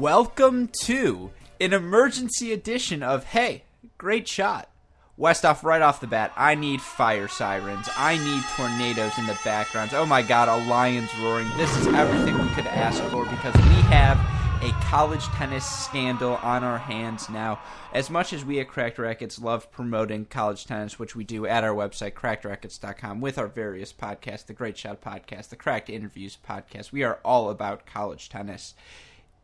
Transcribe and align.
Welcome 0.00 0.70
to 0.82 1.30
an 1.60 1.72
emergency 1.72 2.52
edition 2.52 3.00
of 3.00 3.22
Hey, 3.22 3.62
Great 3.96 4.26
Shot. 4.26 4.68
West 5.16 5.44
off 5.44 5.62
right 5.62 5.80
off 5.80 6.00
the 6.00 6.08
bat, 6.08 6.32
I 6.36 6.56
need 6.56 6.80
fire 6.80 7.28
sirens. 7.28 7.88
I 7.96 8.18
need 8.18 8.42
tornadoes 8.56 9.16
in 9.18 9.26
the 9.26 9.38
backgrounds. 9.44 9.94
Oh 9.94 10.04
my 10.04 10.20
god, 10.20 10.48
a 10.48 10.68
lion's 10.68 11.16
roaring. 11.18 11.46
This 11.56 11.74
is 11.76 11.86
everything 11.86 12.36
we 12.36 12.48
could 12.54 12.66
ask 12.66 13.00
for 13.04 13.24
because 13.24 13.54
we 13.54 13.82
have 13.92 14.18
a 14.64 14.72
college 14.86 15.22
tennis 15.26 15.64
scandal 15.64 16.40
on 16.42 16.64
our 16.64 16.78
hands 16.78 17.30
now. 17.30 17.60
As 17.92 18.10
much 18.10 18.32
as 18.32 18.44
we 18.44 18.58
at 18.58 18.66
Cracked 18.66 18.98
Racquets 18.98 19.40
love 19.40 19.70
promoting 19.70 20.24
college 20.24 20.66
tennis, 20.66 20.98
which 20.98 21.14
we 21.14 21.22
do 21.22 21.46
at 21.46 21.62
our 21.62 21.74
website, 21.74 22.14
crackedracquets.com, 22.14 23.20
with 23.20 23.38
our 23.38 23.46
various 23.46 23.92
podcasts, 23.92 24.46
the 24.46 24.54
Great 24.54 24.76
Shot 24.76 25.00
podcast, 25.00 25.50
the 25.50 25.56
Cracked 25.56 25.88
Interviews 25.88 26.36
podcast, 26.44 26.90
we 26.90 27.04
are 27.04 27.20
all 27.24 27.48
about 27.48 27.86
college 27.86 28.28
tennis. 28.28 28.74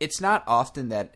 It's 0.01 0.19
not 0.19 0.43
often 0.47 0.89
that 0.89 1.15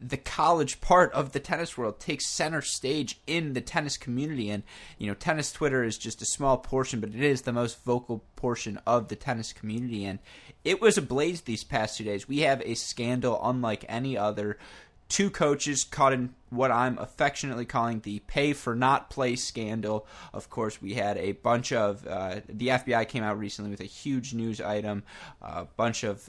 the 0.00 0.16
college 0.16 0.80
part 0.80 1.12
of 1.12 1.32
the 1.32 1.40
tennis 1.40 1.76
world 1.76 2.00
takes 2.00 2.30
center 2.30 2.62
stage 2.62 3.20
in 3.26 3.52
the 3.52 3.60
tennis 3.60 3.98
community. 3.98 4.48
And 4.50 4.62
you 4.98 5.06
know 5.06 5.14
tennis 5.14 5.52
twitter 5.52 5.84
is 5.84 5.98
just 5.98 6.22
a 6.22 6.26
small 6.26 6.56
portion 6.56 7.00
but 7.00 7.10
it 7.10 7.22
is 7.22 7.42
the 7.42 7.52
most 7.52 7.84
vocal 7.84 8.24
portion 8.34 8.80
of 8.86 9.08
the 9.08 9.16
tennis 9.16 9.52
community. 9.52 10.06
And 10.06 10.20
it 10.64 10.80
was 10.80 10.96
ablaze 10.96 11.42
these 11.42 11.64
past 11.64 11.98
two 11.98 12.04
days. 12.04 12.26
We 12.26 12.40
have 12.40 12.62
a 12.62 12.74
scandal 12.74 13.38
unlike 13.42 13.84
any 13.88 14.16
other 14.16 14.58
two 15.14 15.30
coaches 15.30 15.84
caught 15.84 16.12
in 16.12 16.34
what 16.50 16.72
I'm 16.72 16.98
affectionately 16.98 17.64
calling 17.64 18.00
the 18.00 18.18
pay 18.26 18.52
for 18.52 18.74
not 18.74 19.10
play 19.10 19.36
scandal. 19.36 20.08
Of 20.32 20.50
course, 20.50 20.82
we 20.82 20.94
had 20.94 21.16
a 21.18 21.30
bunch 21.30 21.70
of 21.70 22.04
uh, 22.04 22.40
the 22.48 22.66
FBI 22.66 23.06
came 23.08 23.22
out 23.22 23.38
recently 23.38 23.70
with 23.70 23.78
a 23.78 23.84
huge 23.84 24.34
news 24.34 24.60
item, 24.60 25.04
a 25.40 25.66
bunch 25.66 26.02
of 26.02 26.28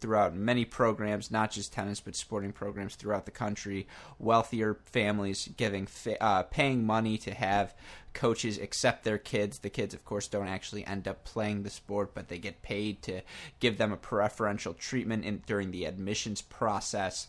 throughout 0.00 0.34
many 0.34 0.66
programs, 0.66 1.30
not 1.30 1.50
just 1.50 1.72
tennis 1.72 1.98
but 1.98 2.14
sporting 2.14 2.52
programs 2.52 2.94
throughout 2.94 3.24
the 3.24 3.30
country. 3.30 3.86
Wealthier 4.18 4.80
families 4.84 5.48
giving 5.56 5.88
uh, 6.20 6.42
paying 6.42 6.84
money 6.84 7.16
to 7.16 7.32
have 7.32 7.74
coaches 8.12 8.58
accept 8.58 9.04
their 9.04 9.16
kids. 9.16 9.60
The 9.60 9.70
kids, 9.70 9.94
of 9.94 10.04
course, 10.04 10.28
don't 10.28 10.46
actually 10.46 10.86
end 10.86 11.08
up 11.08 11.24
playing 11.24 11.62
the 11.62 11.70
sport, 11.70 12.12
but 12.12 12.28
they 12.28 12.36
get 12.36 12.60
paid 12.60 13.00
to 13.04 13.22
give 13.60 13.78
them 13.78 13.94
a 13.94 13.96
preferential 13.96 14.74
treatment 14.74 15.24
in, 15.24 15.42
during 15.46 15.70
the 15.70 15.86
admissions 15.86 16.42
process 16.42 17.28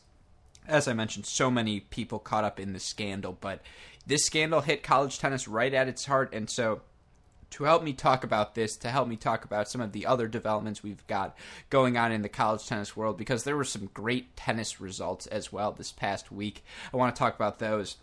as 0.67 0.87
I 0.87 0.93
mentioned, 0.93 1.25
so 1.25 1.49
many 1.49 1.79
people 1.79 2.19
caught 2.19 2.43
up 2.43 2.59
in 2.59 2.73
the 2.73 2.79
scandal, 2.79 3.37
but 3.39 3.61
this 4.05 4.25
scandal 4.25 4.61
hit 4.61 4.83
college 4.83 5.19
tennis 5.19 5.47
right 5.47 5.73
at 5.73 5.87
its 5.87 6.05
heart. 6.05 6.33
And 6.33 6.49
so, 6.49 6.81
to 7.49 7.63
help 7.63 7.81
me 7.81 7.93
talk 7.93 8.23
about 8.23 8.55
this, 8.55 8.75
to 8.77 8.89
help 8.89 9.07
me 9.07 9.15
talk 9.15 9.45
about 9.45 9.69
some 9.69 9.79
of 9.79 9.93
the 9.93 10.05
other 10.05 10.27
developments 10.27 10.83
we've 10.83 11.05
got 11.07 11.35
going 11.69 11.95
on 11.97 12.11
in 12.11 12.21
the 12.21 12.29
college 12.29 12.65
tennis 12.67 12.95
world, 12.97 13.17
because 13.17 13.43
there 13.43 13.55
were 13.55 13.63
some 13.63 13.89
great 13.93 14.35
tennis 14.35 14.81
results 14.81 15.27
as 15.27 15.51
well 15.51 15.71
this 15.71 15.91
past 15.91 16.31
week. 16.31 16.63
I 16.93 16.97
want 16.97 17.15
to 17.15 17.19
talk 17.19 17.35
about 17.35 17.59
those. 17.59 17.97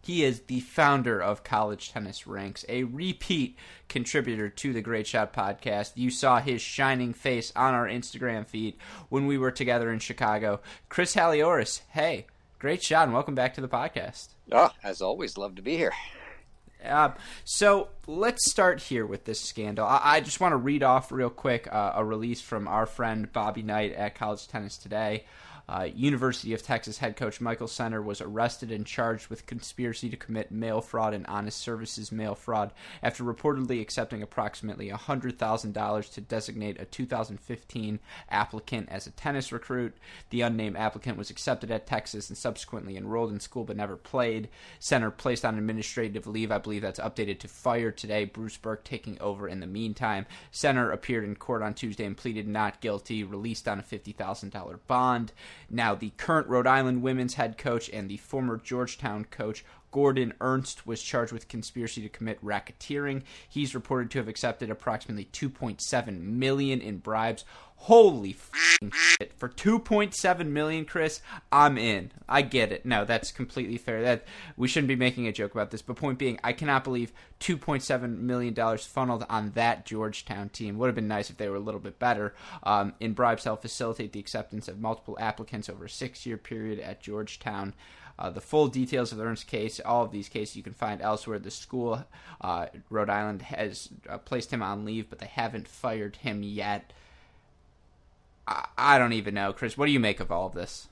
He 0.00 0.24
is 0.24 0.40
the 0.42 0.60
founder 0.60 1.20
of 1.20 1.44
College 1.44 1.92
Tennis 1.92 2.26
Ranks, 2.26 2.64
a 2.68 2.84
repeat 2.84 3.56
contributor 3.88 4.48
to 4.48 4.72
the 4.72 4.80
Great 4.80 5.06
Shot 5.06 5.32
podcast. 5.32 5.92
You 5.96 6.10
saw 6.10 6.40
his 6.40 6.62
shining 6.62 7.12
face 7.12 7.52
on 7.54 7.74
our 7.74 7.86
Instagram 7.86 8.46
feed 8.46 8.76
when 9.08 9.26
we 9.26 9.36
were 9.36 9.50
together 9.50 9.92
in 9.92 9.98
Chicago. 9.98 10.60
Chris 10.88 11.14
Halioris, 11.14 11.82
hey, 11.90 12.26
great 12.58 12.82
shot, 12.82 13.04
and 13.04 13.12
welcome 13.12 13.34
back 13.34 13.54
to 13.54 13.60
the 13.60 13.68
podcast. 13.68 14.28
Oh, 14.50 14.70
as 14.82 15.02
always, 15.02 15.36
love 15.36 15.56
to 15.56 15.62
be 15.62 15.76
here. 15.76 15.92
Uh, 16.84 17.10
so 17.44 17.88
let's 18.06 18.48
start 18.50 18.80
here 18.80 19.04
with 19.04 19.24
this 19.24 19.40
scandal. 19.40 19.84
I, 19.84 20.00
I 20.04 20.20
just 20.20 20.40
want 20.40 20.52
to 20.52 20.56
read 20.56 20.82
off 20.82 21.10
real 21.10 21.30
quick 21.30 21.68
uh, 21.70 21.92
a 21.96 22.04
release 22.04 22.40
from 22.40 22.68
our 22.68 22.86
friend 22.86 23.30
Bobby 23.32 23.62
Knight 23.62 23.92
at 23.94 24.14
College 24.14 24.46
Tennis 24.46 24.78
Today. 24.78 25.24
Uh, 25.68 25.88
University 25.94 26.54
of 26.54 26.62
Texas 26.62 26.98
head 26.98 27.14
coach 27.14 27.40
Michael 27.40 27.68
Center 27.68 28.00
was 28.00 28.22
arrested 28.22 28.72
and 28.72 28.86
charged 28.86 29.28
with 29.28 29.44
conspiracy 29.44 30.08
to 30.08 30.16
commit 30.16 30.50
mail 30.50 30.80
fraud 30.80 31.12
and 31.12 31.26
honest 31.26 31.58
services 31.58 32.10
mail 32.10 32.34
fraud 32.34 32.72
after 33.02 33.22
reportedly 33.22 33.80
accepting 33.80 34.22
approximately 34.22 34.88
$100,000 34.88 36.14
to 36.14 36.20
designate 36.22 36.80
a 36.80 36.86
2015 36.86 37.98
applicant 38.30 38.88
as 38.90 39.06
a 39.06 39.10
tennis 39.10 39.52
recruit. 39.52 39.94
The 40.30 40.40
unnamed 40.40 40.76
applicant 40.76 41.18
was 41.18 41.28
accepted 41.28 41.70
at 41.70 41.86
Texas 41.86 42.30
and 42.30 42.38
subsequently 42.38 42.96
enrolled 42.96 43.32
in 43.32 43.40
school 43.40 43.64
but 43.64 43.76
never 43.76 43.96
played. 43.96 44.48
Center 44.78 45.10
placed 45.10 45.44
on 45.44 45.58
administrative 45.58 46.26
leave. 46.26 46.50
I 46.50 46.58
believe 46.58 46.82
that's 46.82 47.00
updated 47.00 47.40
to 47.40 47.48
fired 47.48 47.98
today. 47.98 48.24
Bruce 48.24 48.56
Burke 48.56 48.84
taking 48.84 49.20
over 49.20 49.46
in 49.46 49.60
the 49.60 49.66
meantime. 49.66 50.24
Center 50.50 50.90
appeared 50.90 51.24
in 51.24 51.36
court 51.36 51.62
on 51.62 51.74
Tuesday 51.74 52.06
and 52.06 52.16
pleaded 52.16 52.48
not 52.48 52.80
guilty, 52.80 53.22
released 53.22 53.68
on 53.68 53.78
a 53.78 53.82
$50,000 53.82 54.78
bond. 54.86 55.32
Now, 55.70 55.94
the 55.94 56.10
current 56.16 56.48
Rhode 56.48 56.66
Island 56.66 57.02
women's 57.02 57.34
head 57.34 57.58
coach 57.58 57.90
and 57.90 58.08
the 58.08 58.16
former 58.16 58.56
Georgetown 58.56 59.26
coach 59.26 59.64
Gordon 59.90 60.34
Ernst 60.40 60.86
was 60.86 61.02
charged 61.02 61.32
with 61.32 61.48
conspiracy 61.48 62.02
to 62.02 62.08
commit 62.08 62.42
racketeering. 62.44 63.22
He's 63.48 63.74
reported 63.74 64.10
to 64.10 64.18
have 64.18 64.28
accepted 64.28 64.70
approximately 64.70 65.26
2.7 65.26 66.20
million 66.20 66.80
in 66.80 66.98
bribes. 66.98 67.44
Holy 67.82 68.36
shit! 68.52 69.32
For 69.36 69.48
2.7 69.48 70.46
million, 70.48 70.84
Chris, 70.84 71.22
I'm 71.50 71.78
in. 71.78 72.10
I 72.28 72.42
get 72.42 72.70
it. 72.70 72.84
No, 72.84 73.04
that's 73.04 73.32
completely 73.32 73.78
fair. 73.78 74.02
That 74.02 74.24
we 74.56 74.68
shouldn't 74.68 74.88
be 74.88 74.96
making 74.96 75.26
a 75.26 75.32
joke 75.32 75.52
about 75.52 75.70
this. 75.70 75.80
But 75.80 75.96
point 75.96 76.18
being, 76.18 76.38
I 76.44 76.52
cannot 76.52 76.84
believe 76.84 77.12
2.7 77.40 78.18
million 78.18 78.52
dollars 78.52 78.84
funneled 78.84 79.24
on 79.30 79.52
that 79.52 79.86
Georgetown 79.86 80.50
team. 80.50 80.76
Would 80.76 80.88
have 80.88 80.94
been 80.94 81.08
nice 81.08 81.30
if 81.30 81.38
they 81.38 81.48
were 81.48 81.56
a 81.56 81.60
little 81.60 81.80
bit 81.80 81.98
better. 81.98 82.34
Um, 82.62 82.94
in 83.00 83.14
bribes 83.14 83.44
help 83.44 83.62
facilitate 83.62 84.12
the 84.12 84.20
acceptance 84.20 84.68
of 84.68 84.80
multiple 84.80 85.16
applicants 85.18 85.70
over 85.70 85.86
a 85.86 85.90
six-year 85.90 86.36
period 86.36 86.80
at 86.80 87.00
Georgetown. 87.00 87.74
Uh, 88.18 88.28
the 88.28 88.40
full 88.40 88.66
details 88.66 89.12
of 89.12 89.18
the 89.18 89.24
Ernst 89.24 89.46
case, 89.46 89.80
all 89.80 90.04
of 90.04 90.10
these 90.10 90.28
cases, 90.28 90.56
you 90.56 90.62
can 90.62 90.72
find 90.72 91.00
elsewhere. 91.00 91.38
The 91.38 91.52
school, 91.52 92.04
uh, 92.40 92.66
Rhode 92.90 93.10
Island, 93.10 93.42
has 93.42 93.88
uh, 94.08 94.18
placed 94.18 94.52
him 94.52 94.62
on 94.62 94.84
leave, 94.84 95.08
but 95.08 95.20
they 95.20 95.26
haven't 95.26 95.68
fired 95.68 96.16
him 96.16 96.42
yet. 96.42 96.92
I, 98.48 98.66
I 98.76 98.98
don't 98.98 99.12
even 99.12 99.34
know, 99.34 99.52
Chris. 99.52 99.76
What 99.76 99.86
do 99.86 99.92
you 99.92 100.00
make 100.00 100.20
of 100.20 100.32
all 100.32 100.46
of 100.46 100.54
this? 100.54 100.88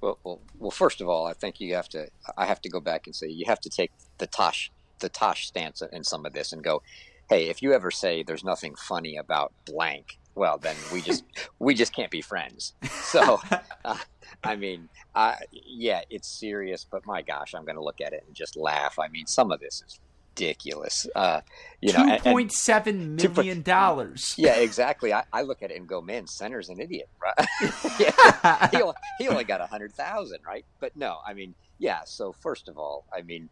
Well, 0.00 0.18
well, 0.24 0.40
well, 0.58 0.70
first 0.70 1.00
of 1.00 1.08
all, 1.08 1.26
I 1.26 1.34
think 1.34 1.60
you 1.60 1.74
have 1.74 1.88
to. 1.90 2.08
I 2.38 2.46
have 2.46 2.60
to 2.62 2.70
go 2.70 2.80
back 2.80 3.06
and 3.06 3.14
say 3.14 3.26
you 3.26 3.44
have 3.46 3.60
to 3.60 3.68
take 3.68 3.90
the 4.18 4.26
Tosh, 4.26 4.70
the 5.00 5.08
Tosh 5.08 5.46
stance 5.46 5.82
in 5.92 6.04
some 6.04 6.24
of 6.24 6.32
this 6.32 6.52
and 6.52 6.62
go, 6.62 6.82
hey, 7.28 7.48
if 7.48 7.60
you 7.62 7.72
ever 7.72 7.90
say 7.90 8.22
there's 8.22 8.44
nothing 8.44 8.74
funny 8.76 9.16
about 9.16 9.52
blank, 9.66 10.18
well, 10.34 10.56
then 10.56 10.76
we 10.92 11.02
just 11.02 11.24
we 11.58 11.74
just 11.74 11.94
can't 11.94 12.10
be 12.10 12.22
friends. 12.22 12.74
So, 12.90 13.40
uh, 13.84 13.98
I 14.44 14.56
mean, 14.56 14.88
uh, 15.14 15.34
yeah, 15.52 16.02
it's 16.10 16.28
serious, 16.28 16.86
but 16.88 17.04
my 17.04 17.22
gosh, 17.22 17.54
I'm 17.54 17.64
going 17.64 17.76
to 17.76 17.84
look 17.84 18.00
at 18.00 18.12
it 18.12 18.22
and 18.26 18.34
just 18.34 18.56
laugh. 18.56 18.98
I 18.98 19.08
mean, 19.08 19.26
some 19.26 19.50
of 19.50 19.58
this 19.60 19.82
is 19.84 20.00
ridiculous. 20.30 21.06
Uh, 21.14 21.40
you 21.80 21.92
know, 21.92 22.16
two 22.16 22.22
point 22.22 22.52
seven 22.52 23.16
million 23.16 23.62
dollars. 23.62 24.34
Yeah, 24.36 24.56
exactly. 24.56 25.12
I, 25.12 25.24
I, 25.32 25.42
look 25.42 25.62
at 25.62 25.70
it 25.70 25.78
and 25.78 25.88
go, 25.88 26.00
man, 26.00 26.26
Center's 26.26 26.68
an 26.68 26.80
idiot, 26.80 27.08
right? 27.22 27.46
yeah, 27.98 28.68
he, 28.70 28.82
only, 28.82 28.94
he 29.18 29.28
only 29.28 29.44
got 29.44 29.60
a 29.60 29.66
hundred 29.66 29.92
thousand, 29.94 30.40
right? 30.46 30.64
But 30.78 30.96
no, 30.96 31.18
I 31.26 31.32
mean, 31.32 31.54
yeah. 31.78 32.00
So 32.04 32.32
first 32.32 32.68
of 32.68 32.78
all, 32.78 33.04
I 33.14 33.22
mean, 33.22 33.48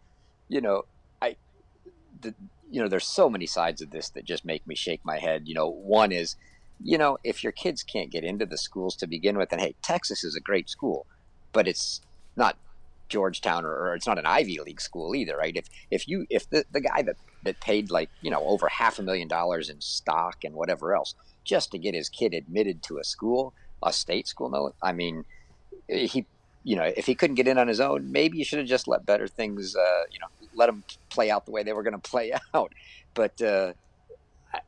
you 0.49 0.61
know, 0.61 0.85
I, 1.23 1.37
the, 2.21 2.35
you 2.71 2.83
know, 2.83 2.89
there's 2.89 3.07
so 3.07 3.31
many 3.31 3.47
sides 3.47 3.81
of 3.81 3.91
this 3.91 4.11
that 4.11 4.25
just 4.25 4.45
make 4.45 4.67
me 4.67 4.75
shake 4.75 5.01
my 5.05 5.19
head. 5.19 5.49
You 5.49 5.55
know, 5.55 5.69
one 5.69 6.13
is, 6.13 6.37
you 6.83 6.99
know, 6.99 7.19
if 7.25 7.43
your 7.43 7.53
kids 7.53 7.83
can't 7.83 8.11
get 8.11 8.25
into 8.25 8.45
the 8.47 8.59
schools 8.59 8.95
to 8.97 9.07
begin 9.07 9.39
with, 9.39 9.53
and 9.53 9.61
hey, 9.61 9.75
Texas 9.83 10.23
is 10.23 10.37
a 10.37 10.41
great 10.41 10.69
school, 10.69 11.07
but 11.53 11.67
it's 11.67 12.03
not 12.37 12.57
Georgetown 13.09 13.65
or, 13.65 13.73
or, 13.73 13.95
it's 13.95 14.07
not 14.07 14.19
an 14.19 14.27
Ivy 14.27 14.61
League 14.61 14.81
school 14.81 15.15
either, 15.15 15.37
right? 15.37 15.57
If 15.57 15.67
if 15.91 16.09
you 16.09 16.27
if 16.31 16.49
the, 16.51 16.65
the 16.73 16.81
guy 16.81 17.03
that 17.03 17.17
that 17.45 17.61
paid 17.61 17.91
like 17.91 18.11
you 18.23 18.31
know 18.31 18.45
over 18.45 18.69
half 18.69 18.99
a 18.99 19.03
million 19.03 19.29
dollars 19.29 19.71
in 19.71 19.81
stock 19.81 20.45
and 20.45 20.55
whatever 20.55 20.95
else 20.95 21.15
just 21.45 21.71
to 21.73 21.79
get 21.79 21.95
his 21.95 22.09
kid 22.09 22.35
admitted 22.35 22.83
to 22.83 22.99
a 22.99 23.05
school, 23.05 23.55
a 23.83 23.93
state 23.93 24.29
school, 24.29 24.51
no, 24.51 24.75
I 24.83 24.93
mean, 24.93 25.25
he 25.89 26.27
you 26.65 26.77
know 26.77 26.93
if 26.97 27.07
he 27.07 27.15
couldn't 27.15 27.37
get 27.37 27.49
in 27.49 27.59
on 27.59 27.69
his 27.69 27.81
own, 27.81 28.13
maybe 28.13 28.39
you 28.39 28.45
should 28.45 28.59
have 28.59 28.69
just 28.69 28.89
let 28.89 29.07
better 29.07 29.27
things, 29.27 29.75
uh, 29.75 30.03
you 30.11 30.19
know, 30.21 30.27
let 30.55 30.69
him 30.69 30.85
play 31.09 31.31
out 31.31 31.47
the 31.47 31.53
way 31.53 31.63
they 31.63 31.73
were 31.73 31.83
going 31.83 31.99
to 31.99 32.11
play 32.11 32.33
out. 32.55 32.73
But 33.15 33.41
uh, 33.41 33.73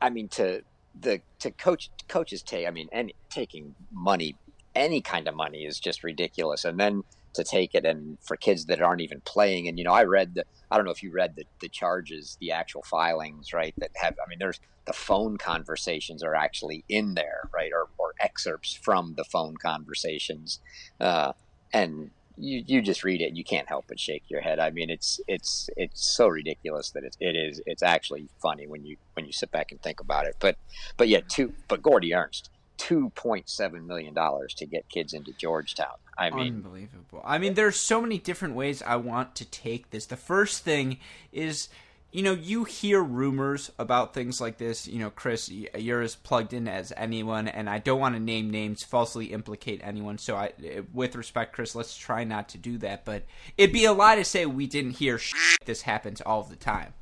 I 0.01 0.11
mean 0.11 0.29
to 0.29 0.63
the 0.99 1.21
to 1.41 1.51
coach 1.51 1.91
coaches 2.09 2.43
take, 2.43 2.67
I 2.67 2.71
mean, 2.71 2.89
any 2.93 3.15
taking 3.29 3.75
money, 3.93 4.37
any 4.75 5.01
kind 5.01 5.29
of 5.29 5.35
money 5.35 5.65
is 5.65 5.79
just 5.79 6.03
ridiculous, 6.03 6.65
and 6.65 6.79
then 6.79 7.05
to 7.35 7.45
take 7.45 7.75
it 7.75 7.85
and 7.85 8.19
for 8.21 8.37
kids 8.37 8.67
that 8.67 8.83
aren't 8.83 9.01
even 9.01 9.21
playing. 9.23 9.69
And, 9.69 9.79
you 9.79 9.85
know, 9.85 9.93
I 9.93 10.05
read 10.05 10.35
the, 10.35 10.45
I 10.71 10.77
don't 10.77 10.85
know 10.85 10.91
if 10.91 11.03
you 11.03 11.13
read 11.13 11.37
the, 11.37 11.45
the 11.61 11.69
charges, 11.69 12.37
the 12.41 12.53
actual 12.53 12.83
filings, 12.83 13.53
right? 13.53 13.75
That 13.79 13.91
have, 13.97 14.15
I 14.25 14.29
mean, 14.29 14.39
there's 14.39 14.61
the 14.87 14.93
phone 14.93 15.37
conversations 15.37 16.23
are 16.23 16.35
actually 16.35 16.85
in 16.89 17.15
there, 17.15 17.49
right? 17.55 17.71
Or, 17.73 17.89
or 17.99 18.15
excerpts 18.21 18.75
from 18.75 19.15
the 19.17 19.25
phone 19.25 19.57
conversations. 19.57 20.61
Uh, 20.99 21.33
and 21.73 22.11
you, 22.37 22.65
you 22.67 22.83
just 22.83 23.05
read 23.05 23.21
it 23.21 23.27
and 23.27 23.37
you 23.37 23.45
can't 23.45 23.69
help 23.69 23.85
but 23.89 24.01
shake 24.01 24.25
your 24.29 24.41
head. 24.41 24.59
I 24.59 24.71
mean, 24.71 24.91
it's, 24.91 25.21
it's, 25.29 25.69
it's 25.77 26.05
so 26.05 26.27
ridiculous 26.27 26.91
that 26.91 27.05
it, 27.05 27.17
it 27.21 27.37
is, 27.37 27.61
it's 27.67 27.83
actually 27.83 28.29
funny 28.41 28.67
when 28.67 28.85
you, 28.85 28.97
when 29.15 29.27
you 29.27 29.33
sit 29.33 29.51
back 29.51 29.71
and 29.71 29.81
think 29.83 30.01
about 30.01 30.27
it. 30.27 30.37
But, 30.41 30.57
but 30.97 31.09
yeah, 31.09 31.21
two, 31.29 31.53
but 31.69 31.83
Gordy 31.83 32.15
Ernst, 32.15 32.51
$2.7 32.79 33.87
million 33.87 34.15
to 34.15 34.67
get 34.67 34.89
kids 34.89 35.13
into 35.13 35.33
Georgetown. 35.39 35.97
I 36.21 36.31
mean, 36.31 36.55
unbelievable. 36.57 37.23
I 37.25 37.39
mean, 37.39 37.55
there's 37.55 37.81
so 37.81 38.01
many 38.01 38.19
different 38.19 38.55
ways 38.55 38.83
I 38.83 38.97
want 38.97 39.35
to 39.37 39.45
take 39.45 39.91
this. 39.91 40.07
The 40.07 40.17
first 40.17 40.65
thing 40.65 40.99
is 41.33 41.69
you 42.13 42.23
know, 42.23 42.33
you 42.33 42.65
hear 42.65 43.01
rumors 43.03 43.71
about 43.79 44.15
things 44.15 44.41
like 44.41 44.59
this. 44.59 44.89
You 44.89 44.99
know, 44.99 45.11
Chris, 45.11 45.49
you're 45.49 46.03
as 46.03 46.17
plugged 46.17 46.53
in 46.53 46.67
as 46.67 46.93
anyone, 46.97 47.47
and 47.47 47.71
I 47.71 47.79
don't 47.79 48.01
want 48.01 48.17
to 48.17 48.21
name 48.21 48.51
names, 48.51 48.83
falsely 48.83 49.27
implicate 49.27 49.81
anyone. 49.85 50.19
So, 50.19 50.35
I, 50.35 50.53
with 50.93 51.15
respect, 51.15 51.53
Chris, 51.53 51.75
let's 51.75 51.97
try 51.97 52.25
not 52.25 52.49
to 52.51 52.59
do 52.59 52.79
that. 52.79 53.05
But 53.05 53.25
it'd 53.57 53.73
be 53.73 53.85
a 53.85 53.93
lie 53.93 54.17
to 54.17 54.25
say 54.25 54.45
we 54.45 54.67
didn't 54.67 54.93
hear 54.93 55.19
shit. 55.19 55.65
This 55.65 55.83
happens 55.83 56.21
all 56.21 56.43
the 56.43 56.57
time. 56.57 56.95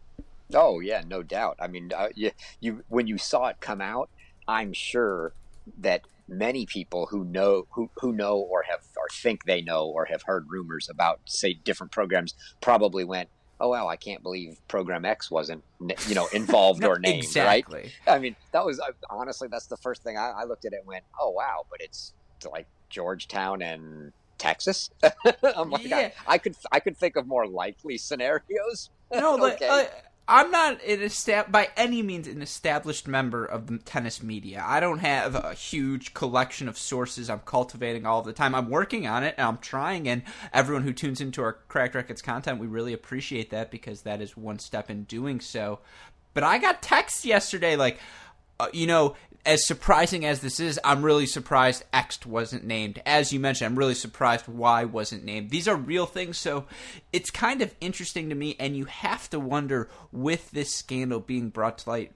Oh 0.52 0.80
yeah, 0.80 1.02
no 1.06 1.22
doubt. 1.22 1.56
I 1.60 1.68
mean, 1.68 1.90
uh, 1.94 2.08
you, 2.14 2.30
you 2.60 2.84
when 2.88 3.06
you 3.06 3.16
saw 3.16 3.46
it 3.46 3.56
come 3.60 3.80
out, 3.80 4.10
I'm 4.46 4.72
sure 4.72 5.32
that 5.78 6.02
many 6.26 6.66
people 6.66 7.06
who 7.06 7.24
know 7.24 7.66
who, 7.70 7.90
who 8.00 8.12
know 8.12 8.36
or 8.36 8.62
have 8.62 8.82
or 9.08 9.14
think 9.14 9.44
they 9.44 9.62
know 9.62 9.86
or 9.86 10.04
have 10.06 10.22
heard 10.22 10.46
rumors 10.48 10.88
about 10.88 11.20
say 11.24 11.54
different 11.54 11.92
programs 11.92 12.34
probably 12.60 13.04
went 13.04 13.28
oh 13.60 13.68
wow, 13.70 13.88
I 13.88 13.96
can't 13.96 14.22
believe 14.22 14.56
Program 14.68 15.04
X 15.04 15.30
wasn't 15.30 15.62
you 16.06 16.14
know 16.14 16.28
involved 16.32 16.80
no, 16.82 16.90
or 16.90 16.98
named, 16.98 17.24
exactly. 17.24 17.92
right? 18.06 18.14
I 18.14 18.18
mean, 18.18 18.36
that 18.52 18.64
was 18.64 18.80
honestly 19.10 19.48
that's 19.48 19.66
the 19.66 19.76
first 19.76 20.02
thing 20.02 20.16
I, 20.16 20.30
I, 20.30 20.44
looked 20.44 20.64
at 20.64 20.72
it 20.72 20.80
and 20.80 20.86
went, 20.86 21.04
oh 21.20 21.30
wow, 21.30 21.64
but 21.70 21.80
it's 21.80 22.12
like 22.50 22.66
Georgetown 22.88 23.62
and 23.62 24.12
Texas. 24.38 24.90
I'm 25.56 25.70
like, 25.70 25.84
yeah. 25.84 26.10
I, 26.26 26.34
I, 26.34 26.38
could 26.38 26.56
I 26.70 26.80
could 26.80 26.96
think 26.96 27.16
of 27.16 27.26
more 27.26 27.46
likely 27.46 27.98
scenarios. 27.98 28.90
No, 29.12 29.44
okay. 29.52 29.68
uh, 29.68 29.84
I'm 30.30 30.50
not 30.50 30.84
an 30.84 30.98
estab- 30.98 31.50
by 31.50 31.70
any 31.74 32.02
means 32.02 32.28
an 32.28 32.42
established 32.42 33.08
member 33.08 33.46
of 33.46 33.66
the 33.66 33.78
tennis 33.78 34.22
media. 34.22 34.62
I 34.64 34.78
don't 34.78 34.98
have 34.98 35.34
a 35.34 35.54
huge 35.54 36.12
collection 36.12 36.68
of 36.68 36.76
sources 36.76 37.30
I'm 37.30 37.40
cultivating 37.40 38.04
all 38.04 38.20
the 38.20 38.34
time. 38.34 38.54
I'm 38.54 38.68
working 38.68 39.06
on 39.06 39.24
it 39.24 39.34
and 39.38 39.46
I'm 39.48 39.56
trying. 39.56 40.06
And 40.06 40.22
everyone 40.52 40.82
who 40.82 40.92
tunes 40.92 41.22
into 41.22 41.42
our 41.42 41.54
Cracked 41.68 41.94
Racquets 41.94 42.20
content, 42.20 42.60
we 42.60 42.66
really 42.66 42.92
appreciate 42.92 43.48
that 43.50 43.70
because 43.70 44.02
that 44.02 44.20
is 44.20 44.36
one 44.36 44.58
step 44.58 44.90
in 44.90 45.04
doing 45.04 45.40
so. 45.40 45.78
But 46.34 46.44
I 46.44 46.58
got 46.58 46.82
texts 46.82 47.24
yesterday 47.24 47.74
like, 47.76 47.98
uh, 48.60 48.68
you 48.74 48.86
know, 48.86 49.16
as 49.46 49.66
surprising 49.66 50.24
as 50.24 50.40
this 50.40 50.60
is, 50.60 50.78
I'm 50.84 51.02
really 51.02 51.26
surprised 51.26 51.84
X 51.92 52.24
wasn't 52.26 52.64
named. 52.64 53.00
As 53.06 53.32
you 53.32 53.40
mentioned, 53.40 53.66
I'm 53.66 53.78
really 53.78 53.94
surprised 53.94 54.46
Y 54.48 54.84
wasn't 54.84 55.24
named. 55.24 55.50
These 55.50 55.68
are 55.68 55.76
real 55.76 56.06
things, 56.06 56.38
so 56.38 56.66
it's 57.12 57.30
kind 57.30 57.62
of 57.62 57.74
interesting 57.80 58.28
to 58.28 58.34
me, 58.34 58.56
and 58.58 58.76
you 58.76 58.84
have 58.86 59.30
to 59.30 59.40
wonder 59.40 59.88
with 60.12 60.50
this 60.50 60.74
scandal 60.74 61.20
being 61.20 61.48
brought 61.48 61.78
to 61.78 61.90
light. 61.90 62.12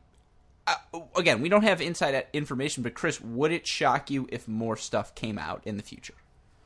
Uh, 0.66 1.00
again, 1.16 1.40
we 1.40 1.48
don't 1.48 1.64
have 1.64 1.80
inside 1.80 2.26
information, 2.32 2.82
but 2.82 2.94
Chris, 2.94 3.20
would 3.20 3.50
it 3.50 3.66
shock 3.66 4.10
you 4.10 4.28
if 4.30 4.46
more 4.46 4.76
stuff 4.76 5.14
came 5.14 5.38
out 5.38 5.62
in 5.64 5.76
the 5.76 5.82
future? 5.82 6.14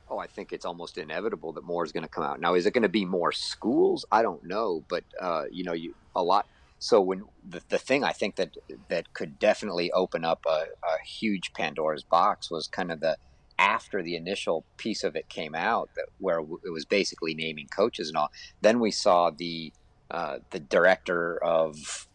Oh, 0.08 0.18
I 0.18 0.26
think 0.26 0.52
it's 0.52 0.64
almost 0.64 0.98
inevitable 0.98 1.52
that 1.52 1.64
more 1.64 1.84
is 1.84 1.92
going 1.92 2.04
to 2.04 2.08
come 2.08 2.22
out. 2.22 2.40
Now, 2.40 2.54
is 2.54 2.66
it 2.66 2.72
going 2.72 2.82
to 2.82 2.88
be 2.88 3.04
more 3.04 3.32
schools? 3.32 4.04
I 4.12 4.22
don't 4.22 4.44
know, 4.44 4.84
but 4.88 5.04
uh, 5.20 5.44
you 5.50 5.64
know, 5.64 5.72
you 5.72 5.94
a 6.14 6.22
lot 6.22 6.46
so 6.78 7.00
when 7.00 7.24
the, 7.48 7.62
the 7.68 7.78
thing 7.78 8.04
I 8.04 8.12
think 8.12 8.36
that 8.36 8.56
that 8.88 9.14
could 9.14 9.38
definitely 9.38 9.90
open 9.92 10.24
up 10.24 10.44
a, 10.46 10.66
a 10.84 11.02
huge 11.04 11.52
Pandora's 11.54 12.04
box 12.04 12.50
was 12.50 12.66
kind 12.66 12.92
of 12.92 13.00
the 13.00 13.16
after 13.58 14.02
the 14.02 14.16
initial 14.16 14.64
piece 14.76 15.02
of 15.02 15.16
it 15.16 15.28
came 15.28 15.54
out 15.54 15.88
that 15.96 16.06
where 16.18 16.40
it 16.40 16.70
was 16.70 16.84
basically 16.84 17.34
naming 17.34 17.66
coaches 17.68 18.08
and 18.08 18.16
all 18.16 18.30
then 18.60 18.80
we 18.80 18.90
saw 18.90 19.30
the 19.30 19.72
uh, 20.10 20.38
the 20.50 20.60
director 20.60 21.42
of 21.42 22.06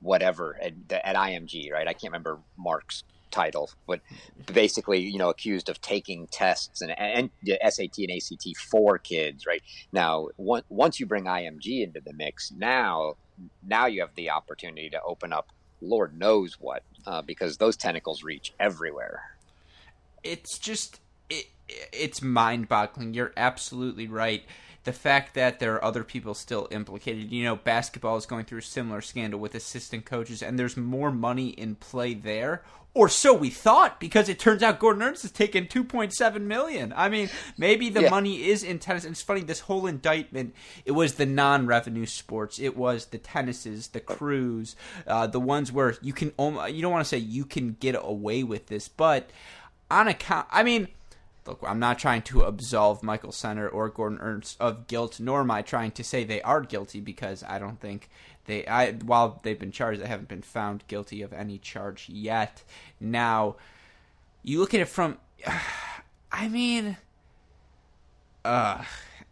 whatever 0.00 0.58
at, 0.62 0.74
at 0.90 1.16
IMG 1.16 1.72
right? 1.72 1.88
I 1.88 1.92
can't 1.92 2.12
remember 2.12 2.38
Mark's 2.58 3.04
title 3.30 3.70
but 3.86 4.00
basically 4.52 5.00
you 5.00 5.18
know 5.18 5.30
accused 5.30 5.68
of 5.70 5.80
taking 5.80 6.26
tests 6.26 6.82
and, 6.82 6.90
and 6.98 7.30
SAT 7.46 7.96
and 7.98 8.10
ACT 8.10 8.56
for 8.58 8.98
kids 8.98 9.46
right? 9.46 9.62
Now 9.92 10.28
once 10.36 11.00
you 11.00 11.06
bring 11.06 11.24
IMG 11.24 11.82
into 11.82 12.00
the 12.04 12.12
mix 12.12 12.52
now 12.52 13.14
now 13.66 13.86
you 13.86 14.00
have 14.00 14.14
the 14.14 14.30
opportunity 14.30 14.90
to 14.90 15.02
open 15.02 15.32
up 15.32 15.48
Lord 15.80 16.18
knows 16.18 16.56
what, 16.60 16.82
uh, 17.06 17.22
because 17.22 17.56
those 17.56 17.76
tentacles 17.76 18.22
reach 18.22 18.52
everywhere. 18.60 19.22
It's 20.22 20.58
just 20.58 21.00
it, 21.28 21.46
it's 21.92 22.20
mind-boggling. 22.20 23.14
You're 23.14 23.32
absolutely 23.36 24.06
right. 24.06 24.44
The 24.84 24.92
fact 24.92 25.34
that 25.34 25.58
there 25.58 25.74
are 25.74 25.84
other 25.84 26.04
people 26.04 26.34
still 26.34 26.66
implicated. 26.70 27.30
You 27.30 27.44
know, 27.44 27.56
basketball 27.56 28.16
is 28.16 28.26
going 28.26 28.46
through 28.46 28.60
a 28.60 28.62
similar 28.62 29.00
scandal 29.00 29.38
with 29.38 29.54
assistant 29.54 30.06
coaches, 30.06 30.42
and 30.42 30.58
there's 30.58 30.76
more 30.76 31.10
money 31.10 31.48
in 31.50 31.74
play 31.74 32.14
there 32.14 32.62
or 32.92 33.08
so 33.08 33.32
we 33.32 33.50
thought, 33.50 34.00
because 34.00 34.28
it 34.28 34.40
turns 34.40 34.64
out 34.64 34.80
Gordon 34.80 35.02
Ernst 35.02 35.22
has 35.22 35.30
taken 35.30 35.68
two 35.68 35.84
point 35.84 36.12
seven 36.12 36.48
million. 36.48 36.92
I 36.96 37.08
mean, 37.08 37.30
maybe 37.56 37.88
the 37.88 38.02
yeah. 38.02 38.10
money 38.10 38.48
is 38.48 38.64
in 38.64 38.80
tennis. 38.80 39.04
And 39.04 39.12
it's 39.12 39.22
funny, 39.22 39.42
this 39.42 39.60
whole 39.60 39.86
indictment, 39.86 40.54
it 40.84 40.90
was 40.92 41.14
the 41.14 41.26
non-revenue 41.26 42.06
sports. 42.06 42.58
It 42.58 42.76
was 42.76 43.06
the 43.06 43.18
tennises, 43.18 43.88
the 43.88 44.00
crews, 44.00 44.74
uh, 45.06 45.28
the 45.28 45.38
ones 45.38 45.70
where 45.70 45.94
you 46.02 46.12
can. 46.12 46.32
You 46.38 46.82
don't 46.82 46.90
want 46.90 47.04
to 47.04 47.08
say 47.08 47.18
you 47.18 47.44
can 47.44 47.76
get 47.78 47.94
away 47.94 48.42
with 48.42 48.66
this, 48.66 48.88
but 48.88 49.30
on 49.90 50.08
account, 50.08 50.48
I 50.50 50.62
mean. 50.62 50.88
Look, 51.46 51.60
I'm 51.66 51.78
not 51.78 51.98
trying 51.98 52.22
to 52.22 52.42
absolve 52.42 53.02
Michael 53.02 53.32
Center 53.32 53.68
or 53.68 53.88
Gordon 53.88 54.18
Ernst 54.20 54.60
of 54.60 54.86
guilt, 54.86 55.18
nor 55.18 55.40
am 55.40 55.50
I 55.50 55.62
trying 55.62 55.90
to 55.92 56.04
say 56.04 56.22
they 56.22 56.42
are 56.42 56.60
guilty 56.60 57.00
because 57.00 57.42
I 57.42 57.58
don't 57.58 57.80
think 57.80 58.10
they, 58.44 58.66
I, 58.66 58.92
while 58.92 59.40
they've 59.42 59.58
been 59.58 59.72
charged, 59.72 60.02
they 60.02 60.06
haven't 60.06 60.28
been 60.28 60.42
found 60.42 60.84
guilty 60.86 61.22
of 61.22 61.32
any 61.32 61.58
charge 61.58 62.08
yet. 62.08 62.62
Now, 63.00 63.56
you 64.42 64.60
look 64.60 64.74
at 64.74 64.80
it 64.80 64.88
from, 64.88 65.18
I 66.32 66.48
mean, 66.48 66.96
uh, 68.44 68.84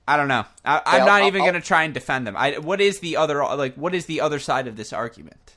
I 0.06 0.16
don't 0.16 0.28
know. 0.28 0.46
I, 0.64 0.98
am 0.98 1.06
not 1.06 1.24
even 1.24 1.42
going 1.42 1.54
to 1.54 1.60
try 1.60 1.82
and 1.82 1.92
defend 1.92 2.26
them. 2.26 2.36
I, 2.36 2.58
what 2.58 2.80
is 2.80 3.00
the 3.00 3.16
other 3.16 3.42
like? 3.42 3.74
What 3.74 3.94
is 3.94 4.06
the 4.06 4.22
other 4.22 4.38
side 4.38 4.66
of 4.66 4.76
this 4.76 4.92
argument? 4.92 5.56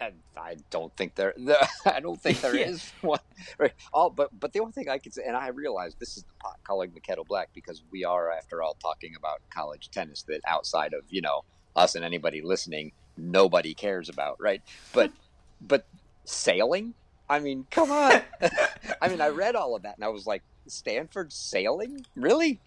I 0.00 0.56
don't 0.70 0.94
think 0.96 1.14
there. 1.14 1.34
I 1.86 2.00
don't 2.00 2.20
think 2.20 2.40
there 2.40 2.56
yeah. 2.56 2.68
is 2.68 2.92
one. 3.00 3.18
Right. 3.58 3.72
All, 3.92 4.10
but 4.10 4.30
but 4.38 4.52
the 4.52 4.60
only 4.60 4.72
thing 4.72 4.88
I 4.88 4.98
can 4.98 5.12
say, 5.12 5.22
and 5.26 5.36
I 5.36 5.48
realize 5.48 5.94
this 5.96 6.16
is 6.16 6.22
the 6.22 6.34
pot 6.40 6.58
calling 6.64 6.92
the 6.94 7.00
kettle 7.00 7.24
black 7.24 7.50
because 7.54 7.82
we 7.90 8.04
are, 8.04 8.30
after 8.30 8.62
all, 8.62 8.74
talking 8.74 9.14
about 9.16 9.40
college 9.50 9.90
tennis 9.90 10.22
that 10.28 10.40
outside 10.46 10.92
of 10.94 11.02
you 11.08 11.20
know 11.20 11.42
us 11.76 11.94
and 11.94 12.04
anybody 12.04 12.42
listening, 12.42 12.92
nobody 13.16 13.74
cares 13.74 14.08
about, 14.08 14.40
right? 14.40 14.62
But 14.92 15.10
but 15.60 15.86
sailing, 16.24 16.94
I 17.28 17.40
mean, 17.40 17.66
come 17.70 17.90
on. 17.90 18.22
I 19.02 19.08
mean, 19.08 19.20
I 19.20 19.28
read 19.28 19.56
all 19.56 19.74
of 19.74 19.82
that 19.82 19.96
and 19.96 20.04
I 20.04 20.08
was 20.08 20.26
like, 20.26 20.42
Stanford 20.66 21.32
sailing, 21.32 22.04
really? 22.14 22.60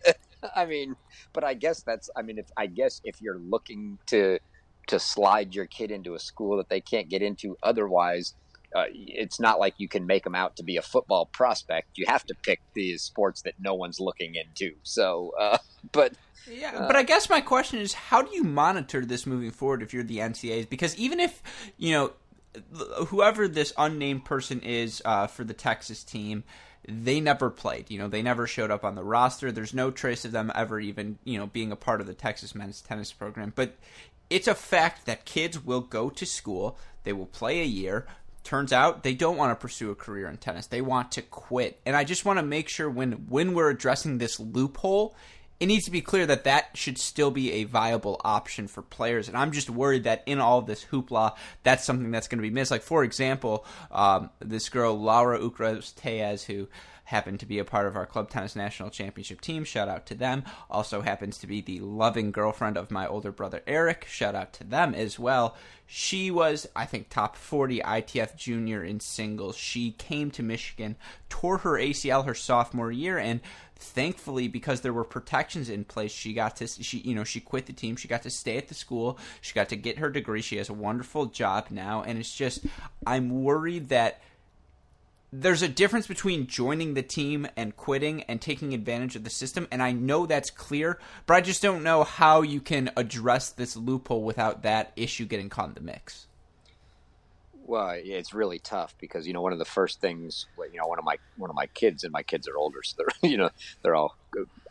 I 0.55 0.65
mean, 0.65 0.95
but 1.33 1.43
I 1.43 1.53
guess 1.53 1.83
that's. 1.83 2.09
I 2.15 2.21
mean, 2.23 2.37
if 2.37 2.47
I 2.57 2.65
guess 2.65 3.01
if 3.03 3.21
you're 3.21 3.37
looking 3.37 3.99
to 4.07 4.39
to 4.87 4.99
slide 4.99 5.53
your 5.53 5.65
kid 5.65 5.91
into 5.91 6.15
a 6.15 6.19
school 6.19 6.57
that 6.57 6.69
they 6.69 6.81
can't 6.81 7.09
get 7.09 7.21
into 7.21 7.57
otherwise. 7.63 8.35
Uh, 8.73 8.85
it's 8.93 9.39
not 9.39 9.59
like 9.59 9.73
you 9.77 9.89
can 9.89 10.05
make 10.05 10.23
them 10.23 10.35
out 10.35 10.55
to 10.55 10.63
be 10.63 10.77
a 10.77 10.81
football 10.81 11.25
prospect. 11.25 11.89
You 11.95 12.05
have 12.07 12.25
to 12.25 12.35
pick 12.41 12.61
these 12.73 13.01
sports 13.01 13.41
that 13.41 13.55
no 13.59 13.73
one's 13.73 13.99
looking 13.99 14.35
into. 14.35 14.75
So, 14.83 15.33
uh, 15.39 15.57
but 15.91 16.13
yeah, 16.49 16.71
uh, 16.75 16.87
but 16.87 16.95
I 16.95 17.03
guess 17.03 17.29
my 17.29 17.41
question 17.41 17.79
is, 17.79 17.93
how 17.93 18.21
do 18.21 18.33
you 18.33 18.43
monitor 18.43 19.05
this 19.05 19.25
moving 19.25 19.51
forward 19.51 19.81
if 19.81 19.93
you're 19.93 20.03
the 20.03 20.19
NCAAs? 20.19 20.69
Because 20.69 20.95
even 20.95 21.19
if 21.19 21.43
you 21.77 21.91
know 21.93 22.13
whoever 23.07 23.47
this 23.47 23.73
unnamed 23.77 24.25
person 24.25 24.61
is 24.61 25.01
uh, 25.05 25.27
for 25.27 25.43
the 25.43 25.53
Texas 25.53 26.03
team, 26.03 26.43
they 26.87 27.19
never 27.19 27.49
played. 27.49 27.89
You 27.91 27.99
know, 27.99 28.07
they 28.07 28.21
never 28.21 28.47
showed 28.47 28.71
up 28.71 28.83
on 28.83 28.95
the 28.95 29.03
roster. 29.03 29.51
There's 29.51 29.73
no 29.73 29.91
trace 29.91 30.25
of 30.25 30.31
them 30.31 30.51
ever 30.55 30.79
even 30.79 31.19
you 31.23 31.37
know 31.37 31.47
being 31.47 31.71
a 31.71 31.75
part 31.75 32.01
of 32.01 32.07
the 32.07 32.13
Texas 32.13 32.55
men's 32.55 32.81
tennis 32.81 33.11
program. 33.11 33.53
But 33.55 33.75
it's 34.31 34.47
a 34.47 34.55
fact 34.55 35.05
that 35.05 35.25
kids 35.25 35.63
will 35.63 35.81
go 35.81 36.09
to 36.09 36.25
school, 36.25 36.79
they 37.03 37.13
will 37.13 37.25
play 37.25 37.61
a 37.61 37.65
year. 37.65 38.07
Turns 38.43 38.73
out 38.73 39.03
they 39.03 39.13
don't 39.13 39.37
want 39.37 39.51
to 39.51 39.61
pursue 39.61 39.91
a 39.91 39.95
career 39.95 40.27
in 40.27 40.37
tennis. 40.37 40.65
They 40.67 40.81
want 40.81 41.11
to 41.11 41.21
quit. 41.21 41.79
And 41.85 41.95
I 41.95 42.03
just 42.03 42.25
want 42.25 42.39
to 42.39 42.43
make 42.43 42.69
sure 42.69 42.89
when 42.89 43.27
when 43.27 43.53
we're 43.53 43.69
addressing 43.69 44.17
this 44.17 44.39
loophole, 44.39 45.15
it 45.59 45.67
needs 45.67 45.85
to 45.85 45.91
be 45.91 46.01
clear 46.01 46.25
that 46.25 46.45
that 46.45 46.75
should 46.75 46.97
still 46.97 47.29
be 47.29 47.51
a 47.51 47.65
viable 47.65 48.19
option 48.23 48.67
for 48.67 48.81
players. 48.81 49.27
And 49.27 49.37
I'm 49.37 49.51
just 49.51 49.69
worried 49.69 50.05
that 50.05 50.23
in 50.25 50.39
all 50.39 50.63
this 50.63 50.83
hoopla, 50.85 51.35
that's 51.61 51.83
something 51.85 52.09
that's 52.09 52.27
going 52.27 52.39
to 52.39 52.41
be 52.41 52.49
missed. 52.49 52.71
Like, 52.71 52.81
for 52.81 53.03
example, 53.03 53.63
um, 53.91 54.31
this 54.39 54.69
girl, 54.69 54.99
Laura 54.99 55.37
Ucros 55.39 55.93
Tejas, 55.93 56.43
who 56.45 56.67
happened 57.11 57.39
to 57.41 57.45
be 57.45 57.59
a 57.59 57.65
part 57.65 57.85
of 57.85 57.95
our 57.95 58.05
club 58.05 58.29
tennis 58.29 58.55
national 58.55 58.89
championship 58.89 59.39
team. 59.39 59.63
Shout 59.63 59.87
out 59.87 60.05
to 60.07 60.15
them. 60.15 60.43
Also 60.69 61.01
happens 61.01 61.37
to 61.37 61.47
be 61.47 61.61
the 61.61 61.79
loving 61.81 62.31
girlfriend 62.31 62.77
of 62.77 62.89
my 62.89 63.05
older 63.05 63.31
brother 63.31 63.61
Eric. 63.67 64.07
Shout 64.09 64.33
out 64.33 64.53
to 64.53 64.63
them 64.63 64.95
as 64.95 65.19
well. 65.19 65.55
She 65.85 66.31
was, 66.31 66.67
I 66.73 66.85
think, 66.85 67.09
top 67.09 67.35
40 67.35 67.81
ITF 67.81 68.37
junior 68.37 68.83
in 68.83 69.01
singles. 69.01 69.57
She 69.57 69.91
came 69.91 70.31
to 70.31 70.41
Michigan, 70.41 70.95
tore 71.27 71.59
her 71.59 71.73
ACL 71.73 72.25
her 72.25 72.33
sophomore 72.33 72.93
year, 72.93 73.17
and 73.17 73.41
thankfully 73.75 74.47
because 74.47 74.81
there 74.81 74.93
were 74.93 75.03
protections 75.03 75.67
in 75.67 75.83
place 75.83 76.11
she 76.11 76.33
got 76.33 76.55
to 76.55 76.67
she 76.67 76.99
you 76.99 77.15
know 77.15 77.23
she 77.23 77.39
quit 77.39 77.65
the 77.65 77.73
team 77.73 77.95
she 77.95 78.07
got 78.07 78.21
to 78.21 78.29
stay 78.29 78.55
at 78.55 78.67
the 78.67 78.75
school 78.75 79.17
she 79.41 79.55
got 79.55 79.69
to 79.69 79.75
get 79.75 79.97
her 79.97 80.11
degree 80.11 80.39
she 80.39 80.57
has 80.57 80.69
a 80.69 80.73
wonderful 80.73 81.25
job 81.25 81.65
now 81.71 82.03
and 82.03 82.19
it's 82.19 82.35
just 82.35 82.63
i'm 83.07 83.43
worried 83.43 83.89
that 83.89 84.21
there's 85.33 85.61
a 85.61 85.67
difference 85.69 86.07
between 86.07 86.45
joining 86.45 86.93
the 86.93 87.01
team 87.01 87.47
and 87.55 87.77
quitting 87.77 88.23
and 88.23 88.41
taking 88.41 88.73
advantage 88.73 89.15
of 89.15 89.23
the 89.23 89.29
system 89.29 89.65
and 89.71 89.81
I 89.81 89.93
know 89.93 90.25
that's 90.25 90.49
clear 90.49 90.99
but 91.25 91.35
I 91.35 91.41
just 91.41 91.61
don't 91.61 91.83
know 91.83 92.03
how 92.03 92.41
you 92.41 92.59
can 92.59 92.91
address 92.97 93.49
this 93.49 93.77
loophole 93.77 94.23
without 94.23 94.63
that 94.63 94.91
issue 94.97 95.25
getting 95.25 95.47
caught 95.47 95.69
in 95.69 95.73
the 95.73 95.81
mix. 95.81 96.27
Well 97.65 97.95
it's 97.95 98.33
really 98.33 98.59
tough 98.59 98.93
because 98.99 99.25
you 99.25 99.31
know 99.31 99.41
one 99.41 99.53
of 99.53 99.59
the 99.59 99.65
first 99.65 100.01
things 100.01 100.47
you 100.57 100.77
know 100.77 100.87
one 100.87 100.99
of 100.99 101.05
my 101.05 101.15
one 101.37 101.49
of 101.49 101.55
my 101.55 101.67
kids 101.67 102.03
and 102.03 102.11
my 102.11 102.23
kids 102.23 102.45
are 102.49 102.57
older 102.57 102.83
so 102.83 102.97
they're 102.97 103.29
you 103.31 103.37
know 103.37 103.49
they're 103.83 103.95
all 103.95 104.17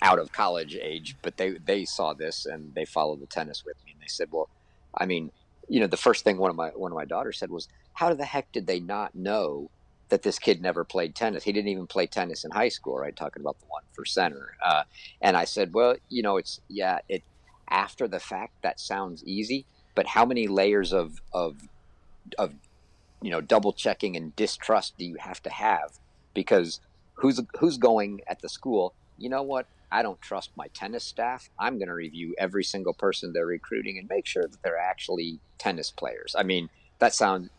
out 0.02 0.18
of 0.18 0.30
college 0.30 0.76
age 0.76 1.16
but 1.22 1.38
they 1.38 1.52
they 1.52 1.86
saw 1.86 2.12
this 2.12 2.44
and 2.44 2.74
they 2.74 2.84
followed 2.84 3.20
the 3.20 3.26
tennis 3.26 3.64
with 3.64 3.76
me 3.86 3.92
and 3.92 4.02
they 4.02 4.08
said 4.08 4.28
well 4.30 4.50
I 4.94 5.06
mean 5.06 5.30
you 5.68 5.80
know 5.80 5.86
the 5.86 5.96
first 5.96 6.22
thing 6.22 6.36
one 6.36 6.50
of 6.50 6.56
my 6.56 6.68
one 6.68 6.92
of 6.92 6.96
my 6.96 7.06
daughters 7.06 7.38
said 7.38 7.50
was 7.50 7.66
how 7.94 8.12
the 8.12 8.26
heck 8.26 8.52
did 8.52 8.66
they 8.66 8.80
not 8.80 9.14
know 9.14 9.70
that 10.10 10.22
this 10.22 10.38
kid 10.38 10.60
never 10.60 10.84
played 10.84 11.14
tennis. 11.14 11.44
He 11.44 11.52
didn't 11.52 11.68
even 11.68 11.86
play 11.86 12.06
tennis 12.06 12.44
in 12.44 12.50
high 12.50 12.68
school, 12.68 12.98
right? 12.98 13.16
Talking 13.16 13.42
about 13.42 13.58
the 13.60 13.66
one 13.66 13.82
for 13.92 14.04
center. 14.04 14.56
Uh, 14.62 14.82
and 15.20 15.36
I 15.36 15.44
said, 15.44 15.72
well, 15.72 15.96
you 16.08 16.22
know, 16.22 16.36
it's 16.36 16.60
yeah, 16.68 16.98
it 17.08 17.22
after 17.68 18.08
the 18.08 18.20
fact 18.20 18.54
that 18.62 18.80
sounds 18.80 19.24
easy, 19.24 19.66
but 19.94 20.06
how 20.06 20.24
many 20.24 20.46
layers 20.46 20.92
of 20.92 21.20
of 21.32 21.56
of 22.38 22.52
you 23.22 23.30
know 23.30 23.40
double 23.40 23.72
checking 23.72 24.16
and 24.16 24.34
distrust 24.36 24.98
do 24.98 25.04
you 25.04 25.16
have 25.18 25.42
to 25.44 25.50
have? 25.50 25.98
Because 26.34 26.80
who's 27.14 27.40
who's 27.58 27.78
going 27.78 28.20
at 28.26 28.40
the 28.42 28.48
school? 28.48 28.94
You 29.18 29.30
know 29.30 29.42
what? 29.42 29.66
I 29.92 30.02
don't 30.02 30.20
trust 30.20 30.50
my 30.56 30.68
tennis 30.68 31.04
staff. 31.04 31.50
I'm 31.58 31.78
going 31.78 31.88
to 31.88 31.94
review 31.94 32.34
every 32.38 32.62
single 32.62 32.94
person 32.94 33.32
they're 33.32 33.46
recruiting 33.46 33.98
and 33.98 34.08
make 34.08 34.24
sure 34.24 34.44
that 34.44 34.62
they're 34.62 34.78
actually 34.78 35.40
tennis 35.58 35.90
players. 35.90 36.36
I 36.38 36.44
mean, 36.44 36.70
that 37.00 37.12
sounds 37.12 37.50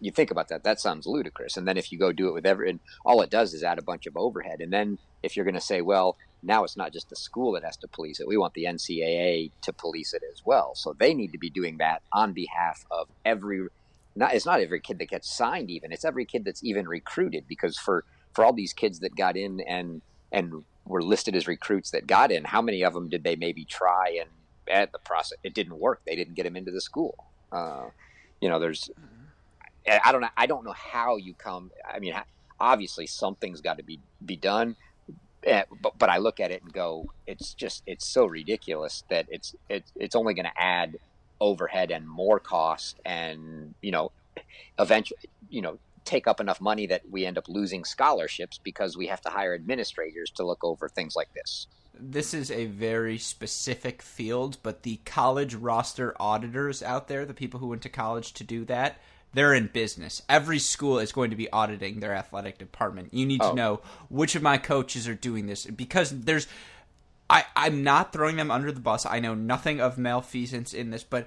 you 0.00 0.10
think 0.10 0.30
about 0.30 0.48
that, 0.48 0.64
that 0.64 0.80
sounds 0.80 1.06
ludicrous. 1.06 1.56
And 1.56 1.68
then 1.68 1.76
if 1.76 1.92
you 1.92 1.98
go 1.98 2.12
do 2.12 2.28
it 2.28 2.34
with 2.34 2.46
every, 2.46 2.70
and 2.70 2.80
all 3.04 3.20
it 3.20 3.30
does 3.30 3.52
is 3.52 3.62
add 3.62 3.78
a 3.78 3.82
bunch 3.82 4.06
of 4.06 4.16
overhead. 4.16 4.60
And 4.60 4.72
then 4.72 4.98
if 5.22 5.36
you're 5.36 5.44
going 5.44 5.54
to 5.54 5.60
say, 5.60 5.82
well, 5.82 6.16
now 6.42 6.64
it's 6.64 6.76
not 6.76 6.92
just 6.92 7.10
the 7.10 7.16
school 7.16 7.52
that 7.52 7.64
has 7.64 7.76
to 7.78 7.88
police 7.88 8.18
it, 8.18 8.26
we 8.26 8.38
want 8.38 8.54
the 8.54 8.64
NCAA 8.64 9.50
to 9.62 9.72
police 9.72 10.14
it 10.14 10.22
as 10.32 10.42
well. 10.44 10.74
So 10.74 10.94
they 10.98 11.12
need 11.12 11.32
to 11.32 11.38
be 11.38 11.50
doing 11.50 11.78
that 11.78 12.02
on 12.12 12.32
behalf 12.32 12.84
of 12.90 13.08
every. 13.24 13.68
Not 14.16 14.34
it's 14.34 14.46
not 14.46 14.60
every 14.60 14.80
kid 14.80 14.98
that 14.98 15.10
gets 15.10 15.32
signed, 15.32 15.70
even 15.70 15.92
it's 15.92 16.04
every 16.04 16.24
kid 16.24 16.44
that's 16.44 16.64
even 16.64 16.88
recruited. 16.88 17.44
Because 17.46 17.78
for 17.78 18.04
for 18.32 18.44
all 18.44 18.52
these 18.52 18.72
kids 18.72 19.00
that 19.00 19.14
got 19.14 19.36
in 19.36 19.60
and 19.60 20.02
and 20.32 20.64
were 20.86 21.02
listed 21.02 21.36
as 21.36 21.46
recruits 21.46 21.90
that 21.90 22.06
got 22.06 22.32
in, 22.32 22.44
how 22.44 22.62
many 22.62 22.82
of 22.82 22.94
them 22.94 23.08
did 23.08 23.22
they 23.22 23.36
maybe 23.36 23.64
try 23.64 24.18
and 24.20 24.30
at 24.68 24.92
the 24.92 24.98
process 24.98 25.38
it 25.44 25.54
didn't 25.54 25.78
work? 25.78 26.00
They 26.06 26.16
didn't 26.16 26.34
get 26.34 26.44
them 26.44 26.56
into 26.56 26.70
the 26.70 26.80
school. 26.80 27.26
Uh, 27.52 27.90
you 28.40 28.48
know, 28.48 28.58
there's 28.58 28.90
I 29.86 30.12
don't 30.12 30.20
know. 30.20 30.28
I 30.36 30.46
don't 30.46 30.64
know 30.64 30.74
how 30.74 31.16
you 31.16 31.34
come. 31.34 31.70
I 31.88 31.98
mean, 31.98 32.14
obviously 32.58 33.06
something's 33.06 33.60
got 33.60 33.78
to 33.78 33.82
be 33.82 34.00
be 34.24 34.36
done. 34.36 34.76
Eh, 35.44 35.62
but 35.80 35.98
but 35.98 36.10
I 36.10 36.18
look 36.18 36.38
at 36.38 36.50
it 36.50 36.62
and 36.62 36.72
go, 36.72 37.06
it's 37.26 37.54
just 37.54 37.82
it's 37.86 38.06
so 38.06 38.26
ridiculous 38.26 39.04
that 39.08 39.26
it's 39.30 39.54
it's 39.68 39.90
it's 39.96 40.14
only 40.14 40.34
going 40.34 40.44
to 40.44 40.60
add 40.62 40.98
overhead 41.40 41.90
and 41.90 42.06
more 42.06 42.38
cost, 42.38 43.00
and 43.04 43.74
you 43.80 43.90
know, 43.90 44.12
eventually, 44.78 45.18
you 45.48 45.62
know, 45.62 45.78
take 46.04 46.26
up 46.26 46.40
enough 46.40 46.60
money 46.60 46.86
that 46.86 47.02
we 47.10 47.24
end 47.24 47.38
up 47.38 47.48
losing 47.48 47.84
scholarships 47.84 48.58
because 48.62 48.96
we 48.96 49.06
have 49.06 49.20
to 49.22 49.30
hire 49.30 49.54
administrators 49.54 50.30
to 50.30 50.44
look 50.44 50.62
over 50.62 50.88
things 50.88 51.16
like 51.16 51.32
this. 51.34 51.66
This 51.98 52.32
is 52.32 52.50
a 52.50 52.66
very 52.66 53.18
specific 53.18 54.00
field, 54.00 54.58
but 54.62 54.82
the 54.82 55.00
college 55.04 55.54
roster 55.54 56.14
auditors 56.18 56.82
out 56.82 57.08
there, 57.08 57.24
the 57.26 57.34
people 57.34 57.60
who 57.60 57.68
went 57.68 57.82
to 57.82 57.88
college 57.88 58.32
to 58.34 58.44
do 58.44 58.64
that, 58.66 59.00
they're 59.32 59.54
in 59.54 59.68
business. 59.68 60.22
Every 60.28 60.58
school 60.58 60.98
is 60.98 61.12
going 61.12 61.30
to 61.30 61.36
be 61.36 61.50
auditing 61.50 62.00
their 62.00 62.14
athletic 62.14 62.58
department. 62.58 63.14
You 63.14 63.26
need 63.26 63.42
oh. 63.42 63.50
to 63.50 63.56
know 63.56 63.80
which 64.08 64.34
of 64.34 64.42
my 64.42 64.58
coaches 64.58 65.06
are 65.06 65.14
doing 65.14 65.46
this 65.46 65.66
because 65.66 66.10
there's 66.10 66.46
I, 67.28 67.44
I'm 67.54 67.84
not 67.84 68.12
throwing 68.12 68.36
them 68.36 68.50
under 68.50 68.72
the 68.72 68.80
bus. 68.80 69.06
I 69.06 69.20
know 69.20 69.34
nothing 69.34 69.80
of 69.80 69.96
malfeasance 69.96 70.74
in 70.74 70.90
this, 70.90 71.04
but 71.04 71.26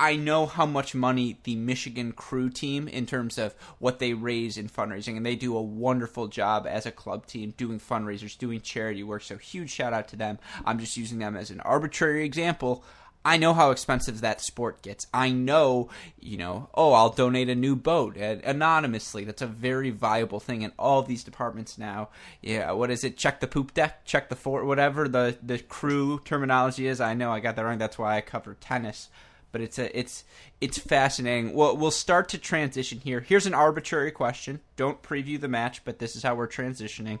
I 0.00 0.14
know 0.14 0.46
how 0.46 0.66
much 0.66 0.94
money 0.94 1.38
the 1.42 1.56
Michigan 1.56 2.12
crew 2.12 2.50
team, 2.50 2.86
in 2.86 3.06
terms 3.06 3.38
of 3.38 3.54
what 3.78 3.98
they 3.98 4.12
raise 4.12 4.56
in 4.56 4.68
fundraising, 4.68 5.16
and 5.16 5.26
they 5.26 5.34
do 5.34 5.56
a 5.56 5.62
wonderful 5.62 6.28
job 6.28 6.66
as 6.68 6.86
a 6.86 6.92
club 6.92 7.26
team 7.26 7.54
doing 7.56 7.80
fundraisers, 7.80 8.38
doing 8.38 8.60
charity 8.60 9.02
work. 9.02 9.22
So, 9.22 9.38
huge 9.38 9.70
shout 9.70 9.92
out 9.92 10.06
to 10.08 10.16
them. 10.16 10.38
I'm 10.64 10.78
just 10.78 10.96
using 10.96 11.18
them 11.18 11.36
as 11.36 11.50
an 11.50 11.60
arbitrary 11.60 12.24
example. 12.24 12.84
I 13.24 13.36
know 13.36 13.52
how 13.52 13.70
expensive 13.70 14.20
that 14.20 14.40
sport 14.40 14.80
gets. 14.80 15.06
I 15.12 15.30
know, 15.30 15.90
you 16.18 16.36
know, 16.36 16.70
oh, 16.74 16.92
I'll 16.92 17.10
donate 17.10 17.48
a 17.48 17.54
new 17.54 17.76
boat 17.76 18.16
eh, 18.16 18.38
anonymously. 18.44 19.24
That's 19.24 19.42
a 19.42 19.46
very 19.46 19.90
viable 19.90 20.40
thing 20.40 20.62
in 20.62 20.72
all 20.78 21.02
these 21.02 21.24
departments 21.24 21.78
now. 21.78 22.08
Yeah, 22.40 22.70
what 22.72 22.90
is 22.90 23.04
it? 23.04 23.16
Check 23.16 23.40
the 23.40 23.46
poop 23.46 23.74
deck, 23.74 24.04
check 24.04 24.28
the 24.28 24.36
fort, 24.36 24.66
whatever 24.66 25.08
the 25.08 25.36
the 25.42 25.58
crew 25.58 26.20
terminology 26.24 26.86
is. 26.86 27.00
I 27.00 27.14
know 27.14 27.32
I 27.32 27.40
got 27.40 27.56
that 27.56 27.64
wrong. 27.64 27.78
That's 27.78 27.98
why 27.98 28.16
I 28.16 28.20
cover 28.20 28.54
tennis. 28.54 29.08
But 29.50 29.62
it's 29.62 29.78
a 29.78 29.98
it's 29.98 30.24
it's 30.60 30.78
fascinating. 30.78 31.54
Well, 31.54 31.76
we'll 31.76 31.90
start 31.90 32.28
to 32.30 32.38
transition 32.38 33.00
here. 33.00 33.20
Here's 33.20 33.46
an 33.46 33.54
arbitrary 33.54 34.10
question. 34.10 34.60
Don't 34.76 35.02
preview 35.02 35.40
the 35.40 35.48
match, 35.48 35.84
but 35.84 35.98
this 35.98 36.14
is 36.16 36.22
how 36.22 36.34
we're 36.34 36.48
transitioning. 36.48 37.18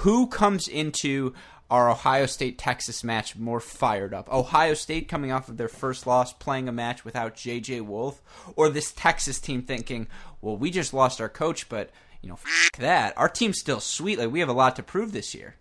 Who 0.00 0.26
comes 0.26 0.68
into 0.68 1.34
our 1.70 1.90
Ohio 1.90 2.26
State 2.26 2.58
Texas 2.58 3.02
match 3.02 3.36
more 3.36 3.60
fired 3.60 4.14
up? 4.14 4.32
Ohio 4.32 4.74
State 4.74 5.08
coming 5.08 5.32
off 5.32 5.48
of 5.48 5.56
their 5.56 5.68
first 5.68 6.06
loss, 6.06 6.32
playing 6.32 6.68
a 6.68 6.72
match 6.72 7.04
without 7.04 7.34
JJ 7.34 7.82
Wolf, 7.82 8.22
or 8.54 8.68
this 8.68 8.92
Texas 8.92 9.40
team 9.40 9.62
thinking, 9.62 10.06
well, 10.40 10.56
we 10.56 10.70
just 10.70 10.94
lost 10.94 11.20
our 11.20 11.28
coach, 11.28 11.68
but 11.68 11.90
you 12.22 12.28
know, 12.28 12.38
f- 12.44 12.70
that 12.78 13.16
our 13.16 13.28
team's 13.28 13.60
still 13.60 13.80
sweet. 13.80 14.18
Like 14.18 14.30
we 14.30 14.40
have 14.40 14.48
a 14.48 14.54
lot 14.54 14.76
to 14.76 14.82
prove 14.82 15.12
this 15.12 15.34
year. 15.34 15.56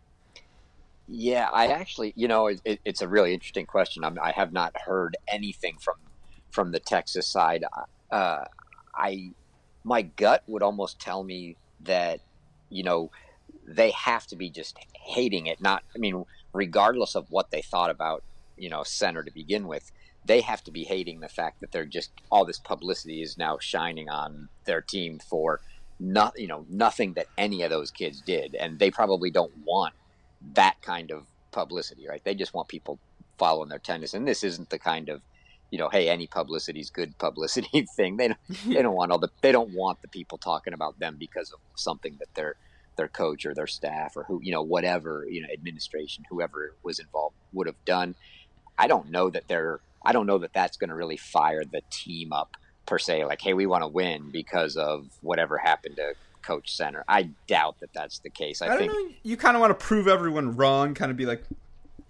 Yeah, 1.07 1.49
I 1.53 1.67
actually, 1.67 2.13
you 2.15 2.27
know, 2.27 2.47
it, 2.47 2.61
it, 2.65 2.79
it's 2.83 3.01
a 3.01 3.07
really 3.07 3.33
interesting 3.33 3.67
question. 3.67 4.03
I'm, 4.03 4.17
i 4.19 4.31
have 4.31 4.51
not 4.51 4.75
heard 4.79 5.17
anything 5.27 5.77
from 5.79 5.95
from 6.49 6.71
the 6.71 6.79
Texas 6.79 7.27
side. 7.27 7.63
Uh, 8.11 8.45
I 8.95 9.31
my 9.83 10.01
gut 10.01 10.43
would 10.47 10.63
almost 10.63 10.99
tell 10.99 11.23
me 11.23 11.57
that 11.81 12.21
you 12.69 12.83
know 12.83 13.11
they 13.67 13.91
have 13.91 14.27
to 14.27 14.35
be 14.35 14.49
just 14.49 14.77
hating 15.05 15.47
it. 15.47 15.61
Not, 15.61 15.83
I 15.95 15.99
mean, 15.99 16.25
regardless 16.53 17.15
of 17.15 17.27
what 17.29 17.51
they 17.51 17.61
thought 17.61 17.89
about, 17.89 18.23
you 18.57 18.69
know, 18.69 18.83
center 18.83 19.23
to 19.23 19.31
begin 19.31 19.67
with, 19.67 19.91
they 20.23 20.41
have 20.41 20.63
to 20.63 20.71
be 20.71 20.83
hating 20.83 21.19
the 21.19 21.29
fact 21.29 21.61
that 21.61 21.71
they're 21.71 21.85
just 21.85 22.11
all 22.31 22.45
this 22.45 22.59
publicity 22.59 23.21
is 23.21 23.37
now 23.37 23.57
shining 23.59 24.09
on 24.09 24.49
their 24.65 24.81
team 24.81 25.19
for 25.19 25.61
not, 25.99 26.33
you 26.37 26.47
know, 26.47 26.65
nothing 26.69 27.13
that 27.13 27.27
any 27.37 27.61
of 27.61 27.69
those 27.69 27.91
kids 27.91 28.21
did, 28.21 28.55
and 28.55 28.79
they 28.79 28.91
probably 28.91 29.31
don't 29.31 29.53
want 29.65 29.93
that 30.53 30.75
kind 30.81 31.11
of 31.11 31.27
publicity, 31.51 32.07
right? 32.07 32.21
They 32.25 32.35
just 32.35 32.53
want 32.53 32.67
people 32.67 32.99
following 33.37 33.69
their 33.69 33.79
tennis, 33.79 34.13
and 34.13 34.27
this 34.27 34.43
isn't 34.43 34.69
the 34.69 34.79
kind 34.79 35.09
of 35.09 35.21
you 35.71 35.79
know, 35.79 35.89
hey, 35.89 36.07
any 36.09 36.27
publicity 36.27 36.79
is 36.79 36.89
good 36.89 37.17
publicity 37.17 37.85
thing. 37.97 38.17
They 38.17 38.29
don't, 38.29 38.39
they 38.73 38.81
don't 38.81 38.95
want 38.95 39.11
all 39.11 39.19
the 39.19 39.29
they 39.41 39.51
don't 39.51 39.73
want 39.73 40.01
the 40.01 40.07
people 40.07 40.37
talking 40.37 40.73
about 40.73 40.99
them 40.99 41.17
because 41.19 41.51
of 41.51 41.59
something 41.75 42.15
that 42.19 42.29
they're 42.35 42.55
their 42.95 43.07
coach 43.07 43.45
or 43.45 43.53
their 43.53 43.67
staff 43.67 44.15
or 44.15 44.23
who 44.23 44.39
you 44.41 44.51
know 44.51 44.61
whatever 44.61 45.25
you 45.29 45.41
know 45.41 45.47
administration 45.51 46.23
whoever 46.29 46.73
was 46.83 46.99
involved 46.99 47.35
would 47.53 47.67
have 47.67 47.83
done. 47.85 48.15
I 48.77 48.87
don't 48.87 49.09
know 49.09 49.29
that 49.29 49.47
they're 49.47 49.79
i 50.03 50.13
don't 50.13 50.27
know 50.27 50.37
that 50.37 50.53
that's 50.53 50.77
going 50.77 50.89
to 50.89 50.95
really 50.95 51.17
fire 51.17 51.63
the 51.65 51.81
team 51.89 52.31
up 52.31 52.55
per 52.85 52.99
se 52.99 53.25
like 53.25 53.41
hey 53.41 53.53
we 53.53 53.65
want 53.65 53.81
to 53.81 53.87
win 53.87 54.29
because 54.29 54.77
of 54.77 55.07
whatever 55.21 55.57
happened 55.57 55.95
to 55.95 56.13
coach 56.45 56.75
center. 56.75 57.03
I 57.07 57.29
doubt 57.47 57.79
that 57.79 57.91
that's 57.91 58.19
the 58.19 58.29
case. 58.29 58.61
I, 58.61 58.67
I 58.67 58.77
think 58.77 58.93
know, 58.93 59.09
you 59.23 59.35
kind 59.35 59.57
of 59.57 59.61
want 59.61 59.71
to 59.71 59.85
prove 59.85 60.07
everyone 60.07 60.55
wrong 60.55 60.93
kind 60.93 61.09
of 61.09 61.17
be 61.17 61.25
like 61.25 61.43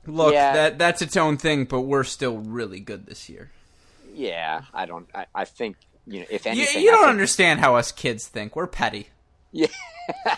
look 0.06 0.34
yeah. 0.34 0.54
that 0.54 0.78
that's 0.78 1.02
its 1.02 1.18
own 1.18 1.38
thing 1.38 1.66
but 1.66 1.82
we're 1.82 2.04
still 2.04 2.38
really 2.38 2.80
good 2.80 3.06
this 3.06 3.30
year. 3.30 3.50
Yeah 4.14 4.64
i 4.74 4.86
don't 4.86 5.08
i, 5.16 5.26
I 5.34 5.46
think 5.46 5.78
you 6.06 6.20
know 6.20 6.26
if 6.30 6.46
anything 6.46 6.82
you, 6.82 6.90
you 6.90 6.92
don't 6.92 7.10
understand 7.10 7.60
how 7.60 7.76
us 7.76 7.92
kids 7.92 8.28
think. 8.28 8.56
We're 8.56 8.68
petty 8.68 9.08
yeah. 9.52 9.68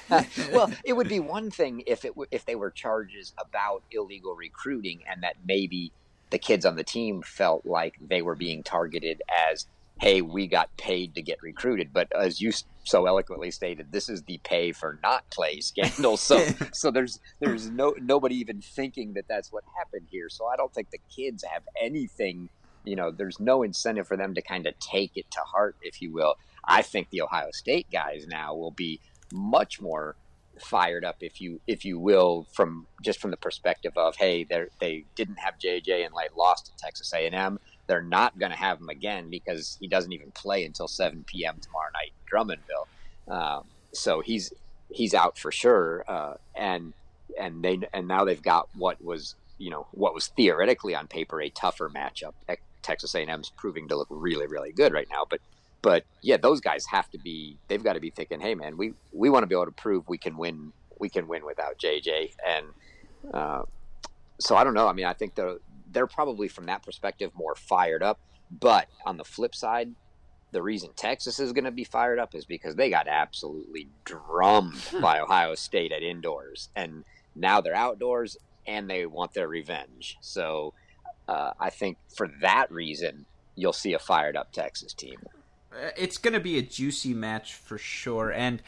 well, 0.52 0.72
it 0.86 0.94
would 0.94 1.10
be 1.10 1.20
one 1.20 1.52
thing 1.52 1.84
if 1.88 2.06
it 2.06 2.10
w- 2.10 2.28
if 2.32 2.46
they 2.46 2.56
were 2.56 2.72
charges 2.72 3.34
about 3.40 3.84
illegal 3.92 4.36
recruiting 4.36 5.02
and 5.10 5.24
that 5.24 5.36
maybe 5.46 5.92
the 6.30 6.40
kids 6.40 6.66
on 6.66 6.76
the 6.76 6.84
team 6.84 7.22
felt 7.26 7.66
like 7.66 7.96
they 8.02 8.22
were 8.22 8.36
being 8.36 8.64
targeted 8.64 9.22
as 9.52 9.66
hey, 10.00 10.22
we 10.22 10.48
got 10.48 10.70
paid 10.78 11.16
to 11.16 11.22
get 11.22 11.38
recruited. 11.42 11.92
But 11.92 12.08
as 12.16 12.40
you 12.40 12.52
so 12.84 13.06
eloquently 13.06 13.52
stated, 13.52 13.92
this 13.92 14.10
is 14.10 14.24
the 14.24 14.40
pay 14.44 14.72
for 14.72 15.00
not 15.04 15.24
play 15.34 15.60
scandal. 15.62 16.18
So 16.18 16.46
so 16.74 16.92
there's 16.92 17.20
there's 17.42 17.70
no 17.70 17.96
nobody 18.00 18.36
even 18.36 18.62
thinking 18.62 19.14
that 19.14 19.26
that's 19.30 19.52
what 19.52 19.64
happened 19.78 20.08
here. 20.10 20.28
So 20.30 20.46
I 20.48 20.56
don't 20.56 20.74
think 20.74 20.90
the 20.92 21.00
kids 21.16 21.44
have 21.52 21.64
anything. 21.82 22.50
You 22.84 22.96
know, 22.96 23.12
there's 23.12 23.40
no 23.40 23.64
incentive 23.64 24.08
for 24.08 24.16
them 24.16 24.34
to 24.36 24.42
kind 24.42 24.66
of 24.66 24.74
take 24.80 25.12
it 25.16 25.26
to 25.32 25.40
heart, 25.42 25.76
if 25.82 26.02
you 26.02 26.14
will. 26.14 26.36
I 26.67 26.81
think 26.81 27.09
the 27.09 27.21
Ohio 27.21 27.50
State 27.51 27.88
guys 27.91 28.27
now 28.27 28.55
will 28.55 28.71
be 28.71 29.00
much 29.31 29.81
more 29.81 30.15
fired 30.59 31.05
up, 31.05 31.17
if 31.21 31.39
you 31.39 31.62
if 31.67 31.86
you 31.86 32.00
will, 32.00 32.47
from 32.51 32.88
just 33.03 33.19
from 33.19 33.31
the 33.31 33.38
perspective 33.38 33.93
of 33.95 34.15
hey, 34.15 34.43
they 34.43 34.65
they 34.79 35.05
didn't 35.15 35.38
have 35.38 35.55
JJ 35.59 36.05
and 36.05 36.13
like 36.13 36.36
lost 36.36 36.67
to 36.67 36.75
Texas 36.77 37.13
A&M. 37.13 37.59
They're 37.88 38.01
not 38.01 38.38
going 38.38 38.51
to 38.51 38.57
have 38.57 38.79
him 38.79 38.89
again 38.89 39.29
because 39.29 39.77
he 39.79 39.88
doesn't 39.88 40.12
even 40.12 40.31
play 40.31 40.65
until 40.65 40.89
7 40.89 41.24
p.m. 41.25 41.55
tomorrow 41.62 41.89
night 41.93 42.12
in 42.19 42.57
Drummondville. 42.57 43.33
Um, 43.33 43.63
so 43.93 44.21
he's 44.21 44.53
he's 44.89 45.13
out 45.13 45.38
for 45.38 45.51
sure, 45.51 46.03
uh, 46.07 46.33
and 46.55 46.93
and 47.39 47.63
they 47.63 47.79
and 47.93 48.07
now 48.07 48.25
they've 48.25 48.41
got 48.41 48.67
what 48.75 49.01
was 49.03 49.36
you 49.57 49.69
know 49.69 49.88
what 49.91 50.13
was 50.13 50.27
theoretically 50.27 50.95
on 50.95 51.07
paper 51.07 51.41
a 51.41 51.50
tougher 51.50 51.89
matchup. 51.89 52.33
Texas 52.83 53.15
A&M's 53.15 53.50
proving 53.57 53.89
to 53.89 53.97
look 53.97 54.07
really 54.09 54.47
really 54.47 54.71
good 54.71 54.93
right 54.93 55.07
now, 55.12 55.25
but 55.29 55.41
but 55.88 56.03
yeah, 56.22 56.36
those 56.36 56.60
guys 56.60 56.86
have 56.88 57.10
to 57.12 57.17
be. 57.17 57.58
They've 57.70 57.82
got 57.82 57.94
to 57.94 58.01
be 58.01 58.10
thinking, 58.10 58.41
hey 58.41 58.56
man, 58.56 58.75
we 58.75 58.91
we 59.13 59.29
want 59.29 59.44
to 59.44 59.48
be 59.48 59.56
able 59.56 59.67
to 59.67 59.72
prove 59.72 60.10
we 60.10 60.17
can 60.17 60.36
win. 60.36 60.74
We 61.00 61.08
can 61.08 61.29
win 61.29 61.46
without 61.46 61.77
JJ, 61.79 62.34
and 62.46 62.65
uh, 63.34 63.62
so 64.38 64.58
I 64.58 64.65
don't 64.65 64.74
know. 64.74 64.86
I 64.86 64.91
mean, 64.91 65.06
I 65.06 65.13
think 65.13 65.36
they're 65.36 65.60
they're 65.89 66.06
probably 66.06 66.50
from 66.50 66.65
that 66.65 66.84
perspective 66.84 67.32
more 67.34 67.56
fired 67.56 68.03
up. 68.03 68.20
But 68.51 68.89
on 69.06 69.15
the 69.15 69.24
flip 69.24 69.56
side, 69.56 69.96
the 70.51 70.62
reason 70.62 70.89
Texas 70.94 71.39
is 71.39 71.53
going 71.53 71.63
to 71.63 71.72
be 71.72 71.86
fired 71.86 72.20
up 72.20 72.36
is 72.36 72.44
because 72.44 72.75
they 72.75 72.89
got 72.89 73.08
absolutely 73.08 73.88
drummed 74.03 74.84
by 75.01 75.22
Ohio 75.22 75.56
State 75.56 75.94
at 75.94 76.03
indoors, 76.03 76.67
and 76.75 77.06
now 77.34 77.62
they're 77.62 77.74
outdoors 77.74 78.36
and 78.67 78.89
they 78.89 79.06
want 79.06 79.34
their 79.34 79.48
revenge. 79.48 80.17
So 80.20 80.74
uh, 81.29 81.51
I 81.58 81.70
think 81.70 81.98
for 82.13 82.29
that 82.41 82.70
reason, 82.74 83.25
you'll 83.56 83.72
see 83.72 83.94
a 83.94 84.00
fired 84.00 84.36
up 84.36 84.51
Texas 84.51 84.94
team. 84.94 85.20
Uh, 85.71 85.89
it's 85.97 86.17
going 86.17 86.33
to 86.33 86.39
be 86.39 86.57
a 86.57 86.62
juicy 86.62 87.13
match 87.13 87.55
for 87.55 87.77
sure, 87.77 88.31
and. 88.31 88.62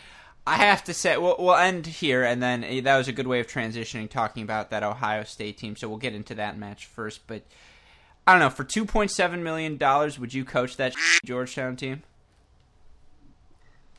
I 0.47 0.55
have 0.55 0.83
to 0.85 0.95
say, 0.95 1.15
we'll, 1.15 1.35
we'll 1.37 1.53
end 1.53 1.85
here, 1.85 2.23
and 2.23 2.41
then 2.41 2.63
eh, 2.63 2.81
that 2.81 2.97
was 2.97 3.07
a 3.07 3.11
good 3.11 3.27
way 3.27 3.39
of 3.39 3.45
transitioning, 3.45 4.09
talking 4.09 4.41
about 4.41 4.71
that 4.71 4.81
Ohio 4.81 5.23
State 5.23 5.59
team. 5.59 5.75
So 5.75 5.87
we'll 5.87 5.99
get 5.99 6.15
into 6.15 6.33
that 6.35 6.57
match 6.57 6.87
first. 6.87 7.27
But 7.27 7.43
I 8.25 8.31
don't 8.31 8.39
know, 8.39 8.49
for 8.49 8.63
two 8.63 8.85
point 8.85 9.11
seven 9.11 9.43
million 9.43 9.77
dollars, 9.77 10.17
would 10.17 10.33
you 10.33 10.43
coach 10.43 10.77
that 10.77 10.95
Georgetown 11.23 11.75
team? 11.75 12.01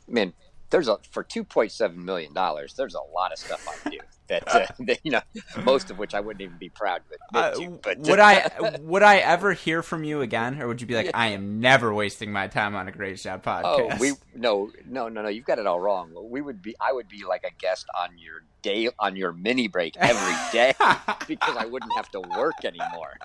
I 0.09 0.13
mean, 0.13 0.33
there's 0.71 0.89
a 0.89 0.99
for 1.09 1.23
two 1.23 1.45
point 1.45 1.71
seven 1.71 2.05
million 2.05 2.33
dollars. 2.33 2.75
There's 2.75 2.95
a 2.95 3.13
lot 3.15 3.33
of 3.33 3.39
stuff 3.39 3.69
I 3.69 3.91
do 3.91 3.99
that, 4.31 4.49
uh, 4.49 4.67
that, 4.87 5.01
you 5.03 5.11
know, 5.11 5.21
most 5.65 5.91
of 5.91 5.99
which 5.99 6.15
I 6.15 6.21
wouldn't 6.21 6.41
even 6.41 6.57
be 6.57 6.71
proud 6.71 7.03
to 7.11 7.19
admit 7.29 7.45
uh, 7.45 7.71
to. 7.71 7.79
But 7.83 7.99
would 8.09 8.21
I 8.21 8.79
would 8.81 9.03
I 9.03 9.17
ever 9.19 9.53
hear 9.53 9.83
from 9.83 10.05
you 10.05 10.23
again, 10.23 10.61
or 10.63 10.69
would 10.69 10.81
you 10.81 10.87
be 10.87 10.95
like, 10.95 11.07
yeah. 11.07 11.13
I 11.15 11.29
am 11.29 11.61
never 11.61 11.93
wasting 11.93 12.33
my 12.33 12.47
time 12.47 12.75
on 12.75 12.89
a 12.89 12.93
Great 12.93 13.19
Shot 13.21 13.43
podcast? 13.43 13.63
Oh, 13.65 13.97
we 14.01 14.13
no 14.35 14.71
no 14.87 15.09
no 15.09 15.23
no. 15.23 15.29
You've 15.29 15.45
got 15.45 15.59
it 15.59 15.67
all 15.67 15.81
wrong. 15.81 16.13
We 16.31 16.41
would 16.41 16.63
be. 16.63 16.75
I 16.81 16.93
would 16.93 17.09
be 17.09 17.25
like 17.29 17.45
a 17.45 17.53
guest 17.61 17.87
on 17.99 18.17
your 18.17 18.43
day 18.63 18.89
on 18.99 19.17
your 19.17 19.33
mini 19.33 19.69
break 19.69 19.97
every 19.97 20.35
day 20.53 20.75
because 21.29 21.57
I 21.57 21.67
wouldn't 21.67 21.93
have 21.97 22.11
to 22.11 22.21
work 22.21 22.65
anymore. 22.65 23.19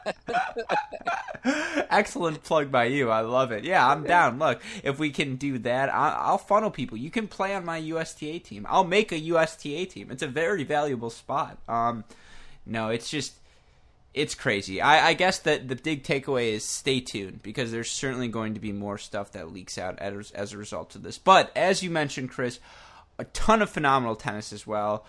Excellent 1.90 2.44
plug 2.44 2.72
by 2.72 2.86
you. 2.86 3.10
I 3.10 3.22
love 3.22 3.52
it. 3.52 3.64
Yeah, 3.64 3.88
I'm 3.88 4.04
down. 4.04 4.40
Look, 4.40 4.62
if 4.84 4.98
we 5.00 5.12
can 5.12 5.36
do 5.36 5.60
that, 5.60 5.90
I'll 5.94 6.38
funnel 6.38 6.72
people. 6.72 6.98
You 6.98 7.12
can 7.12 7.28
play 7.28 7.54
on 7.54 7.66
my 7.66 7.78
USTA 7.78 8.40
team. 8.40 8.66
I'll 8.70 8.84
make 8.84 9.12
a 9.12 9.20
USTA 9.20 9.86
team. 9.86 10.10
It's 10.12 10.24
a 10.24 10.28
very 10.28 10.64
valuable 10.64 10.95
spot. 11.10 11.58
Um, 11.68 12.04
no, 12.66 12.90
it's 12.90 13.10
just 13.10 13.34
it's 14.14 14.36
crazy. 14.36 14.82
I, 14.82 15.10
I, 15.10 15.14
guess 15.14 15.40
that 15.40 15.68
the 15.68 15.76
big 15.76 16.04
takeaway 16.04 16.54
is 16.54 16.64
stay 16.64 17.02
tuned 17.02 17.44
because 17.44 17.72
there's 17.72 17.92
certainly 17.92 18.30
going 18.30 18.54
to 18.54 18.62
be 18.62 18.72
more 18.72 18.98
stuff 18.98 19.34
that 19.34 19.52
leaks 19.52 19.78
out 19.78 20.00
as, 20.00 20.32
as 20.32 20.54
a 20.54 20.58
result 20.58 20.96
of 20.96 21.04
this. 21.04 21.18
But 21.18 21.52
as 21.54 21.84
you 21.84 21.90
mentioned, 21.92 22.30
Chris, 22.30 22.62
a 23.20 23.26
ton 23.26 23.62
of 23.62 23.70
phenomenal 23.70 24.16
tennis 24.16 24.54
as 24.54 24.66
well 24.66 25.06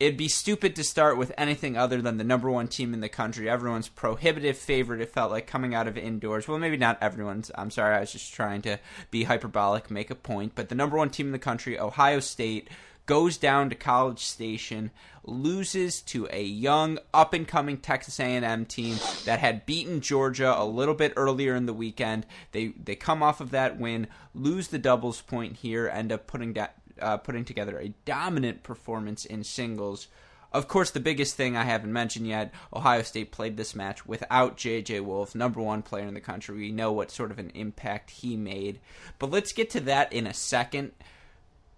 it'd 0.00 0.16
be 0.16 0.28
stupid 0.28 0.76
to 0.76 0.84
start 0.84 1.16
with 1.16 1.32
anything 1.36 1.76
other 1.76 2.00
than 2.00 2.18
the 2.18 2.24
number 2.24 2.50
one 2.50 2.68
team 2.68 2.94
in 2.94 3.00
the 3.00 3.08
country. 3.08 3.50
Everyone's 3.50 3.88
prohibitive 3.88 4.56
favorite, 4.56 5.00
it 5.00 5.10
felt 5.10 5.30
like, 5.30 5.46
coming 5.46 5.74
out 5.74 5.88
of 5.88 5.98
indoors. 5.98 6.46
Well, 6.46 6.58
maybe 6.58 6.76
not 6.76 6.98
everyone's. 7.00 7.50
I'm 7.54 7.70
sorry, 7.70 7.96
I 7.96 8.00
was 8.00 8.12
just 8.12 8.32
trying 8.32 8.62
to 8.62 8.78
be 9.10 9.24
hyperbolic, 9.24 9.90
make 9.90 10.10
a 10.10 10.14
point. 10.14 10.52
But 10.54 10.68
the 10.68 10.74
number 10.74 10.96
one 10.96 11.10
team 11.10 11.26
in 11.26 11.32
the 11.32 11.38
country, 11.38 11.78
Ohio 11.78 12.20
State, 12.20 12.68
goes 13.08 13.38
down 13.38 13.70
to 13.70 13.74
College 13.74 14.20
Station, 14.20 14.92
loses 15.24 16.00
to 16.02 16.28
a 16.30 16.44
young, 16.44 16.98
up 17.12 17.32
and 17.32 17.48
coming 17.48 17.78
Texas 17.78 18.20
A&M 18.20 18.66
team 18.66 18.98
that 19.24 19.40
had 19.40 19.66
beaten 19.66 20.00
Georgia 20.00 20.54
a 20.56 20.64
little 20.64 20.94
bit 20.94 21.14
earlier 21.16 21.56
in 21.56 21.66
the 21.66 21.72
weekend. 21.72 22.26
They 22.52 22.68
they 22.68 22.94
come 22.94 23.22
off 23.22 23.40
of 23.40 23.50
that 23.50 23.80
win, 23.80 24.06
lose 24.34 24.68
the 24.68 24.78
doubles 24.78 25.22
point 25.22 25.56
here, 25.56 25.88
end 25.88 26.12
up 26.12 26.26
putting 26.26 26.52
that 26.52 26.74
uh, 27.00 27.16
putting 27.16 27.44
together 27.44 27.78
a 27.78 27.94
dominant 28.04 28.62
performance 28.62 29.24
in 29.24 29.42
singles. 29.42 30.08
Of 30.52 30.68
course, 30.68 30.90
the 30.90 31.00
biggest 31.00 31.34
thing 31.34 31.56
I 31.56 31.64
haven't 31.64 31.92
mentioned 31.92 32.26
yet 32.26 32.52
Ohio 32.72 33.02
State 33.02 33.32
played 33.32 33.56
this 33.56 33.74
match 33.74 34.06
without 34.06 34.56
J.J. 34.56 35.00
Wolf, 35.00 35.34
number 35.34 35.60
one 35.60 35.82
player 35.82 36.06
in 36.06 36.14
the 36.14 36.20
country. 36.20 36.56
We 36.56 36.72
know 36.72 36.92
what 36.92 37.10
sort 37.10 37.30
of 37.30 37.38
an 37.38 37.50
impact 37.54 38.10
he 38.10 38.36
made. 38.36 38.80
But 39.18 39.30
let's 39.30 39.52
get 39.52 39.68
to 39.70 39.80
that 39.80 40.10
in 40.10 40.26
a 40.26 40.32
second. 40.32 40.92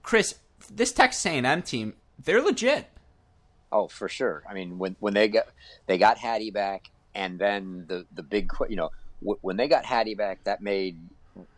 Chris, 0.02 0.36
this 0.70 0.92
Texas 0.92 1.26
A&M 1.26 1.62
team, 1.62 1.94
they're 2.22 2.42
legit. 2.42 2.88
Oh, 3.72 3.88
for 3.88 4.08
sure. 4.08 4.42
I 4.48 4.54
mean, 4.54 4.78
when 4.78 4.96
when 5.00 5.14
they 5.14 5.28
got 5.28 5.46
they 5.86 5.98
got 5.98 6.18
Hady 6.18 6.52
back, 6.52 6.90
and 7.14 7.38
then 7.38 7.84
the 7.88 8.06
the 8.14 8.22
big 8.22 8.50
you 8.68 8.76
know 8.76 8.90
when 9.20 9.56
they 9.56 9.68
got 9.68 9.84
Hady 9.84 10.16
back, 10.16 10.42
that 10.44 10.62
made 10.62 10.98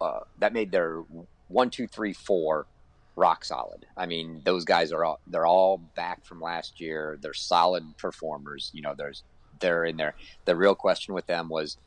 uh, 0.01 0.20
that 0.38 0.53
made 0.53 0.72
their 0.72 1.03
one 1.48 1.70
two 1.70 1.87
three 1.87 2.12
four 2.12 2.66
rock 3.16 3.44
solid. 3.44 3.87
I 3.96 4.07
mean, 4.07 4.42
those 4.44 4.64
guys 4.64 4.92
are 4.92 5.05
all 5.05 5.20
they're 5.27 5.46
all 5.46 5.79
back 5.79 6.25
from 6.25 6.40
last 6.40 6.81
year. 6.81 7.18
They're 7.20 7.35
solid 7.35 7.96
performers. 7.96 8.70
You 8.75 8.83
know, 8.83 8.94
there's 8.96 9.22
they're 9.61 9.85
in 9.85 9.96
there. 9.96 10.14
The 10.44 10.57
real 10.57 10.75
question 10.75 11.14
with 11.14 11.27
them 11.27 11.48
was 11.48 11.79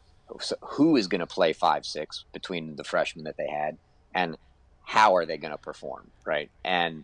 who 0.61 0.95
is 0.95 1.07
going 1.07 1.19
to 1.19 1.27
play 1.27 1.53
five 1.53 1.85
six 1.85 2.25
between 2.33 2.75
the 2.75 2.83
freshmen 2.83 3.25
that 3.25 3.37
they 3.37 3.47
had, 3.47 3.77
and 4.13 4.37
how 4.83 5.15
are 5.15 5.25
they 5.25 5.37
going 5.37 5.51
to 5.51 5.57
perform, 5.57 6.09
right? 6.25 6.49
And 6.63 7.03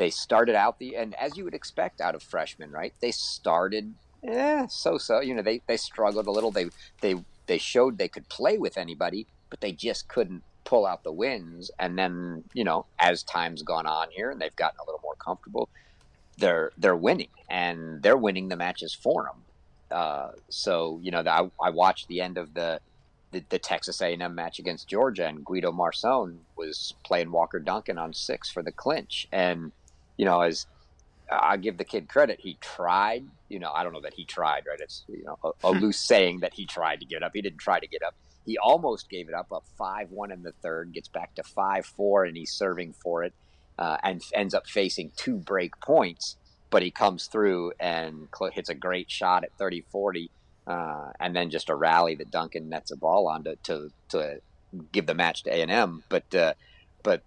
they 0.00 0.08
started 0.08 0.54
out 0.54 0.78
the 0.78 0.96
and 0.96 1.14
as 1.16 1.36
you 1.36 1.44
would 1.44 1.52
expect 1.52 2.00
out 2.00 2.14
of 2.14 2.22
freshmen, 2.22 2.70
right? 2.70 2.94
They 3.02 3.10
started 3.10 3.92
eh, 4.24 4.66
so 4.66 4.96
so. 4.96 5.20
You 5.20 5.34
know, 5.34 5.42
they 5.42 5.60
they 5.66 5.76
struggled 5.76 6.26
a 6.26 6.30
little. 6.30 6.50
They 6.50 6.70
they 7.02 7.16
they 7.46 7.58
showed 7.58 7.98
they 7.98 8.08
could 8.08 8.26
play 8.30 8.56
with 8.56 8.78
anybody, 8.78 9.26
but 9.50 9.60
they 9.60 9.72
just 9.72 10.08
couldn't 10.08 10.42
pull 10.64 10.86
out 10.86 11.04
the 11.04 11.12
wins. 11.12 11.70
And 11.78 11.98
then, 11.98 12.44
you 12.54 12.64
know, 12.64 12.86
as 12.98 13.22
time's 13.22 13.62
gone 13.62 13.86
on 13.86 14.10
here 14.10 14.30
and 14.30 14.40
they've 14.40 14.56
gotten 14.56 14.80
a 14.80 14.86
little 14.86 15.02
more 15.02 15.16
comfortable, 15.16 15.68
they're 16.38 16.72
they're 16.78 16.96
winning 16.96 17.28
and 17.50 18.02
they're 18.02 18.16
winning 18.16 18.48
the 18.48 18.56
matches 18.56 18.94
for 18.94 19.24
them. 19.24 19.42
Uh, 19.90 20.30
so 20.48 20.98
you 21.02 21.10
know, 21.10 21.22
I, 21.26 21.50
I, 21.62 21.68
watched 21.68 22.08
the 22.08 22.22
end 22.22 22.38
of 22.38 22.54
the, 22.54 22.80
the, 23.32 23.44
the 23.50 23.58
Texas 23.58 24.00
A&M 24.00 24.34
match 24.34 24.60
against 24.60 24.86
Georgia, 24.88 25.26
and 25.26 25.44
Guido 25.44 25.72
Marson 25.72 26.38
was 26.56 26.94
playing 27.04 27.32
Walker 27.32 27.58
Duncan 27.58 27.98
on 27.98 28.14
six 28.14 28.48
for 28.48 28.62
the 28.62 28.70
clinch. 28.70 29.26
And 29.32 29.72
you 30.20 30.26
know, 30.26 30.40
as 30.40 30.66
I 31.30 31.56
give 31.56 31.76
the 31.78 31.84
kid 31.84 32.08
credit, 32.08 32.38
he 32.40 32.58
tried. 32.60 33.24
You 33.48 33.58
know, 33.58 33.72
I 33.72 33.82
don't 33.82 33.92
know 33.92 34.02
that 34.02 34.14
he 34.14 34.24
tried. 34.24 34.64
Right? 34.68 34.80
It's 34.80 35.04
you 35.08 35.24
know 35.24 35.38
a, 35.42 35.68
a 35.68 35.70
loose 35.70 35.98
saying 35.98 36.40
that 36.40 36.54
he 36.54 36.66
tried 36.66 37.00
to 37.00 37.06
get 37.06 37.22
up. 37.22 37.32
He 37.34 37.42
didn't 37.42 37.60
try 37.60 37.80
to 37.80 37.86
get 37.86 38.02
up 38.02 38.14
he 38.46 38.58
almost 38.58 39.08
gave 39.08 39.28
it 39.28 39.34
up, 39.34 39.52
up 39.52 39.64
5 39.76 40.10
1 40.10 40.32
in 40.32 40.42
the 40.42 40.52
third, 40.62 40.92
gets 40.92 41.08
back 41.08 41.34
to 41.36 41.42
5 41.42 41.86
4, 41.86 42.24
and 42.24 42.36
he's 42.36 42.52
serving 42.52 42.94
for 42.94 43.22
it 43.22 43.32
uh, 43.78 43.96
and 44.02 44.22
ends 44.34 44.54
up 44.54 44.66
facing 44.66 45.12
two 45.16 45.36
break 45.36 45.78
points. 45.80 46.36
But 46.70 46.82
he 46.82 46.90
comes 46.90 47.26
through 47.26 47.72
and 47.80 48.28
hits 48.52 48.68
a 48.68 48.74
great 48.74 49.10
shot 49.10 49.44
at 49.44 49.52
30 49.58 49.84
40, 49.90 50.30
uh, 50.66 51.10
and 51.18 51.34
then 51.34 51.50
just 51.50 51.68
a 51.68 51.74
rally 51.74 52.14
that 52.16 52.30
Duncan 52.30 52.68
nets 52.68 52.92
a 52.92 52.96
ball 52.96 53.26
on 53.26 53.44
to, 53.44 53.56
to, 53.64 53.90
to 54.10 54.40
give 54.92 55.06
the 55.06 55.14
match 55.14 55.42
to 55.44 55.50
A&M. 55.50 56.04
But, 56.08 56.34
uh, 56.34 56.54
but 57.02 57.22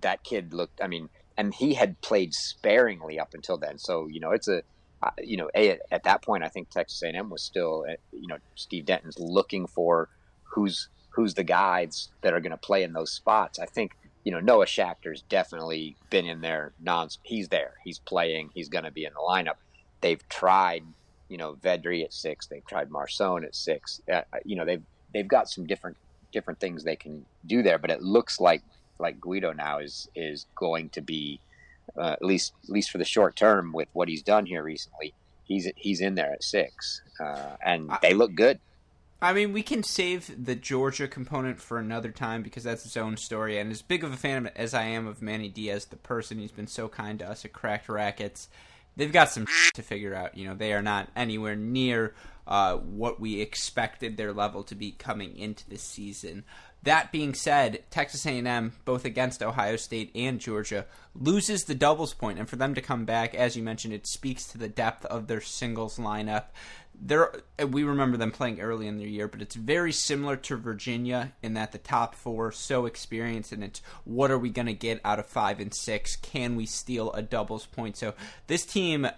that 0.00 0.24
kid 0.24 0.54
looked, 0.54 0.80
I 0.82 0.86
mean, 0.86 1.10
and 1.36 1.54
he 1.54 1.74
had 1.74 2.00
played 2.00 2.34
sparingly 2.34 3.18
up 3.18 3.34
until 3.34 3.58
then. 3.58 3.78
So, 3.78 4.06
you 4.06 4.20
know, 4.20 4.30
it's 4.30 4.48
a, 4.48 4.62
uh, 5.02 5.10
you 5.22 5.36
know, 5.36 5.50
a, 5.54 5.78
at 5.90 6.04
that 6.04 6.22
point, 6.22 6.42
I 6.42 6.48
think 6.48 6.70
Texas 6.70 7.02
A&M 7.02 7.28
was 7.28 7.42
still, 7.42 7.84
uh, 7.88 7.94
you 8.12 8.26
know, 8.28 8.38
Steve 8.54 8.86
Denton's 8.86 9.18
looking 9.18 9.66
for 9.66 10.08
who's 10.44 10.88
who's 11.10 11.34
the 11.34 11.44
guys 11.44 12.10
that 12.20 12.34
are 12.34 12.40
going 12.40 12.50
to 12.50 12.58
play 12.58 12.82
in 12.82 12.92
those 12.92 13.10
spots. 13.10 13.58
I 13.58 13.66
think 13.66 13.92
you 14.24 14.32
know 14.32 14.40
Noah 14.40 14.66
Schachter's 14.66 15.22
definitely 15.22 15.96
been 16.10 16.26
in 16.26 16.40
there. 16.40 16.72
Non, 16.80 17.08
he's 17.22 17.48
there. 17.48 17.74
He's 17.84 17.98
playing. 17.98 18.50
He's 18.54 18.68
going 18.68 18.84
to 18.84 18.90
be 18.90 19.04
in 19.04 19.12
the 19.12 19.20
lineup. 19.20 19.56
They've 20.00 20.26
tried, 20.28 20.84
you 21.28 21.38
know, 21.38 21.54
Vedri 21.54 22.04
at 22.04 22.12
six. 22.12 22.46
They've 22.46 22.66
tried 22.66 22.90
Marson 22.90 23.44
at 23.44 23.54
six. 23.54 24.00
Uh, 24.12 24.22
you 24.44 24.56
know, 24.56 24.64
they've 24.64 24.82
they've 25.12 25.28
got 25.28 25.48
some 25.48 25.66
different 25.66 25.96
different 26.32 26.60
things 26.60 26.84
they 26.84 26.96
can 26.96 27.24
do 27.46 27.62
there. 27.62 27.78
But 27.78 27.90
it 27.90 28.02
looks 28.02 28.40
like 28.40 28.62
like 28.98 29.20
Guido 29.20 29.52
now 29.52 29.78
is 29.78 30.08
is 30.14 30.46
going 30.54 30.90
to 30.90 31.00
be 31.00 31.40
uh, 31.96 32.12
at 32.12 32.24
least 32.24 32.52
at 32.64 32.70
least 32.70 32.90
for 32.90 32.98
the 32.98 33.04
short 33.04 33.36
term 33.36 33.72
with 33.72 33.88
what 33.92 34.08
he's 34.08 34.22
done 34.22 34.46
here 34.46 34.62
recently. 34.62 35.14
He's 35.44 35.70
he's 35.76 36.00
in 36.00 36.14
there 36.14 36.32
at 36.32 36.42
six, 36.42 37.02
uh, 37.20 37.56
and 37.64 37.90
they 38.02 38.14
look 38.14 38.34
good. 38.34 38.58
I 39.20 39.32
mean, 39.32 39.52
we 39.52 39.62
can 39.62 39.82
save 39.82 40.44
the 40.44 40.54
Georgia 40.54 41.08
component 41.08 41.58
for 41.60 41.78
another 41.78 42.10
time 42.10 42.42
because 42.42 42.64
that's 42.64 42.84
its 42.84 42.98
own 42.98 43.16
story. 43.16 43.58
And 43.58 43.70
as 43.70 43.80
big 43.80 44.04
of 44.04 44.12
a 44.12 44.16
fan 44.16 44.50
as 44.54 44.74
I 44.74 44.84
am 44.84 45.06
of 45.06 45.22
Manny 45.22 45.48
Diaz, 45.48 45.86
the 45.86 45.96
person, 45.96 46.38
he's 46.38 46.52
been 46.52 46.66
so 46.66 46.88
kind 46.88 47.18
to 47.20 47.28
us 47.28 47.44
at 47.44 47.52
Cracked 47.54 47.88
Racquets. 47.88 48.48
They've 48.94 49.12
got 49.12 49.30
some 49.30 49.46
to 49.74 49.82
figure 49.82 50.14
out. 50.14 50.36
You 50.36 50.48
know, 50.48 50.54
they 50.54 50.72
are 50.74 50.82
not 50.82 51.08
anywhere 51.16 51.56
near 51.56 52.14
uh, 52.46 52.76
what 52.76 53.18
we 53.18 53.40
expected 53.40 54.16
their 54.16 54.32
level 54.32 54.62
to 54.64 54.74
be 54.74 54.92
coming 54.92 55.36
into 55.36 55.68
the 55.68 55.78
season. 55.78 56.44
That 56.86 57.10
being 57.10 57.34
said, 57.34 57.82
Texas 57.90 58.24
A&M, 58.24 58.72
both 58.84 59.04
against 59.04 59.42
Ohio 59.42 59.74
State 59.74 60.12
and 60.14 60.38
Georgia, 60.38 60.86
loses 61.16 61.64
the 61.64 61.74
doubles 61.74 62.14
point, 62.14 62.38
and 62.38 62.48
for 62.48 62.54
them 62.54 62.76
to 62.76 62.80
come 62.80 63.04
back, 63.04 63.34
as 63.34 63.56
you 63.56 63.64
mentioned, 63.64 63.92
it 63.92 64.06
speaks 64.06 64.46
to 64.46 64.58
the 64.58 64.68
depth 64.68 65.04
of 65.06 65.26
their 65.26 65.40
singles 65.40 65.98
lineup. 65.98 66.44
There, 66.94 67.32
we 67.58 67.82
remember 67.82 68.16
them 68.16 68.30
playing 68.30 68.60
early 68.60 68.86
in 68.86 68.98
the 68.98 69.10
year, 69.10 69.26
but 69.26 69.42
it's 69.42 69.56
very 69.56 69.90
similar 69.90 70.36
to 70.36 70.54
Virginia 70.54 71.32
in 71.42 71.54
that 71.54 71.72
the 71.72 71.78
top 71.78 72.14
four 72.14 72.52
so 72.52 72.86
experienced, 72.86 73.50
and 73.50 73.64
it's 73.64 73.82
what 74.04 74.30
are 74.30 74.38
we 74.38 74.50
going 74.50 74.66
to 74.66 74.72
get 74.72 75.00
out 75.04 75.18
of 75.18 75.26
five 75.26 75.58
and 75.58 75.74
six? 75.74 76.14
Can 76.14 76.54
we 76.54 76.66
steal 76.66 77.12
a 77.14 77.20
doubles 77.20 77.66
point? 77.66 77.96
So 77.96 78.14
this 78.46 78.64
team 78.64 79.08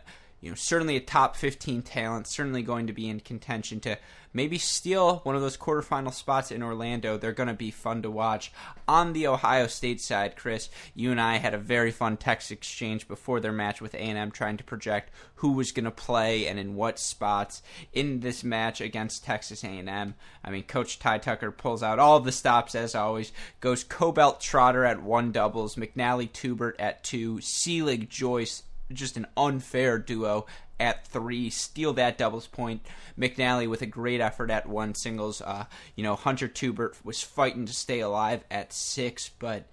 you 0.40 0.50
know, 0.50 0.54
certainly 0.54 0.96
a 0.96 1.00
top 1.00 1.36
15 1.36 1.82
talent, 1.82 2.26
certainly 2.26 2.62
going 2.62 2.86
to 2.86 2.92
be 2.92 3.08
in 3.08 3.20
contention 3.20 3.80
to 3.80 3.98
maybe 4.32 4.58
steal 4.58 5.16
one 5.24 5.34
of 5.34 5.40
those 5.40 5.56
quarterfinal 5.56 6.12
spots 6.12 6.52
in 6.52 6.62
Orlando. 6.62 7.16
They're 7.16 7.32
going 7.32 7.48
to 7.48 7.54
be 7.54 7.70
fun 7.70 8.02
to 8.02 8.10
watch. 8.10 8.52
On 8.86 9.12
the 9.12 9.26
Ohio 9.26 9.66
State 9.66 10.00
side, 10.00 10.36
Chris, 10.36 10.68
you 10.94 11.10
and 11.10 11.20
I 11.20 11.38
had 11.38 11.54
a 11.54 11.58
very 11.58 11.90
fun 11.90 12.16
text 12.16 12.52
exchange 12.52 13.08
before 13.08 13.40
their 13.40 13.52
match 13.52 13.80
with 13.80 13.94
A&M 13.94 14.30
trying 14.30 14.56
to 14.58 14.64
project 14.64 15.10
who 15.36 15.52
was 15.52 15.72
going 15.72 15.86
to 15.86 15.90
play 15.90 16.46
and 16.46 16.58
in 16.58 16.74
what 16.74 16.98
spots 16.98 17.62
in 17.92 18.20
this 18.20 18.44
match 18.44 18.80
against 18.80 19.24
Texas 19.24 19.64
A&M. 19.64 20.14
I 20.44 20.50
mean, 20.50 20.62
Coach 20.62 20.98
Ty 20.98 21.18
Tucker 21.18 21.50
pulls 21.50 21.82
out 21.82 21.98
all 21.98 22.20
the 22.20 22.32
stops 22.32 22.74
as 22.74 22.94
always, 22.94 23.32
goes 23.60 23.84
Kobelt 23.84 24.40
Trotter 24.40 24.84
at 24.84 25.02
one 25.02 25.32
doubles, 25.32 25.76
McNally 25.76 26.32
Tubert 26.32 26.76
at 26.78 27.02
two, 27.02 27.36
Seelig 27.36 28.08
Joyce 28.08 28.62
just 28.92 29.16
an 29.16 29.26
unfair 29.36 29.98
duo 29.98 30.46
at 30.80 31.06
three, 31.08 31.50
steal 31.50 31.92
that 31.94 32.18
doubles 32.18 32.46
point. 32.46 32.86
McNally 33.18 33.68
with 33.68 33.82
a 33.82 33.86
great 33.86 34.20
effort 34.20 34.50
at 34.50 34.68
one 34.68 34.94
singles. 34.94 35.40
Uh, 35.40 35.64
you 35.96 36.04
know, 36.04 36.14
Hunter 36.14 36.48
Tubert 36.48 36.96
was 37.04 37.22
fighting 37.22 37.66
to 37.66 37.72
stay 37.72 38.00
alive 38.00 38.44
at 38.50 38.72
six, 38.72 39.28
but 39.28 39.64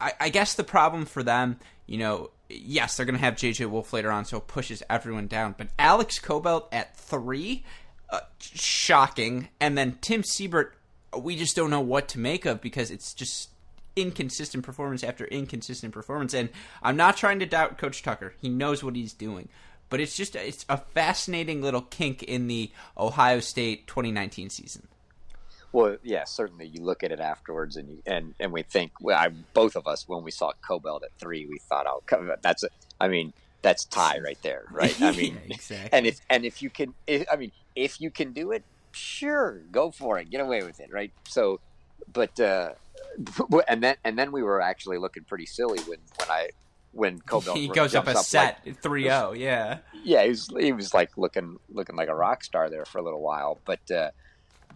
I, 0.00 0.12
I 0.20 0.28
guess 0.30 0.54
the 0.54 0.64
problem 0.64 1.04
for 1.04 1.22
them, 1.22 1.58
you 1.86 1.98
know, 1.98 2.30
yes, 2.48 2.96
they're 2.96 3.06
going 3.06 3.18
to 3.18 3.24
have 3.24 3.34
JJ 3.34 3.68
Wolf 3.68 3.92
later 3.92 4.10
on, 4.10 4.24
so 4.24 4.38
it 4.38 4.46
pushes 4.46 4.82
everyone 4.88 5.26
down. 5.26 5.54
But 5.56 5.68
Alex 5.78 6.18
Kobelt 6.18 6.68
at 6.72 6.96
three, 6.96 7.64
uh, 8.10 8.20
shocking. 8.40 9.48
And 9.60 9.76
then 9.76 9.98
Tim 10.00 10.22
Siebert, 10.22 10.74
we 11.18 11.36
just 11.36 11.56
don't 11.56 11.70
know 11.70 11.80
what 11.80 12.08
to 12.08 12.18
make 12.18 12.46
of 12.46 12.60
because 12.60 12.90
it's 12.90 13.12
just 13.12 13.50
inconsistent 14.00 14.64
performance 14.64 15.02
after 15.02 15.24
inconsistent 15.26 15.92
performance. 15.92 16.34
And 16.34 16.50
I'm 16.82 16.96
not 16.96 17.16
trying 17.16 17.38
to 17.40 17.46
doubt 17.46 17.78
Coach 17.78 18.02
Tucker; 18.02 18.34
he 18.40 18.48
knows 18.48 18.82
what 18.82 18.96
he's 18.96 19.12
doing. 19.12 19.48
But 19.90 20.00
it's 20.00 20.16
just 20.16 20.36
it's 20.36 20.64
a 20.68 20.76
fascinating 20.76 21.62
little 21.62 21.82
kink 21.82 22.22
in 22.22 22.46
the 22.46 22.70
Ohio 22.96 23.40
State 23.40 23.86
2019 23.86 24.50
season. 24.50 24.88
Well, 25.72 25.96
yeah, 26.02 26.24
certainly. 26.24 26.66
You 26.66 26.82
look 26.82 27.02
at 27.02 27.12
it 27.12 27.20
afterwards, 27.20 27.76
and 27.76 27.88
you, 27.88 28.02
and 28.06 28.34
and 28.40 28.52
we 28.52 28.62
think, 28.62 28.92
well, 29.00 29.18
I, 29.18 29.28
both 29.28 29.76
of 29.76 29.86
us, 29.86 30.08
when 30.08 30.22
we 30.22 30.30
saw 30.30 30.52
Kobelt 30.66 31.02
at 31.02 31.12
three, 31.18 31.46
we 31.46 31.58
thought, 31.58 31.86
oh, 31.86 32.02
that's 32.42 32.64
a, 32.64 32.68
I 33.00 33.08
mean, 33.08 33.32
that's 33.62 33.84
tie 33.84 34.18
right 34.18 34.38
there, 34.42 34.64
right? 34.70 35.00
I 35.00 35.12
mean, 35.12 35.34
yeah, 35.34 35.54
exactly. 35.54 35.90
and 35.92 36.06
if 36.06 36.20
and 36.30 36.44
if 36.44 36.62
you 36.62 36.70
can, 36.70 36.94
if, 37.06 37.26
I 37.30 37.36
mean, 37.36 37.52
if 37.76 38.00
you 38.00 38.10
can 38.10 38.32
do 38.32 38.52
it, 38.52 38.64
sure, 38.92 39.60
go 39.70 39.90
for 39.90 40.18
it, 40.18 40.30
get 40.30 40.40
away 40.40 40.62
with 40.62 40.80
it, 40.80 40.90
right? 40.92 41.12
So, 41.28 41.60
but 42.12 42.38
uh, 42.40 42.70
and 43.68 43.82
then 43.82 43.96
and 44.04 44.18
then 44.18 44.32
we 44.32 44.42
were 44.42 44.60
actually 44.60 44.98
looking 44.98 45.24
pretty 45.24 45.46
silly 45.46 45.78
when 45.80 45.98
when 46.18 46.30
I 46.30 46.50
when 46.92 47.20
Kobelt 47.28 47.56
he 47.56 47.68
goes 47.68 47.94
up 47.94 48.06
a 48.06 48.18
up 48.18 48.24
set 48.24 48.60
like, 48.64 48.80
3-0, 48.80 49.38
yeah. 49.38 49.78
Yeah, 50.04 50.22
he 50.22 50.28
was 50.30 50.48
he 50.58 50.72
was 50.72 50.94
like 50.94 51.16
looking 51.16 51.58
looking 51.68 51.96
like 51.96 52.08
a 52.08 52.14
rock 52.14 52.44
star 52.44 52.70
there 52.70 52.84
for 52.84 52.98
a 52.98 53.02
little 53.02 53.22
while, 53.22 53.58
but 53.64 53.90
uh, 53.90 54.10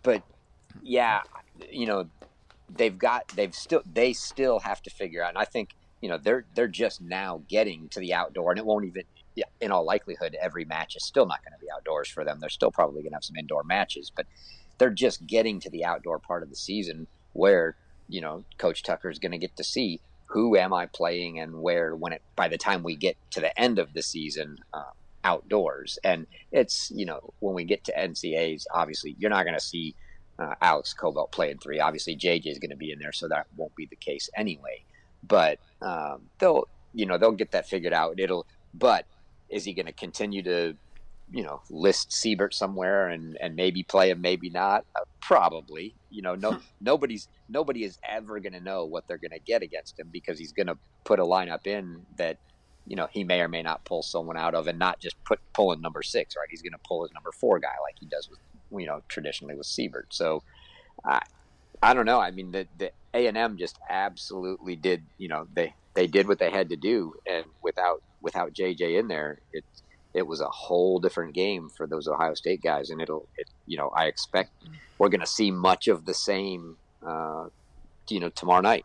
but 0.02 0.22
yeah, 0.82 1.20
you 1.70 1.86
know, 1.86 2.08
they've 2.74 2.96
got 2.96 3.28
they've 3.28 3.54
still 3.54 3.82
they 3.90 4.12
still 4.12 4.60
have 4.60 4.82
to 4.82 4.90
figure 4.90 5.22
out 5.22 5.30
and 5.30 5.38
I 5.38 5.44
think, 5.44 5.70
you 6.00 6.08
know, 6.08 6.18
they're 6.18 6.44
they're 6.54 6.68
just 6.68 7.00
now 7.00 7.42
getting 7.48 7.88
to 7.90 8.00
the 8.00 8.14
outdoor 8.14 8.50
and 8.50 8.58
it 8.58 8.66
won't 8.66 8.84
even 8.84 9.04
yeah, 9.34 9.44
in 9.60 9.70
all 9.70 9.84
likelihood 9.84 10.36
every 10.40 10.64
match 10.64 10.94
is 10.96 11.04
still 11.04 11.26
not 11.26 11.42
going 11.42 11.58
to 11.58 11.64
be 11.64 11.70
outdoors 11.74 12.08
for 12.08 12.24
them. 12.24 12.38
They're 12.40 12.50
still 12.50 12.70
probably 12.70 13.02
going 13.02 13.12
to 13.12 13.16
have 13.16 13.24
some 13.24 13.36
indoor 13.36 13.62
matches, 13.62 14.10
but 14.14 14.26
they're 14.78 14.90
just 14.90 15.26
getting 15.26 15.60
to 15.60 15.70
the 15.70 15.84
outdoor 15.84 16.18
part 16.18 16.42
of 16.42 16.50
the 16.50 16.56
season 16.56 17.06
where 17.32 17.76
you 18.08 18.20
know, 18.20 18.44
Coach 18.58 18.82
Tucker 18.82 19.10
is 19.10 19.18
going 19.18 19.32
to 19.32 19.38
get 19.38 19.56
to 19.56 19.64
see 19.64 20.00
who 20.26 20.56
am 20.56 20.72
I 20.72 20.86
playing 20.86 21.38
and 21.38 21.60
where 21.60 21.94
when 21.94 22.14
it 22.14 22.22
by 22.36 22.48
the 22.48 22.56
time 22.56 22.82
we 22.82 22.96
get 22.96 23.16
to 23.32 23.40
the 23.40 23.58
end 23.60 23.78
of 23.78 23.92
the 23.92 24.02
season 24.02 24.58
uh, 24.72 24.92
outdoors. 25.24 25.98
And 26.02 26.26
it's 26.50 26.90
you 26.94 27.04
know 27.04 27.32
when 27.40 27.54
we 27.54 27.64
get 27.64 27.84
to 27.84 27.92
NCAAs, 27.92 28.64
obviously 28.72 29.14
you're 29.18 29.30
not 29.30 29.44
going 29.44 29.58
to 29.58 29.64
see 29.64 29.94
uh, 30.38 30.54
Alex 30.60 30.94
Kobelt 30.98 31.32
playing 31.32 31.58
three. 31.58 31.80
Obviously 31.80 32.16
JJ 32.16 32.46
is 32.46 32.58
going 32.58 32.70
to 32.70 32.76
be 32.76 32.92
in 32.92 32.98
there, 32.98 33.12
so 33.12 33.28
that 33.28 33.46
won't 33.56 33.76
be 33.76 33.86
the 33.86 33.96
case 33.96 34.30
anyway. 34.34 34.82
But 35.22 35.58
um, 35.82 36.22
they'll 36.38 36.66
you 36.94 37.06
know 37.06 37.18
they'll 37.18 37.32
get 37.32 37.52
that 37.52 37.68
figured 37.68 37.92
out. 37.92 38.18
It'll 38.18 38.46
but 38.74 39.06
is 39.50 39.64
he 39.64 39.74
going 39.74 39.86
to 39.86 39.92
continue 39.92 40.42
to 40.42 40.74
you 41.32 41.42
know 41.42 41.62
list 41.70 42.12
Siebert 42.12 42.54
somewhere 42.54 43.08
and 43.08 43.36
and 43.40 43.56
maybe 43.56 43.82
play 43.82 44.10
him, 44.10 44.20
maybe 44.20 44.50
not. 44.50 44.84
Uh, 44.94 45.00
probably, 45.20 45.94
you 46.10 46.22
know, 46.22 46.34
no 46.34 46.58
nobody's 46.80 47.28
nobody 47.48 47.84
is 47.84 47.98
ever 48.08 48.40
going 48.40 48.52
to 48.52 48.60
know 48.60 48.84
what 48.84 49.06
they're 49.08 49.18
going 49.18 49.32
to 49.32 49.38
get 49.40 49.62
against 49.62 49.98
him 49.98 50.08
because 50.12 50.38
he's 50.38 50.52
going 50.52 50.66
to 50.66 50.76
put 51.04 51.18
a 51.18 51.24
lineup 51.24 51.66
in 51.66 52.04
that 52.16 52.38
you 52.86 52.96
know 52.96 53.08
he 53.10 53.24
may 53.24 53.40
or 53.40 53.48
may 53.48 53.62
not 53.62 53.84
pull 53.84 54.02
someone 54.02 54.36
out 54.36 54.54
of 54.54 54.66
and 54.66 54.78
not 54.78 55.00
just 55.00 55.16
put 55.24 55.40
pulling 55.54 55.80
number 55.80 56.02
six. 56.02 56.36
Right, 56.36 56.48
he's 56.50 56.62
going 56.62 56.72
to 56.72 56.80
pull 56.86 57.02
his 57.02 57.12
number 57.12 57.32
four 57.32 57.58
guy 57.58 57.74
like 57.82 57.96
he 57.98 58.06
does 58.06 58.28
with 58.28 58.38
you 58.80 58.86
know 58.86 59.02
traditionally 59.08 59.54
with 59.54 59.66
Siebert. 59.66 60.12
So. 60.12 60.42
I 61.04 61.20
I 61.82 61.94
don't 61.94 62.06
know. 62.06 62.20
I 62.20 62.30
mean, 62.30 62.52
the 62.52 62.66
the 62.78 62.92
A 63.12 63.26
and 63.26 63.36
M 63.36 63.56
just 63.56 63.78
absolutely 63.90 64.76
did. 64.76 65.02
You 65.18 65.28
know, 65.28 65.48
they 65.52 65.74
they 65.94 66.06
did 66.06 66.28
what 66.28 66.38
they 66.38 66.50
had 66.50 66.68
to 66.68 66.76
do, 66.76 67.14
and 67.26 67.44
without 67.60 68.02
without 68.20 68.52
JJ 68.52 68.98
in 69.00 69.08
there, 69.08 69.40
it 69.52 69.64
it 70.14 70.26
was 70.26 70.40
a 70.40 70.48
whole 70.48 70.98
different 70.98 71.34
game 71.34 71.68
for 71.68 71.86
those 71.86 72.08
Ohio 72.08 72.34
State 72.34 72.62
guys, 72.62 72.90
and 72.90 73.00
it'll, 73.00 73.28
it, 73.36 73.48
you 73.66 73.76
know, 73.76 73.88
I 73.88 74.06
expect 74.06 74.50
we're 74.98 75.08
going 75.08 75.20
to 75.20 75.26
see 75.26 75.50
much 75.50 75.88
of 75.88 76.04
the 76.04 76.14
same, 76.14 76.76
uh, 77.04 77.46
you 78.08 78.20
know, 78.20 78.28
tomorrow 78.28 78.60
night. 78.60 78.84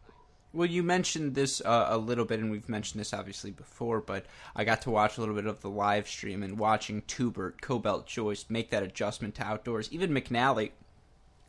Well, 0.53 0.67
you 0.67 0.81
mentioned 0.81 1.35
this 1.35 1.61
uh, 1.61 1.87
a 1.89 1.97
little 1.97 2.25
bit, 2.25 2.39
and 2.39 2.49
we've 2.49 2.69
mentioned 2.69 2.99
this 2.99 3.13
obviously 3.13 3.51
before, 3.51 3.99
but 3.99 4.25
I 4.55 4.63
got 4.63 4.81
to 4.83 4.89
watch 4.89 5.17
a 5.17 5.19
little 5.19 5.35
bit 5.35 5.45
of 5.45 5.61
the 5.61 5.69
live 5.69 6.07
stream 6.07 6.41
and 6.41 6.57
watching 6.57 7.01
Tubert, 7.03 7.61
Kobelt, 7.61 8.05
Joyce 8.05 8.45
make 8.49 8.71
that 8.71 8.83
adjustment 8.83 9.35
to 9.35 9.43
outdoors. 9.43 9.89
Even 9.91 10.11
McNally, 10.11 10.71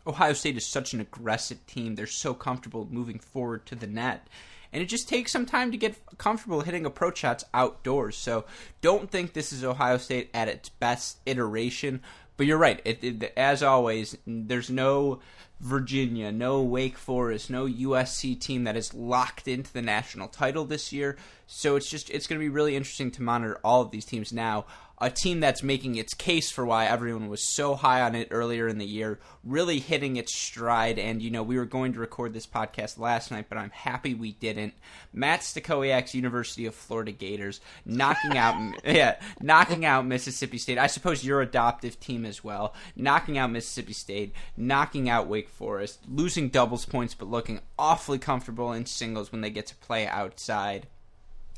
Ohio 0.07 0.33
State 0.33 0.57
is 0.57 0.67
such 0.67 0.93
an 0.93 1.01
aggressive 1.01 1.65
team; 1.67 1.95
they're 1.95 2.07
so 2.07 2.35
comfortable 2.35 2.89
moving 2.91 3.19
forward 3.19 3.65
to 3.67 3.75
the 3.75 3.87
net 3.87 4.27
and 4.73 4.83
it 4.83 4.87
just 4.87 5.09
takes 5.09 5.33
some 5.33 5.47
time 5.47 5.71
to 5.73 5.79
get 5.79 5.97
comfortable 6.19 6.61
hitting 6.61 6.85
approach 6.85 7.19
shots 7.19 7.45
outdoors. 7.55 8.17
So 8.17 8.45
don't 8.81 9.11
think 9.11 9.33
this 9.33 9.53
is 9.53 9.65
Ohio 9.65 9.99
State 9.99 10.31
at 10.35 10.49
its 10.49 10.69
best 10.69 11.19
iteration. 11.27 12.01
But 12.37 12.47
you're 12.47 12.59
right. 12.59 12.81
It, 12.85 13.03
it, 13.03 13.33
as 13.37 13.63
always, 13.63 14.17
there's 14.27 14.71
no 14.71 15.21
Virginia, 15.61 16.31
no 16.31 16.63
Wake 16.63 16.97
Forest, 16.97 17.51
no 17.51 17.67
USC 17.67 18.39
team 18.39 18.65
that 18.65 18.77
is 18.77 18.95
locked 18.95 19.49
into 19.49 19.73
the 19.73 19.83
national 19.83 20.29
title 20.29 20.65
this 20.65 20.93
year. 20.93 21.17
So 21.49 21.75
it's 21.75 21.91
just 21.91 22.11
it's 22.11 22.27
going 22.27 22.39
to 22.39 22.45
be 22.45 22.49
really 22.49 22.77
interesting 22.77 23.11
to 23.13 23.23
monitor 23.23 23.59
all 23.65 23.83
of 23.83 23.91
these 23.91 24.05
teams 24.05 24.33
now 24.33 24.67
a 25.01 25.11
team 25.11 25.41
that's 25.41 25.63
making 25.63 25.95
its 25.97 26.15
case 26.15 26.51
for 26.51 26.67
why 26.67 26.87
everyone 26.87 27.29
was 27.29 27.55
so 27.55 27.75
high 27.75 28.03
on 28.03 28.15
it 28.15 28.29
earlier 28.31 28.67
in 28.67 28.79
the 28.79 28.87
year, 28.87 29.19
really 29.45 29.79
hitting 29.79 30.17
its 30.17 30.35
stride. 30.35 30.99
And, 30.99 31.23
you 31.23 31.31
know, 31.31 31.43
we 31.43 31.57
were 31.57 31.65
going 31.65 31.93
to 31.93 32.01
record 32.01 32.33
this 32.33 32.47
podcast 32.47 32.99
last 32.99 33.31
night, 33.31 33.47
but 33.49 33.59
I'm 33.59 33.71
happy 33.71 34.15
we 34.15 34.33
didn't. 34.33 34.75
Matt 35.13 35.41
Stakowiak's 35.41 36.15
University 36.15 36.67
of 36.67 36.75
Florida 36.75 37.13
Gators 37.13 37.61
knocking 37.85 38.37
out, 38.37 38.81
yeah, 38.85 39.21
knocking 39.41 39.85
out 39.85 40.07
Mississippi 40.07 40.59
State. 40.59 40.79
I 40.79 40.89
suppose 40.89 41.25
your 41.25 41.41
adoptive 41.41 42.01
team 42.01 42.25
as 42.25 42.43
well, 42.43 42.75
knocking 42.97 43.39
out 43.39 43.53
Mississippi 43.53 43.93
State, 43.93 44.33
knocking 44.57 45.09
out 45.09 45.29
Wake 45.29 45.49
Forest, 45.49 46.01
losing 46.09 46.49
doubles 46.49 46.87
points, 46.87 47.15
but 47.15 47.29
looking 47.29 47.61
awfully 47.79 48.19
comfortable 48.19 48.73
in 48.73 48.87
singles 48.87 49.31
when 49.31 49.43
they 49.43 49.51
get 49.51 49.67
to 49.69 49.77
play 49.77 50.07
outside. 50.07 50.89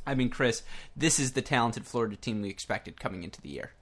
I 0.07 0.15
mean, 0.15 0.31
Chris, 0.31 0.63
this 0.97 1.19
is 1.19 1.33
the 1.33 1.43
talented 1.43 1.87
Florida 1.87 2.17
team 2.17 2.43
we 2.43 2.49
expected 2.49 3.01
coming 3.01 3.23
into 3.23 3.41
the 3.41 3.51
year. 3.51 3.73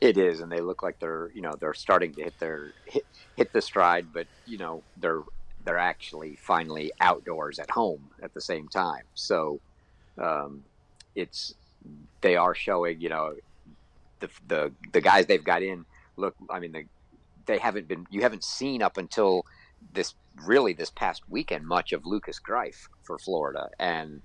It 0.00 0.16
is, 0.16 0.40
and 0.40 0.50
they 0.50 0.60
look 0.60 0.82
like 0.82 0.98
they're 0.98 1.30
you 1.34 1.42
know 1.42 1.52
they're 1.58 1.74
starting 1.74 2.12
to 2.14 2.24
hit 2.24 2.38
their 2.38 2.72
hit, 2.86 3.06
hit 3.36 3.52
the 3.52 3.62
stride, 3.62 4.06
but 4.12 4.26
you 4.46 4.58
know 4.58 4.82
they're 4.96 5.22
they're 5.64 5.78
actually 5.78 6.36
finally 6.36 6.92
outdoors 7.00 7.58
at 7.58 7.70
home 7.70 8.10
at 8.22 8.34
the 8.34 8.40
same 8.40 8.68
time. 8.68 9.04
So 9.14 9.60
um, 10.18 10.64
it's 11.14 11.54
they 12.20 12.36
are 12.36 12.54
showing 12.54 13.00
you 13.00 13.08
know 13.08 13.34
the 14.20 14.28
the 14.48 14.72
the 14.92 15.00
guys 15.00 15.26
they've 15.26 15.44
got 15.44 15.62
in 15.62 15.84
look. 16.16 16.34
I 16.50 16.58
mean, 16.58 16.72
the, 16.72 16.84
they 17.46 17.58
haven't 17.58 17.88
been 17.88 18.06
you 18.10 18.22
haven't 18.22 18.44
seen 18.44 18.82
up 18.82 18.96
until 18.96 19.46
this 19.92 20.14
really 20.44 20.72
this 20.72 20.90
past 20.90 21.22
weekend 21.28 21.66
much 21.66 21.92
of 21.92 22.06
Lucas 22.06 22.38
Greif 22.38 22.88
for 23.02 23.18
Florida 23.18 23.68
and 23.78 24.22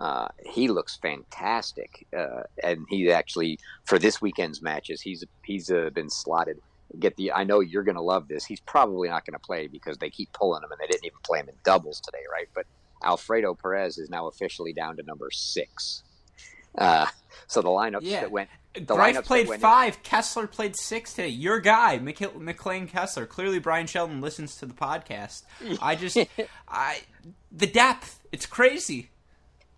uh, 0.00 0.28
he 0.46 0.68
looks 0.68 0.96
fantastic, 0.96 2.06
uh, 2.16 2.42
and 2.62 2.86
he 2.88 3.10
actually 3.10 3.58
for 3.84 3.98
this 3.98 4.20
weekend's 4.22 4.62
matches 4.62 5.00
he's 5.00 5.24
he's 5.44 5.70
uh, 5.70 5.90
been 5.94 6.10
slotted 6.10 6.60
get 6.98 7.16
the. 7.16 7.32
I 7.32 7.44
know 7.44 7.60
you're 7.60 7.82
going 7.82 7.96
to 7.96 8.00
love 8.02 8.28
this. 8.28 8.46
He's 8.46 8.60
probably 8.60 9.08
not 9.10 9.26
going 9.26 9.34
to 9.34 9.38
play 9.38 9.66
because 9.66 9.98
they 9.98 10.08
keep 10.08 10.32
pulling 10.32 10.62
him, 10.62 10.70
and 10.72 10.80
they 10.80 10.86
didn't 10.86 11.04
even 11.04 11.18
play 11.22 11.38
him 11.40 11.48
in 11.50 11.54
doubles 11.62 12.00
today, 12.00 12.22
right? 12.32 12.48
But 12.54 12.64
Alfredo 13.04 13.54
Perez 13.54 13.98
is 13.98 14.08
now 14.08 14.26
officially 14.28 14.72
down 14.72 14.96
to 14.96 15.02
number 15.02 15.28
six. 15.30 16.02
Uh, 16.76 17.06
so 17.46 17.60
the 17.60 17.68
lineups 17.68 17.98
Yeah. 18.02 18.20
that 18.20 18.30
went. 18.30 18.48
The 18.74 18.94
Greif 18.94 19.22
played 19.24 19.48
went 19.48 19.58
in- 19.58 19.60
five. 19.60 20.02
Kessler 20.02 20.46
played 20.46 20.76
six 20.78 21.12
today. 21.12 21.28
Your 21.28 21.58
guy, 21.60 21.98
Mc- 21.98 22.16
McClain 22.36 22.88
Kessler. 22.88 23.26
Clearly, 23.26 23.58
Bryan 23.58 23.86
Shelton 23.86 24.20
listens 24.22 24.54
to 24.56 24.66
the 24.66 24.74
podcast. 24.74 25.42
I 25.82 25.94
just, 25.94 26.16
I, 26.68 27.00
the 27.52 27.66
depth. 27.66 28.20
It's 28.32 28.46
crazy. 28.46 29.10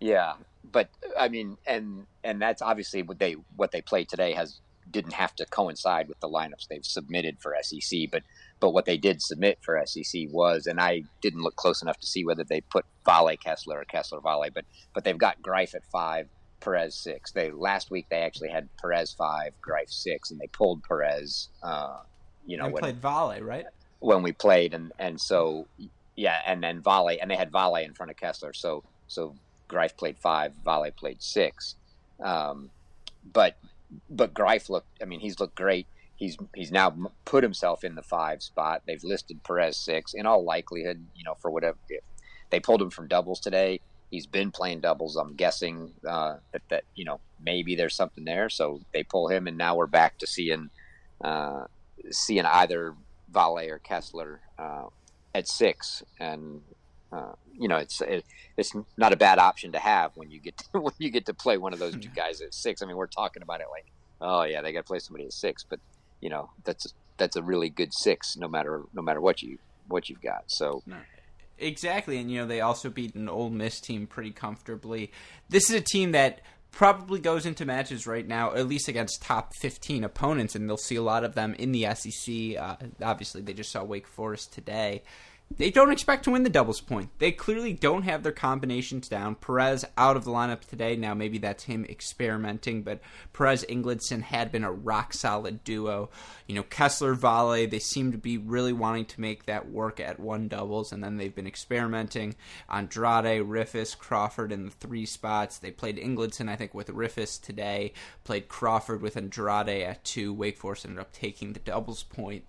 Yeah, 0.01 0.33
but 0.69 0.89
I 1.17 1.29
mean, 1.29 1.57
and 1.65 2.07
and 2.23 2.41
that's 2.41 2.61
obviously 2.61 3.03
what 3.03 3.19
they 3.19 3.35
what 3.55 3.71
they 3.71 3.81
play 3.81 4.03
today 4.03 4.33
has 4.33 4.59
didn't 4.89 5.13
have 5.13 5.33
to 5.35 5.45
coincide 5.45 6.09
with 6.09 6.19
the 6.19 6.27
lineups 6.27 6.67
they've 6.67 6.83
submitted 6.83 7.37
for 7.39 7.55
SEC, 7.61 7.99
but 8.11 8.23
but 8.59 8.71
what 8.71 8.85
they 8.85 8.97
did 8.97 9.21
submit 9.21 9.59
for 9.61 9.81
SEC 9.85 10.23
was, 10.31 10.65
and 10.65 10.81
I 10.81 11.03
didn't 11.21 11.41
look 11.41 11.55
close 11.55 11.81
enough 11.81 11.99
to 11.99 12.07
see 12.07 12.25
whether 12.25 12.43
they 12.43 12.61
put 12.61 12.85
Vale 13.05 13.37
Kessler 13.37 13.79
or 13.79 13.85
Kessler 13.85 14.19
Vale, 14.21 14.49
but 14.53 14.65
but 14.93 15.03
they've 15.03 15.17
got 15.17 15.41
Greif 15.41 15.75
at 15.75 15.85
five, 15.91 16.27
Perez 16.59 16.95
six. 16.95 17.31
They 17.31 17.51
last 17.51 17.91
week 17.91 18.07
they 18.09 18.21
actually 18.23 18.49
had 18.49 18.67
Perez 18.81 19.13
five, 19.13 19.53
Greif 19.61 19.91
six, 19.91 20.31
and 20.31 20.39
they 20.39 20.47
pulled 20.47 20.83
Perez. 20.83 21.49
Uh, 21.61 21.99
you 22.45 22.57
know, 22.57 22.65
and 22.65 22.73
when, 22.73 22.81
played 22.81 22.99
volley, 22.99 23.41
right? 23.41 23.65
when 23.99 24.23
we 24.23 24.31
played, 24.31 24.73
and 24.73 24.91
and 24.99 25.21
so 25.21 25.67
yeah, 26.15 26.41
and 26.45 26.61
then 26.61 26.81
Vale, 26.81 27.17
and 27.21 27.29
they 27.31 27.35
had 27.35 27.51
Vale 27.51 27.75
in 27.75 27.93
front 27.93 28.09
of 28.09 28.17
Kessler, 28.17 28.53
so 28.53 28.83
so 29.07 29.35
Greif 29.71 29.95
played 29.95 30.17
five, 30.19 30.51
Vale 30.65 30.91
played 30.91 31.23
six, 31.23 31.75
um, 32.21 32.69
but 33.31 33.57
but 34.09 34.33
Greif 34.33 34.69
looked, 34.69 34.87
I 35.01 35.05
mean, 35.05 35.21
he's 35.21 35.39
looked 35.39 35.55
great. 35.55 35.87
He's 36.17 36.37
he's 36.53 36.71
now 36.71 36.93
put 37.25 37.41
himself 37.41 37.83
in 37.83 37.95
the 37.95 38.03
five 38.03 38.43
spot. 38.43 38.83
They've 38.85 39.03
listed 39.03 39.43
Perez 39.43 39.77
six. 39.77 40.13
In 40.13 40.25
all 40.25 40.43
likelihood, 40.43 41.03
you 41.15 41.23
know, 41.23 41.35
for 41.41 41.49
whatever 41.49 41.77
they 42.51 42.59
pulled 42.59 42.81
him 42.81 42.89
from 42.89 43.07
doubles 43.07 43.39
today. 43.39 43.79
He's 44.11 44.27
been 44.27 44.51
playing 44.51 44.81
doubles. 44.81 45.15
I'm 45.15 45.35
guessing 45.35 45.93
uh, 46.07 46.35
that 46.51 46.61
that 46.69 46.83
you 46.95 47.05
know 47.05 47.21
maybe 47.41 47.75
there's 47.75 47.95
something 47.95 48.25
there. 48.25 48.49
So 48.49 48.81
they 48.93 49.03
pull 49.03 49.29
him, 49.29 49.47
and 49.47 49.57
now 49.57 49.75
we're 49.75 49.87
back 49.87 50.17
to 50.19 50.27
seeing 50.27 50.69
uh, 51.23 51.63
seeing 52.11 52.45
either 52.45 52.93
Vale 53.31 53.69
or 53.69 53.79
Kessler 53.79 54.41
uh, 54.59 54.87
at 55.33 55.47
six, 55.47 56.03
and 56.19 56.61
uh, 57.11 57.33
you 57.57 57.67
know 57.67 57.77
it's 57.77 58.01
it, 58.01 58.25
it's 58.57 58.73
not 58.97 59.13
a 59.13 59.17
bad 59.17 59.39
option 59.39 59.71
to 59.73 59.79
have 59.79 60.11
when 60.15 60.31
you 60.31 60.39
get 60.39 60.57
to, 60.57 60.79
when 60.79 60.93
you 60.97 61.09
get 61.09 61.25
to 61.25 61.33
play 61.33 61.57
one 61.57 61.73
of 61.73 61.79
those 61.79 61.95
two 61.95 62.09
guys 62.09 62.41
at 62.41 62.53
six. 62.53 62.81
I 62.81 62.85
mean, 62.85 62.95
we're 62.95 63.07
talking 63.07 63.43
about 63.43 63.61
it 63.61 63.67
like, 63.71 63.85
oh 64.19 64.43
yeah, 64.43 64.61
they 64.61 64.71
got 64.71 64.79
to 64.79 64.87
play 64.87 64.99
somebody 64.99 65.25
at 65.25 65.33
six, 65.33 65.63
but 65.63 65.79
you 66.19 66.29
know 66.29 66.49
that's 66.63 66.93
that's 67.17 67.35
a 67.35 67.43
really 67.43 67.69
good 67.69 67.93
six, 67.93 68.35
no 68.37 68.47
matter 68.47 68.83
no 68.93 69.01
matter 69.01 69.21
what 69.21 69.41
you 69.41 69.57
what 69.87 70.09
you've 70.09 70.21
got. 70.21 70.43
So 70.47 70.83
Exactly, 71.61 72.17
and 72.17 72.31
you 72.31 72.39
know 72.39 72.47
they 72.47 72.61
also 72.61 72.89
beat 72.89 73.13
an 73.13 73.29
Ole 73.29 73.51
Miss 73.51 73.79
team 73.79 74.07
pretty 74.07 74.31
comfortably. 74.31 75.11
This 75.49 75.69
is 75.69 75.75
a 75.75 75.81
team 75.81 76.11
that 76.13 76.41
probably 76.71 77.19
goes 77.19 77.45
into 77.45 77.65
matches 77.65 78.07
right 78.07 78.27
now, 78.27 78.53
at 78.55 78.67
least 78.67 78.87
against 78.87 79.21
top 79.21 79.51
15 79.61 80.03
opponents, 80.03 80.55
and 80.55 80.67
they'll 80.67 80.77
see 80.77 80.95
a 80.95 81.01
lot 81.03 81.23
of 81.23 81.35
them 81.35 81.53
in 81.59 81.71
the 81.71 81.85
SEC. 81.93 82.57
Uh, 82.57 82.77
obviously, 83.03 83.41
they 83.41 83.53
just 83.53 83.71
saw 83.71 83.83
Wake 83.83 84.07
Forest 84.07 84.53
today. 84.53 85.03
They 85.57 85.69
don't 85.69 85.91
expect 85.91 86.23
to 86.25 86.31
win 86.31 86.43
the 86.43 86.49
doubles 86.49 86.81
point. 86.81 87.09
They 87.19 87.31
clearly 87.31 87.73
don't 87.73 88.03
have 88.03 88.23
their 88.23 88.31
combinations 88.31 89.09
down. 89.09 89.35
Perez 89.35 89.83
out 89.97 90.15
of 90.15 90.23
the 90.23 90.31
lineup 90.31 90.61
today. 90.61 90.95
Now 90.95 91.13
maybe 91.13 91.39
that's 91.39 91.63
him 91.63 91.85
experimenting, 91.85 92.83
but 92.83 93.01
Perez 93.33 93.65
Ingledson 93.67 94.21
had 94.21 94.51
been 94.51 94.63
a 94.63 94.71
rock 94.71 95.13
solid 95.13 95.63
duo. 95.63 96.09
You 96.47 96.55
know, 96.55 96.63
Kessler 96.63 97.13
Vale, 97.15 97.67
they 97.67 97.79
seem 97.79 98.11
to 98.11 98.17
be 98.17 98.37
really 98.37 98.73
wanting 98.73 99.05
to 99.05 99.21
make 99.21 99.45
that 99.45 99.69
work 99.69 99.99
at 99.99 100.19
one 100.19 100.47
doubles, 100.47 100.91
and 100.91 101.03
then 101.03 101.17
they've 101.17 101.35
been 101.35 101.47
experimenting. 101.47 102.35
Andrade, 102.69 103.43
Riffice, 103.43 103.97
Crawford 103.97 104.51
in 104.51 104.65
the 104.65 104.71
three 104.71 105.05
spots. 105.05 105.57
They 105.57 105.71
played 105.71 105.97
Ingledson, 105.97 106.49
I 106.49 106.55
think, 106.55 106.73
with 106.73 106.87
Riffice 106.87 107.41
today. 107.41 107.93
Played 108.23 108.47
Crawford 108.47 109.01
with 109.01 109.17
Andrade 109.17 109.83
at 109.83 110.03
two. 110.03 110.33
Wake 110.33 110.57
Forest 110.57 110.85
ended 110.85 110.99
up 110.99 111.11
taking 111.11 111.53
the 111.53 111.59
doubles 111.59 112.03
point. 112.03 112.45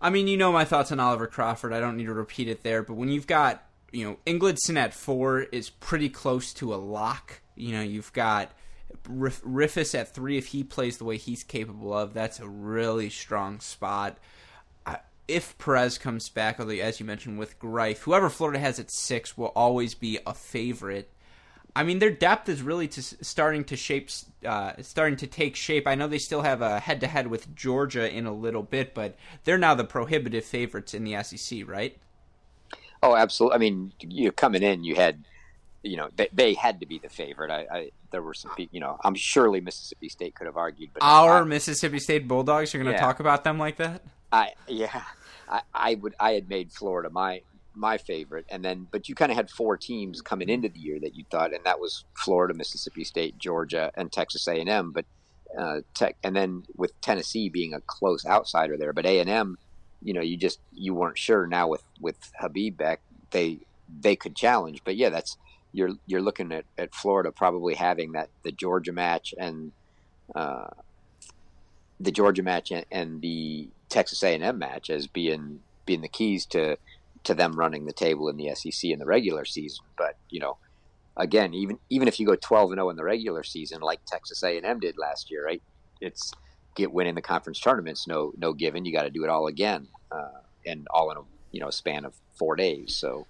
I 0.00 0.10
mean, 0.10 0.28
you 0.28 0.36
know 0.36 0.52
my 0.52 0.64
thoughts 0.64 0.92
on 0.92 1.00
Oliver 1.00 1.26
Crawford. 1.26 1.72
I 1.72 1.80
don't 1.80 1.96
need 1.96 2.06
to 2.06 2.14
repeat 2.14 2.48
it 2.48 2.62
there. 2.62 2.82
But 2.82 2.94
when 2.94 3.08
you've 3.08 3.26
got, 3.26 3.62
you 3.90 4.04
know, 4.04 4.18
Ingledson 4.26 4.76
at 4.76 4.94
four 4.94 5.40
is 5.40 5.70
pretty 5.70 6.08
close 6.08 6.52
to 6.54 6.72
a 6.72 6.76
lock. 6.76 7.40
You 7.56 7.72
know, 7.72 7.82
you've 7.82 8.12
got 8.12 8.52
Riff- 9.08 9.42
Riffice 9.42 9.98
at 9.98 10.14
three. 10.14 10.38
If 10.38 10.46
he 10.46 10.62
plays 10.62 10.98
the 10.98 11.04
way 11.04 11.16
he's 11.16 11.42
capable 11.42 11.92
of, 11.92 12.14
that's 12.14 12.38
a 12.38 12.48
really 12.48 13.10
strong 13.10 13.60
spot. 13.60 14.18
If 15.26 15.58
Perez 15.58 15.98
comes 15.98 16.30
back, 16.30 16.58
as 16.58 17.00
you 17.00 17.04
mentioned 17.04 17.38
with 17.38 17.58
Greif, 17.58 17.98
whoever 18.00 18.30
Florida 18.30 18.58
has 18.60 18.78
at 18.78 18.90
six 18.90 19.36
will 19.36 19.52
always 19.54 19.94
be 19.94 20.18
a 20.26 20.32
favorite. 20.32 21.12
I 21.78 21.84
mean, 21.84 22.00
their 22.00 22.10
depth 22.10 22.48
is 22.48 22.60
really 22.60 22.88
to, 22.88 23.00
starting 23.00 23.62
to 23.66 23.76
shape, 23.76 24.10
uh, 24.44 24.72
starting 24.82 25.16
to 25.18 25.28
take 25.28 25.54
shape. 25.54 25.86
I 25.86 25.94
know 25.94 26.08
they 26.08 26.18
still 26.18 26.42
have 26.42 26.60
a 26.60 26.80
head-to-head 26.80 27.28
with 27.28 27.54
Georgia 27.54 28.12
in 28.12 28.26
a 28.26 28.32
little 28.32 28.64
bit, 28.64 28.94
but 28.94 29.16
they're 29.44 29.58
now 29.58 29.76
the 29.76 29.84
prohibitive 29.84 30.44
favorites 30.44 30.92
in 30.92 31.04
the 31.04 31.22
SEC, 31.22 31.68
right? 31.68 31.96
Oh, 33.00 33.14
absolutely. 33.14 33.54
I 33.54 33.58
mean, 33.58 33.92
you 34.00 34.32
coming 34.32 34.64
in, 34.64 34.82
you 34.82 34.96
had, 34.96 35.22
you 35.84 35.96
know, 35.96 36.08
they, 36.16 36.28
they 36.32 36.54
had 36.54 36.80
to 36.80 36.86
be 36.86 36.98
the 36.98 37.08
favorite. 37.08 37.52
I, 37.52 37.66
I 37.72 37.90
there 38.10 38.22
were 38.22 38.34
some, 38.34 38.50
you 38.72 38.80
know, 38.80 38.98
I'm 39.04 39.14
surely 39.14 39.60
Mississippi 39.60 40.08
State 40.08 40.34
could 40.34 40.48
have 40.48 40.56
argued, 40.56 40.90
but 40.92 41.04
Our 41.04 41.44
Mississippi 41.44 42.00
State 42.00 42.26
Bulldogs. 42.26 42.74
You're 42.74 42.82
going 42.82 42.92
to 42.92 42.98
Yeah. 43.00 43.06
talk 43.06 43.20
about 43.20 43.44
them 43.44 43.56
like 43.56 43.76
that? 43.76 44.02
I 44.32 44.54
yeah, 44.66 45.02
I, 45.48 45.60
I 45.72 45.94
would 45.94 46.16
I 46.18 46.32
had 46.32 46.48
made 46.48 46.72
Florida 46.72 47.08
my 47.08 47.42
my 47.78 47.98
favorite, 47.98 48.46
and 48.50 48.64
then 48.64 48.86
but 48.90 49.08
you 49.08 49.14
kind 49.14 49.30
of 49.30 49.36
had 49.36 49.50
four 49.50 49.76
teams 49.76 50.20
coming 50.20 50.48
into 50.48 50.68
the 50.68 50.78
year 50.78 50.98
that 51.00 51.14
you 51.14 51.24
thought, 51.30 51.54
and 51.54 51.64
that 51.64 51.80
was 51.80 52.04
Florida, 52.14 52.54
Mississippi 52.54 53.04
State, 53.04 53.38
Georgia, 53.38 53.90
and 53.94 54.12
Texas 54.12 54.46
A 54.48 54.60
and 54.60 54.68
M. 54.68 54.92
But 54.92 55.04
uh, 55.58 55.80
tech, 55.94 56.16
and 56.22 56.36
then 56.36 56.64
with 56.76 56.98
Tennessee 57.00 57.48
being 57.48 57.74
a 57.74 57.80
close 57.80 58.26
outsider 58.26 58.76
there, 58.76 58.92
but 58.92 59.06
A 59.06 59.20
and 59.20 59.30
M, 59.30 59.58
you 60.02 60.12
know, 60.12 60.20
you 60.20 60.36
just 60.36 60.60
you 60.72 60.94
weren't 60.94 61.18
sure. 61.18 61.46
Now 61.46 61.68
with 61.68 61.84
with 62.00 62.16
Habib 62.38 62.76
back, 62.76 63.00
they 63.30 63.60
they 64.00 64.16
could 64.16 64.36
challenge. 64.36 64.82
But 64.84 64.96
yeah, 64.96 65.08
that's 65.08 65.36
you're 65.72 65.90
you're 66.06 66.22
looking 66.22 66.52
at, 66.52 66.64
at 66.76 66.94
Florida 66.94 67.32
probably 67.32 67.74
having 67.74 68.12
that 68.12 68.28
the 68.42 68.52
Georgia 68.52 68.92
match 68.92 69.34
and 69.38 69.72
uh, 70.34 70.68
the 72.00 72.12
Georgia 72.12 72.42
match 72.42 72.70
and, 72.70 72.84
and 72.90 73.20
the 73.22 73.68
Texas 73.88 74.22
A 74.22 74.34
and 74.34 74.44
M 74.44 74.58
match 74.58 74.90
as 74.90 75.06
being 75.06 75.60
being 75.86 76.02
the 76.02 76.08
keys 76.08 76.44
to 76.46 76.76
to 77.24 77.34
them 77.34 77.52
running 77.52 77.84
the 77.84 77.92
table 77.92 78.28
in 78.28 78.36
the 78.36 78.54
SEC 78.54 78.90
in 78.90 78.98
the 78.98 79.06
regular 79.06 79.44
season. 79.44 79.84
But 79.96 80.16
you 80.30 80.40
know, 80.40 80.58
again, 81.16 81.54
even 81.54 81.78
even 81.90 82.08
if 82.08 82.18
you 82.18 82.26
go 82.26 82.36
twelve 82.36 82.70
and 82.70 82.78
zero 82.78 82.90
in 82.90 82.96
the 82.96 83.04
regular 83.04 83.42
season, 83.42 83.80
like 83.80 84.00
Texas 84.06 84.42
A 84.42 84.56
and 84.56 84.66
M 84.66 84.80
did 84.80 84.96
last 84.98 85.30
year, 85.30 85.44
right? 85.44 85.62
It's 86.00 86.32
get 86.76 86.92
winning 86.92 87.14
the 87.14 87.22
conference 87.22 87.60
tournaments 87.60 88.06
no 88.06 88.32
no 88.36 88.52
given. 88.52 88.84
You 88.84 88.92
got 88.92 89.02
to 89.02 89.10
do 89.10 89.24
it 89.24 89.30
all 89.30 89.46
again, 89.46 89.88
uh, 90.10 90.40
and 90.66 90.86
all 90.90 91.10
in 91.10 91.16
a 91.18 91.22
you 91.52 91.60
know 91.60 91.70
span 91.70 92.04
of 92.04 92.14
four 92.38 92.56
days. 92.56 92.94
So 92.96 93.26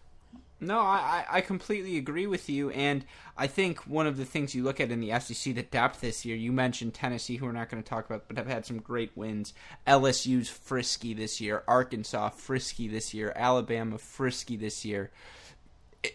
No, 0.60 0.80
I, 0.80 1.24
I 1.30 1.40
completely 1.40 1.98
agree 1.98 2.26
with 2.26 2.50
you, 2.50 2.70
and 2.70 3.04
I 3.36 3.46
think 3.46 3.86
one 3.86 4.08
of 4.08 4.16
the 4.16 4.24
things 4.24 4.56
you 4.56 4.64
look 4.64 4.80
at 4.80 4.90
in 4.90 5.00
the 5.00 5.18
SEC, 5.20 5.54
the 5.54 5.62
depth 5.62 6.00
this 6.00 6.24
year. 6.24 6.36
You 6.36 6.50
mentioned 6.50 6.94
Tennessee, 6.94 7.36
who 7.36 7.46
we're 7.46 7.52
not 7.52 7.68
going 7.68 7.80
to 7.80 7.88
talk 7.88 8.06
about, 8.06 8.26
but 8.26 8.36
have 8.36 8.48
had 8.48 8.66
some 8.66 8.78
great 8.78 9.12
wins. 9.14 9.54
LSU's 9.86 10.48
frisky 10.48 11.14
this 11.14 11.40
year, 11.40 11.62
Arkansas 11.68 12.30
frisky 12.30 12.88
this 12.88 13.14
year, 13.14 13.32
Alabama 13.36 13.98
frisky 13.98 14.56
this 14.56 14.84
year. 14.84 15.12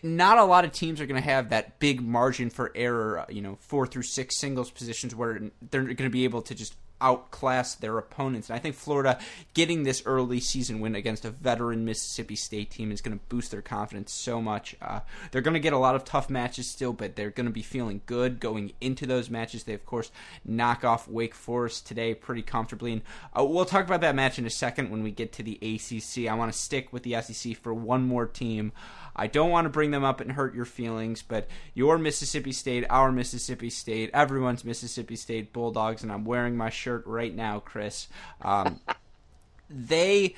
Not 0.01 0.37
a 0.37 0.43
lot 0.43 0.65
of 0.65 0.73
teams 0.73 0.99
are 0.99 1.05
going 1.05 1.21
to 1.21 1.29
have 1.29 1.49
that 1.49 1.79
big 1.79 2.01
margin 2.01 2.49
for 2.49 2.71
error, 2.75 3.25
you 3.29 3.41
know, 3.41 3.57
four 3.61 3.87
through 3.87 4.03
six 4.03 4.37
singles 4.37 4.71
positions 4.71 5.15
where 5.15 5.39
they're 5.71 5.83
going 5.83 5.95
to 5.95 6.09
be 6.09 6.25
able 6.25 6.41
to 6.41 6.55
just 6.55 6.75
outclass 7.01 7.75
their 7.75 7.97
opponents. 7.97 8.49
And 8.49 8.55
I 8.55 8.59
think 8.59 8.75
Florida 8.75 9.19
getting 9.53 9.83
this 9.83 10.03
early 10.05 10.39
season 10.39 10.79
win 10.79 10.95
against 10.95 11.25
a 11.25 11.29
veteran 11.29 11.85
Mississippi 11.85 12.35
State 12.35 12.71
team 12.71 12.91
is 12.91 13.01
going 13.01 13.17
to 13.17 13.25
boost 13.27 13.51
their 13.51 13.61
confidence 13.61 14.13
so 14.13 14.41
much. 14.41 14.75
Uh, 14.81 15.01
they're 15.31 15.41
going 15.41 15.53
to 15.53 15.59
get 15.59 15.73
a 15.73 15.77
lot 15.77 15.95
of 15.95 16.05
tough 16.05 16.29
matches 16.29 16.69
still, 16.69 16.93
but 16.93 17.15
they're 17.15 17.29
going 17.29 17.45
to 17.45 17.51
be 17.51 17.61
feeling 17.61 18.01
good 18.05 18.39
going 18.39 18.73
into 18.79 19.05
those 19.05 19.29
matches. 19.29 19.63
They, 19.63 19.73
of 19.73 19.85
course, 19.85 20.11
knock 20.45 20.83
off 20.85 21.07
Wake 21.07 21.35
Forest 21.35 21.85
today 21.85 22.13
pretty 22.13 22.41
comfortably. 22.41 22.93
And 22.93 23.01
uh, 23.37 23.43
we'll 23.43 23.65
talk 23.65 23.85
about 23.85 24.01
that 24.01 24.15
match 24.15 24.39
in 24.39 24.45
a 24.45 24.49
second 24.49 24.89
when 24.89 25.03
we 25.03 25.11
get 25.11 25.33
to 25.33 25.43
the 25.43 25.59
ACC. 25.61 26.29
I 26.29 26.35
want 26.35 26.51
to 26.51 26.57
stick 26.57 26.93
with 26.93 27.03
the 27.03 27.21
SEC 27.21 27.57
for 27.57 27.73
one 27.73 28.03
more 28.03 28.25
team. 28.25 28.71
I 29.15 29.27
don't 29.27 29.49
want 29.51 29.65
to 29.65 29.69
bring 29.69 29.91
them 29.91 30.03
up 30.03 30.21
and 30.21 30.31
hurt 30.31 30.55
your 30.55 30.65
feelings, 30.65 31.21
but 31.21 31.47
your 31.73 31.97
Mississippi 31.97 32.51
State, 32.51 32.85
our 32.89 33.11
Mississippi 33.11 33.69
State, 33.69 34.09
everyone's 34.13 34.65
Mississippi 34.65 35.15
State 35.15 35.53
Bulldogs, 35.53 36.03
and 36.03 36.11
I'm 36.11 36.25
wearing 36.25 36.57
my 36.57 36.69
shirt 36.69 37.05
right 37.05 37.33
now, 37.33 37.59
Chris. 37.59 38.07
Um, 38.41 38.79
they 39.69 40.35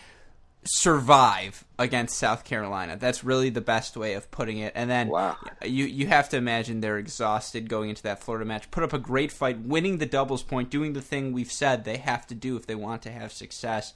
survive 0.67 1.63
against 1.77 2.17
South 2.17 2.43
Carolina. 2.43 2.97
That's 2.97 3.23
really 3.23 3.49
the 3.51 3.61
best 3.61 3.95
way 3.95 4.13
of 4.15 4.29
putting 4.31 4.57
it. 4.57 4.73
And 4.75 4.89
then 4.89 5.09
Wow. 5.09 5.37
you 5.63 5.85
you 5.85 6.07
have 6.07 6.29
to 6.29 6.37
imagine 6.37 6.81
they're 6.81 6.97
exhausted 6.97 7.69
going 7.69 7.89
into 7.91 8.03
that 8.03 8.23
Florida 8.23 8.45
match. 8.45 8.71
Put 8.71 8.83
up 8.83 8.93
a 8.93 8.97
great 8.99 9.31
fight, 9.31 9.59
winning 9.59 9.99
the 9.99 10.05
doubles 10.07 10.41
point, 10.43 10.69
doing 10.71 10.93
the 10.93 11.01
thing 11.01 11.33
we've 11.33 11.51
said 11.51 11.83
they 11.83 11.97
have 11.97 12.25
to 12.27 12.35
do 12.35 12.55
if 12.55 12.65
they 12.65 12.75
want 12.75 13.03
to 13.03 13.11
have 13.11 13.31
success. 13.31 13.93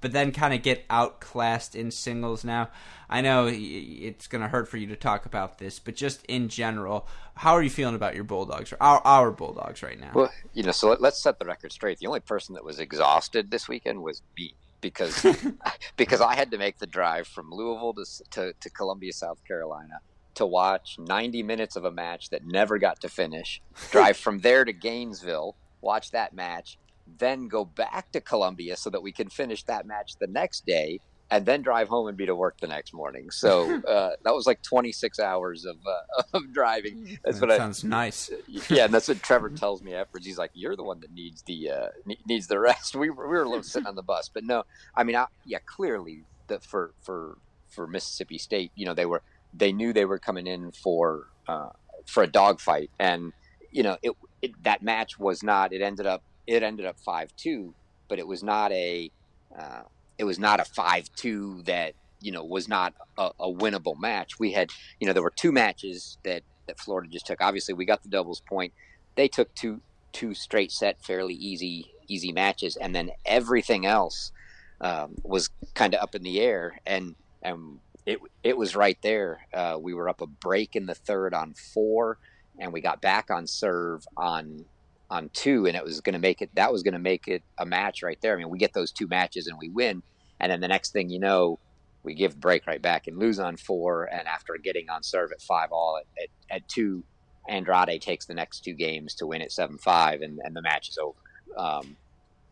But 0.00 0.12
then 0.12 0.30
kind 0.32 0.54
of 0.54 0.62
get 0.62 0.84
outclassed 0.88 1.74
in 1.74 1.90
singles 1.90 2.44
now. 2.44 2.70
I 3.10 3.20
know 3.20 3.48
it's 3.50 4.26
going 4.26 4.42
to 4.42 4.48
hurt 4.48 4.68
for 4.68 4.76
you 4.76 4.86
to 4.88 4.96
talk 4.96 5.26
about 5.26 5.58
this, 5.58 5.78
but 5.78 5.96
just 5.96 6.24
in 6.26 6.48
general, 6.48 7.08
how 7.34 7.52
are 7.52 7.62
you 7.62 7.70
feeling 7.70 7.94
about 7.94 8.14
your 8.14 8.24
Bulldogs, 8.24 8.72
our, 8.80 9.00
our 9.04 9.30
Bulldogs 9.30 9.82
right 9.82 9.98
now? 9.98 10.12
Well, 10.14 10.32
you 10.54 10.62
know, 10.62 10.72
so 10.72 10.90
let, 10.90 11.00
let's 11.00 11.20
set 11.20 11.38
the 11.38 11.46
record 11.46 11.72
straight. 11.72 11.98
The 11.98 12.06
only 12.06 12.20
person 12.20 12.54
that 12.54 12.64
was 12.64 12.78
exhausted 12.78 13.50
this 13.50 13.68
weekend 13.68 14.02
was 14.02 14.22
me 14.36 14.54
because 14.80 15.26
because 15.96 16.20
I 16.20 16.34
had 16.34 16.50
to 16.52 16.58
make 16.58 16.78
the 16.78 16.86
drive 16.86 17.26
from 17.26 17.50
Louisville 17.50 17.94
to, 17.94 18.04
to 18.30 18.52
to 18.52 18.70
Columbia, 18.70 19.12
South 19.12 19.42
Carolina, 19.44 20.00
to 20.34 20.46
watch 20.46 20.96
90 20.98 21.42
minutes 21.42 21.76
of 21.76 21.84
a 21.84 21.90
match 21.90 22.30
that 22.30 22.46
never 22.46 22.78
got 22.78 23.00
to 23.00 23.08
finish. 23.08 23.60
Drive 23.90 24.16
from 24.16 24.40
there 24.40 24.64
to 24.64 24.72
Gainesville, 24.72 25.56
watch 25.80 26.10
that 26.12 26.32
match, 26.32 26.78
then 27.18 27.48
go 27.48 27.64
back 27.64 28.12
to 28.12 28.20
Columbia 28.20 28.76
so 28.76 28.90
that 28.90 29.02
we 29.02 29.12
can 29.12 29.28
finish 29.28 29.62
that 29.64 29.86
match 29.86 30.16
the 30.18 30.26
next 30.26 30.66
day. 30.66 31.00
And 31.30 31.44
then 31.44 31.60
drive 31.60 31.88
home 31.88 32.08
and 32.08 32.16
be 32.16 32.24
to 32.24 32.34
work 32.34 32.58
the 32.58 32.68
next 32.68 32.94
morning. 32.94 33.30
So 33.30 33.82
uh, 33.86 34.12
that 34.24 34.34
was 34.34 34.46
like 34.46 34.62
26 34.62 35.20
hours 35.20 35.66
of, 35.66 35.76
uh, 35.86 36.22
of 36.32 36.54
driving. 36.54 37.18
That's 37.22 37.38
that 37.38 37.46
what 37.46 37.54
I, 37.54 37.58
sounds 37.58 37.84
nice. 37.84 38.30
yeah, 38.70 38.86
and 38.86 38.94
that's 38.94 39.08
what 39.08 39.22
Trevor 39.22 39.50
tells 39.50 39.82
me 39.82 39.92
afterwards. 39.92 40.24
He's 40.24 40.38
like, 40.38 40.52
"You're 40.54 40.74
the 40.74 40.84
one 40.84 41.00
that 41.00 41.12
needs 41.12 41.42
the 41.42 41.70
uh, 41.70 41.88
needs 42.26 42.46
the 42.46 42.58
rest." 42.58 42.96
We 42.96 43.10
were 43.10 43.28
we 43.28 43.36
were 43.36 43.42
a 43.42 43.48
little 43.48 43.62
sitting 43.62 43.86
on 43.86 43.94
the 43.94 44.02
bus, 44.02 44.30
but 44.32 44.42
no, 44.42 44.64
I 44.94 45.04
mean, 45.04 45.16
I, 45.16 45.26
yeah, 45.44 45.58
clearly 45.66 46.24
that 46.46 46.64
for 46.64 46.94
for 47.02 47.36
for 47.68 47.86
Mississippi 47.86 48.38
State, 48.38 48.72
you 48.74 48.86
know, 48.86 48.94
they 48.94 49.04
were 49.04 49.22
they 49.52 49.72
knew 49.72 49.92
they 49.92 50.04
were 50.04 50.18
coming 50.18 50.46
in 50.46 50.72
for 50.72 51.26
uh, 51.46 51.70
for 52.06 52.22
a 52.22 52.26
dogfight, 52.26 52.90
and 52.98 53.32
you 53.70 53.82
know, 53.82 53.96
it, 54.02 54.12
it 54.42 54.62
that 54.64 54.82
match 54.82 55.18
was 55.18 55.42
not. 55.42 55.72
It 55.72 55.82
ended 55.82 56.06
up 56.06 56.22
it 56.48 56.62
ended 56.62 56.86
up 56.86 56.98
five 56.98 57.30
two, 57.36 57.74
but 58.08 58.18
it 58.18 58.26
was 58.26 58.42
not 58.42 58.72
a 58.72 59.10
uh, 59.56 59.82
it 60.16 60.24
was 60.24 60.38
not 60.38 60.58
a 60.58 60.64
five 60.64 61.08
two 61.14 61.62
that 61.66 61.92
you 62.20 62.32
know 62.32 62.42
was 62.42 62.68
not 62.68 62.94
a, 63.18 63.30
a 63.38 63.52
winnable 63.52 64.00
match. 64.00 64.38
We 64.40 64.52
had 64.52 64.70
you 64.98 65.06
know 65.06 65.12
there 65.12 65.22
were 65.22 65.30
two 65.30 65.52
matches 65.52 66.16
that 66.24 66.42
that 66.66 66.80
Florida 66.80 67.08
just 67.10 67.26
took. 67.26 67.40
Obviously, 67.40 67.74
we 67.74 67.84
got 67.84 68.02
the 68.02 68.08
doubles 68.08 68.40
point. 68.40 68.72
They 69.14 69.28
took 69.28 69.54
two 69.54 69.82
two 70.12 70.34
straight 70.34 70.72
set, 70.72 71.04
fairly 71.04 71.34
easy 71.34 71.92
easy 72.08 72.32
matches, 72.32 72.76
and 72.76 72.94
then 72.94 73.10
everything 73.26 73.84
else 73.84 74.32
um, 74.80 75.16
was 75.22 75.50
kind 75.74 75.94
of 75.94 76.02
up 76.02 76.14
in 76.14 76.22
the 76.22 76.40
air. 76.40 76.80
And 76.86 77.14
and 77.42 77.78
it 78.06 78.20
it 78.42 78.56
was 78.56 78.74
right 78.74 78.98
there. 79.02 79.46
Uh, 79.52 79.76
we 79.78 79.92
were 79.92 80.08
up 80.08 80.22
a 80.22 80.26
break 80.26 80.74
in 80.74 80.86
the 80.86 80.94
third 80.94 81.34
on 81.34 81.52
four, 81.52 82.16
and 82.58 82.72
we 82.72 82.80
got 82.80 83.02
back 83.02 83.30
on 83.30 83.46
serve 83.46 84.06
on 84.16 84.64
on 85.10 85.30
two, 85.32 85.66
and 85.66 85.76
it 85.76 85.84
was 85.84 86.00
going 86.00 86.14
to 86.14 86.18
make 86.18 86.42
it. 86.42 86.50
That 86.54 86.72
was 86.72 86.82
going 86.82 86.92
to 86.92 86.98
make 86.98 87.28
it 87.28 87.42
a 87.58 87.66
match 87.66 88.02
right 88.02 88.18
there. 88.20 88.34
I 88.34 88.36
mean, 88.36 88.50
we 88.50 88.58
get 88.58 88.74
those 88.74 88.92
two 88.92 89.06
matches 89.06 89.46
and 89.46 89.58
we 89.58 89.68
win, 89.68 90.02
and 90.40 90.52
then 90.52 90.60
the 90.60 90.68
next 90.68 90.92
thing 90.92 91.10
you 91.10 91.18
know, 91.18 91.58
we 92.02 92.14
give 92.14 92.38
break 92.38 92.66
right 92.66 92.80
back 92.80 93.06
and 93.06 93.18
lose 93.18 93.38
on 93.38 93.56
four. 93.56 94.04
And 94.04 94.26
after 94.28 94.56
getting 94.62 94.88
on 94.90 95.02
serve 95.02 95.32
at 95.32 95.42
five 95.42 95.72
all 95.72 95.98
at, 95.98 96.22
at, 96.22 96.56
at 96.56 96.68
two, 96.68 97.04
Andrade 97.48 98.00
takes 98.00 98.26
the 98.26 98.34
next 98.34 98.60
two 98.60 98.74
games 98.74 99.14
to 99.16 99.26
win 99.26 99.42
at 99.42 99.52
seven 99.52 99.78
five, 99.78 100.22
and, 100.22 100.38
and 100.44 100.54
the 100.54 100.62
match 100.62 100.88
is 100.88 100.98
over. 100.98 101.18
Um, 101.56 101.96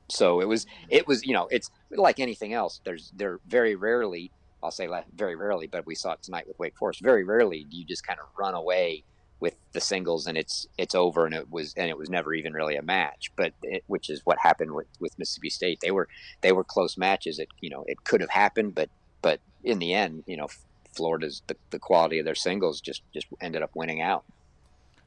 so 0.09 0.40
it 0.40 0.49
was 0.49 0.66
it 0.88 1.07
was 1.07 1.25
you 1.27 1.35
know 1.35 1.49
it's 1.51 1.71
like 1.90 2.21
anything 2.21 2.53
else. 2.53 2.81
There's 2.85 3.12
there 3.16 3.40
very 3.47 3.75
rarely 3.75 4.31
I'll 4.62 4.71
say 4.71 4.88
very 5.14 5.37
rarely, 5.37 5.66
but 5.66 5.87
we 5.87 5.95
saw 5.95 6.12
it 6.12 6.23
tonight 6.23 6.49
with 6.49 6.59
Wake 6.59 6.77
Forest. 6.77 7.01
Very 7.03 7.25
rarely 7.25 7.64
do 7.64 7.77
you 7.77 7.85
just 7.85 8.07
kind 8.07 8.19
of 8.19 8.27
run 8.38 8.55
away 8.55 9.05
with 9.38 9.55
the 9.72 9.81
singles 9.81 10.27
and 10.27 10.38
it's 10.38 10.66
it's 10.79 10.94
over 10.94 11.27
and 11.27 11.35
it 11.35 11.51
was 11.51 11.75
and 11.77 11.88
it 11.90 11.99
was 11.99 12.09
never 12.09 12.33
even 12.33 12.53
really 12.53 12.77
a 12.77 12.83
match. 12.83 13.33
But 13.37 13.53
it, 13.62 13.85
which 13.87 14.09
is 14.11 14.22
what 14.25 14.38
happened 14.38 14.72
with, 14.72 14.87
with 15.01 15.18
Mississippi 15.18 15.51
State. 15.51 15.81
They 15.81 15.90
were 15.90 16.09
they 16.40 16.53
were 16.53 16.64
close 16.64 16.96
matches. 16.96 17.38
It 17.38 17.49
you 17.61 17.70
know 17.70 17.85
it 17.87 18.05
could 18.05 18.20
have 18.20 18.31
happened, 18.31 18.75
but 18.75 18.88
but 19.22 19.40
in 19.62 19.79
the 19.79 19.94
end, 19.94 20.25
you 20.27 20.37
know, 20.37 20.49
Florida's 20.94 21.42
the, 21.46 21.57
the 21.70 21.79
quality 21.79 22.18
of 22.18 22.25
their 22.25 22.35
singles 22.35 22.81
just 22.81 23.03
just 23.12 23.27
ended 23.40 23.62
up 23.62 23.70
winning 23.75 24.01
out. 24.01 24.25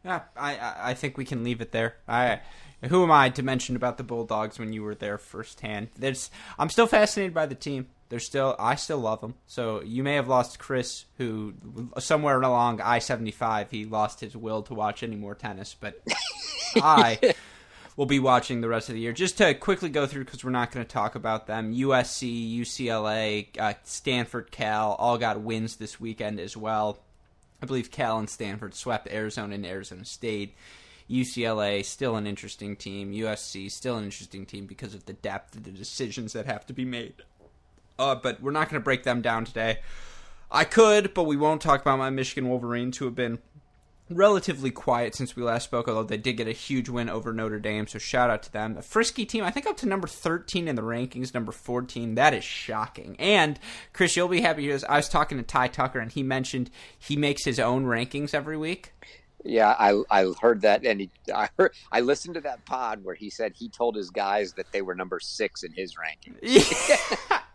Yeah, 0.03 0.21
I, 0.37 0.75
I 0.77 0.93
think 0.93 1.17
we 1.17 1.25
can 1.25 1.43
leave 1.43 1.59
it 1.59 1.71
there. 1.71 1.97
I 2.07 2.39
who 2.87 3.03
am 3.03 3.11
I 3.11 3.29
to 3.31 3.43
mention 3.43 3.75
about 3.75 3.97
the 3.97 4.03
Bulldogs 4.03 4.57
when 4.57 4.71
you 4.71 4.83
were 4.83 4.95
there 4.95 5.17
firsthand? 5.17 5.89
There's 5.97 6.29
I'm 6.57 6.69
still 6.69 6.87
fascinated 6.87 7.33
by 7.33 7.45
the 7.45 7.55
team. 7.55 7.87
They're 8.09 8.19
still 8.19 8.55
I 8.59 8.75
still 8.75 8.99
love 8.99 9.21
them. 9.21 9.35
So 9.45 9.81
you 9.81 10.03
may 10.03 10.15
have 10.15 10.27
lost 10.27 10.59
Chris, 10.59 11.05
who 11.17 11.53
somewhere 11.99 12.41
along 12.41 12.81
I 12.81 12.99
seventy 12.99 13.31
five 13.31 13.69
he 13.71 13.85
lost 13.85 14.19
his 14.19 14.35
will 14.35 14.63
to 14.63 14.73
watch 14.73 15.03
any 15.03 15.15
more 15.15 15.35
tennis, 15.35 15.75
but 15.79 16.01
I 16.75 17.35
will 17.95 18.07
be 18.07 18.19
watching 18.19 18.61
the 18.61 18.69
rest 18.69 18.89
of 18.89 18.95
the 18.95 19.01
year. 19.01 19.13
Just 19.13 19.37
to 19.37 19.53
quickly 19.53 19.89
go 19.89 20.07
through 20.07 20.25
because 20.25 20.43
we're 20.43 20.51
not 20.51 20.71
going 20.71 20.85
to 20.85 20.91
talk 20.91 21.15
about 21.15 21.47
them. 21.47 21.73
USC, 21.75 22.59
UCLA, 22.59 23.47
uh, 23.59 23.73
Stanford, 23.83 24.51
Cal 24.51 24.93
all 24.93 25.17
got 25.17 25.41
wins 25.41 25.75
this 25.75 25.99
weekend 25.99 26.39
as 26.39 26.55
well. 26.55 26.99
I 27.61 27.65
believe 27.65 27.91
Cal 27.91 28.17
and 28.17 28.29
Stanford 28.29 28.73
swept 28.73 29.09
Arizona 29.09 29.55
and 29.55 29.65
Arizona 29.65 30.05
State. 30.05 30.55
UCLA 31.09 31.83
still 31.83 32.15
an 32.15 32.25
interesting 32.25 32.75
team. 32.75 33.11
USC 33.11 33.69
still 33.69 33.97
an 33.97 34.05
interesting 34.05 34.45
team 34.45 34.65
because 34.65 34.93
of 34.93 35.05
the 35.05 35.13
depth 35.13 35.55
of 35.55 35.63
the 35.63 35.71
decisions 35.71 36.33
that 36.33 36.45
have 36.45 36.65
to 36.67 36.73
be 36.73 36.85
made. 36.85 37.15
Uh, 37.99 38.15
but 38.15 38.41
we're 38.41 38.51
not 38.51 38.69
going 38.69 38.81
to 38.81 38.83
break 38.83 39.03
them 39.03 39.21
down 39.21 39.45
today. 39.45 39.79
I 40.49 40.63
could, 40.63 41.13
but 41.13 41.25
we 41.25 41.38
won't 41.38 41.62
talk 41.62 41.81
about 41.81 41.99
my 41.99 42.09
Michigan 42.09 42.49
Wolverines, 42.49 42.97
who 42.97 43.05
have 43.05 43.13
been 43.13 43.38
relatively 44.09 44.71
quiet 44.71 45.13
since 45.15 45.35
we 45.35 45.43
last 45.43 45.65
spoke, 45.65 45.88
although 45.88 46.03
they 46.03 46.17
did 46.17 46.33
get 46.33 46.47
a 46.47 46.51
huge 46.51 46.89
win 46.89 47.09
over 47.09 47.31
Notre 47.31 47.59
Dame, 47.59 47.88
so 47.88 47.99
shout 47.99 48.29
out 48.29 48.43
to 48.43 48.51
them. 48.51 48.77
A 48.77 48.81
frisky 48.81 49.25
team, 49.25 49.43
I 49.43 49.51
think 49.51 49.67
up 49.67 49.77
to 49.77 49.88
number 49.88 50.07
13 50.07 50.67
in 50.67 50.75
the 50.75 50.81
rankings, 50.81 51.33
number 51.33 51.51
14. 51.51 52.15
That 52.15 52.33
is 52.33 52.43
shocking. 52.43 53.15
And, 53.19 53.59
Chris, 53.93 54.15
you'll 54.15 54.27
be 54.27 54.41
happy 54.41 54.65
because 54.65 54.83
I 54.85 54.97
was 54.97 55.09
talking 55.09 55.38
to 55.38 55.43
Ty 55.43 55.67
Tucker, 55.67 55.99
and 55.99 56.12
he 56.12 56.23
mentioned 56.23 56.71
he 56.97 57.15
makes 57.15 57.45
his 57.45 57.59
own 57.59 57.85
rankings 57.85 58.33
every 58.33 58.57
week. 58.57 58.93
Yeah, 59.45 59.73
I 59.79 60.01
I 60.09 60.33
heard 60.41 60.62
that, 60.62 60.85
and 60.85 60.99
he, 60.99 61.09
I 61.33 61.47
heard 61.57 61.71
I 61.93 62.01
listened 62.01 62.33
to 62.33 62.41
that 62.41 62.65
pod 62.65 63.05
where 63.05 63.15
he 63.15 63.29
said 63.29 63.53
he 63.55 63.69
told 63.69 63.95
his 63.95 64.09
guys 64.09 64.51
that 64.53 64.69
they 64.73 64.81
were 64.81 64.95
number 64.95 65.21
six 65.21 65.63
in 65.63 65.71
his 65.71 65.95
ranking. 65.97 66.35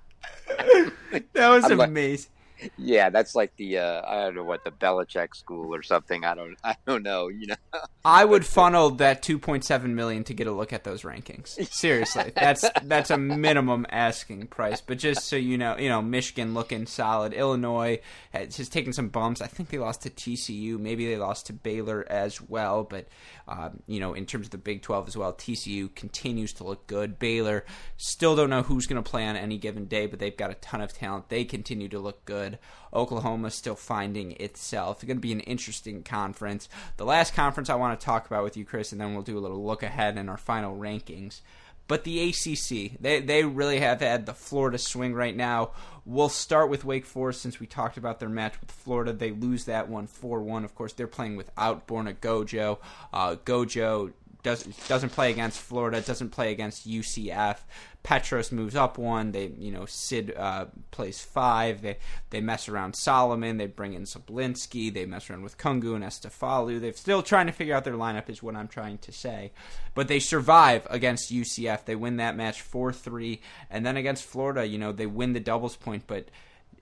that 1.32 1.48
was 1.48 1.64
I'm 1.70 1.78
like- 1.78 1.88
amazing. 1.88 2.30
Yeah, 2.76 3.10
that's 3.10 3.34
like 3.34 3.54
the 3.56 3.78
uh, 3.78 4.02
I 4.06 4.22
don't 4.24 4.36
know 4.36 4.44
what 4.44 4.64
the 4.64 4.70
Belichick 4.70 5.34
school 5.34 5.74
or 5.74 5.82
something. 5.82 6.24
I 6.24 6.34
don't 6.34 6.56
I 6.64 6.76
don't 6.86 7.02
know. 7.02 7.28
You 7.28 7.48
know, 7.48 7.56
I 8.04 8.24
would 8.24 8.44
funnel 8.54 8.90
that 8.90 9.22
2.7 9.22 9.84
million 9.90 10.24
to 10.24 10.34
get 10.34 10.46
a 10.46 10.52
look 10.52 10.72
at 10.72 10.84
those 10.84 11.02
rankings. 11.02 11.48
Seriously, 11.72 12.32
that's 12.34 12.64
that's 12.82 13.10
a 13.10 13.18
minimum 13.18 13.86
asking 13.90 14.46
price. 14.48 14.80
But 14.80 14.98
just 14.98 15.26
so 15.26 15.36
you 15.36 15.58
know, 15.58 15.76
you 15.76 15.88
know, 15.88 16.02
Michigan 16.02 16.54
looking 16.54 16.86
solid. 16.86 17.32
Illinois 17.32 18.00
has, 18.32 18.56
has 18.56 18.68
taken 18.68 18.92
some 18.92 19.08
bumps. 19.08 19.40
I 19.40 19.46
think 19.46 19.70
they 19.70 19.78
lost 19.78 20.02
to 20.02 20.10
TCU. 20.10 20.78
Maybe 20.78 21.06
they 21.06 21.16
lost 21.16 21.46
to 21.46 21.52
Baylor 21.52 22.04
as 22.08 22.40
well. 22.40 22.84
But 22.84 23.08
um, 23.46 23.82
you 23.86 24.00
know, 24.00 24.14
in 24.14 24.26
terms 24.26 24.46
of 24.46 24.50
the 24.50 24.58
Big 24.58 24.82
12 24.82 25.08
as 25.08 25.16
well, 25.16 25.32
TCU 25.32 25.94
continues 25.94 26.52
to 26.54 26.64
look 26.64 26.86
good. 26.86 27.18
Baylor 27.18 27.64
still 27.96 28.36
don't 28.36 28.50
know 28.50 28.62
who's 28.62 28.86
going 28.86 29.02
to 29.02 29.08
play 29.08 29.26
on 29.26 29.36
any 29.36 29.58
given 29.58 29.86
day, 29.86 30.06
but 30.06 30.18
they've 30.18 30.36
got 30.36 30.50
a 30.50 30.54
ton 30.54 30.80
of 30.80 30.92
talent. 30.92 31.28
They 31.28 31.44
continue 31.44 31.88
to 31.88 31.98
look 31.98 32.24
good. 32.24 32.53
Oklahoma 32.92 33.50
still 33.50 33.74
finding 33.74 34.32
itself. 34.32 34.98
It's 34.98 35.04
going 35.04 35.16
to 35.16 35.20
be 35.20 35.32
an 35.32 35.40
interesting 35.40 36.02
conference. 36.02 36.68
The 36.96 37.04
last 37.04 37.34
conference 37.34 37.70
I 37.70 37.74
want 37.74 37.98
to 37.98 38.04
talk 38.04 38.26
about 38.26 38.44
with 38.44 38.56
you, 38.56 38.64
Chris, 38.64 38.92
and 38.92 39.00
then 39.00 39.14
we'll 39.14 39.22
do 39.22 39.38
a 39.38 39.40
little 39.40 39.64
look 39.64 39.82
ahead 39.82 40.16
in 40.16 40.28
our 40.28 40.36
final 40.36 40.76
rankings. 40.76 41.40
But 41.86 42.04
the 42.04 42.30
ACC, 42.30 42.98
they 42.98 43.20
they 43.20 43.44
really 43.44 43.80
have 43.80 44.00
had 44.00 44.24
the 44.24 44.32
Florida 44.32 44.78
swing 44.78 45.12
right 45.12 45.36
now. 45.36 45.72
We'll 46.06 46.30
start 46.30 46.70
with 46.70 46.84
Wake 46.84 47.04
Forest 47.04 47.42
since 47.42 47.60
we 47.60 47.66
talked 47.66 47.98
about 47.98 48.20
their 48.20 48.28
match 48.28 48.58
with 48.60 48.70
Florida. 48.70 49.12
They 49.12 49.32
lose 49.32 49.66
that 49.66 49.88
one 49.88 50.06
4 50.06 50.40
1. 50.40 50.64
Of 50.64 50.74
course, 50.74 50.94
they're 50.94 51.06
playing 51.06 51.36
without 51.36 51.86
Borna 51.86 52.14
Gojo. 52.14 52.78
Uh, 53.12 53.36
Gojo 53.36 54.12
does, 54.44 54.62
doesn't 54.86 55.08
play 55.08 55.32
against 55.32 55.58
Florida, 55.58 56.00
doesn't 56.00 56.30
play 56.30 56.52
against 56.52 56.88
UCF. 56.88 57.56
Petros 58.04 58.52
moves 58.52 58.76
up 58.76 58.98
one. 58.98 59.32
They, 59.32 59.46
you 59.58 59.72
know, 59.72 59.86
Sid 59.86 60.34
uh, 60.36 60.66
plays 60.90 61.22
five. 61.22 61.80
They 61.80 61.96
they 62.28 62.42
mess 62.42 62.68
around 62.68 62.94
Solomon. 62.94 63.56
They 63.56 63.66
bring 63.66 63.94
in 63.94 64.04
Sablinski. 64.04 64.92
They 64.92 65.06
mess 65.06 65.28
around 65.28 65.42
with 65.42 65.56
Kungu 65.56 65.94
and 65.96 66.04
Efstathiou. 66.04 66.80
They're 66.80 66.92
still 66.92 67.22
trying 67.22 67.46
to 67.46 67.52
figure 67.52 67.74
out 67.74 67.84
their 67.84 67.94
lineup, 67.94 68.28
is 68.28 68.42
what 68.42 68.54
I'm 68.54 68.68
trying 68.68 68.98
to 68.98 69.12
say. 69.12 69.52
But 69.94 70.08
they 70.08 70.20
survive 70.20 70.86
against 70.90 71.32
UCF. 71.32 71.86
They 71.86 71.96
win 71.96 72.18
that 72.18 72.36
match 72.36 72.60
four 72.60 72.92
three, 72.92 73.40
and 73.70 73.84
then 73.84 73.96
against 73.96 74.24
Florida, 74.24 74.66
you 74.66 74.76
know, 74.76 74.92
they 74.92 75.06
win 75.06 75.32
the 75.32 75.40
doubles 75.40 75.76
point, 75.76 76.04
but 76.06 76.28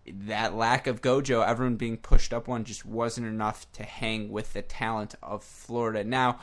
that 0.04 0.54
lack 0.54 0.88
of 0.88 1.00
Gojo, 1.00 1.46
everyone 1.46 1.76
being 1.76 1.96
pushed 1.96 2.34
up 2.34 2.48
one, 2.48 2.64
just 2.64 2.84
wasn't 2.84 3.28
enough 3.28 3.70
to 3.74 3.84
hang 3.84 4.30
with 4.32 4.52
the 4.52 4.62
talent 4.62 5.14
of 5.22 5.44
Florida. 5.44 6.02
Now, 6.02 6.40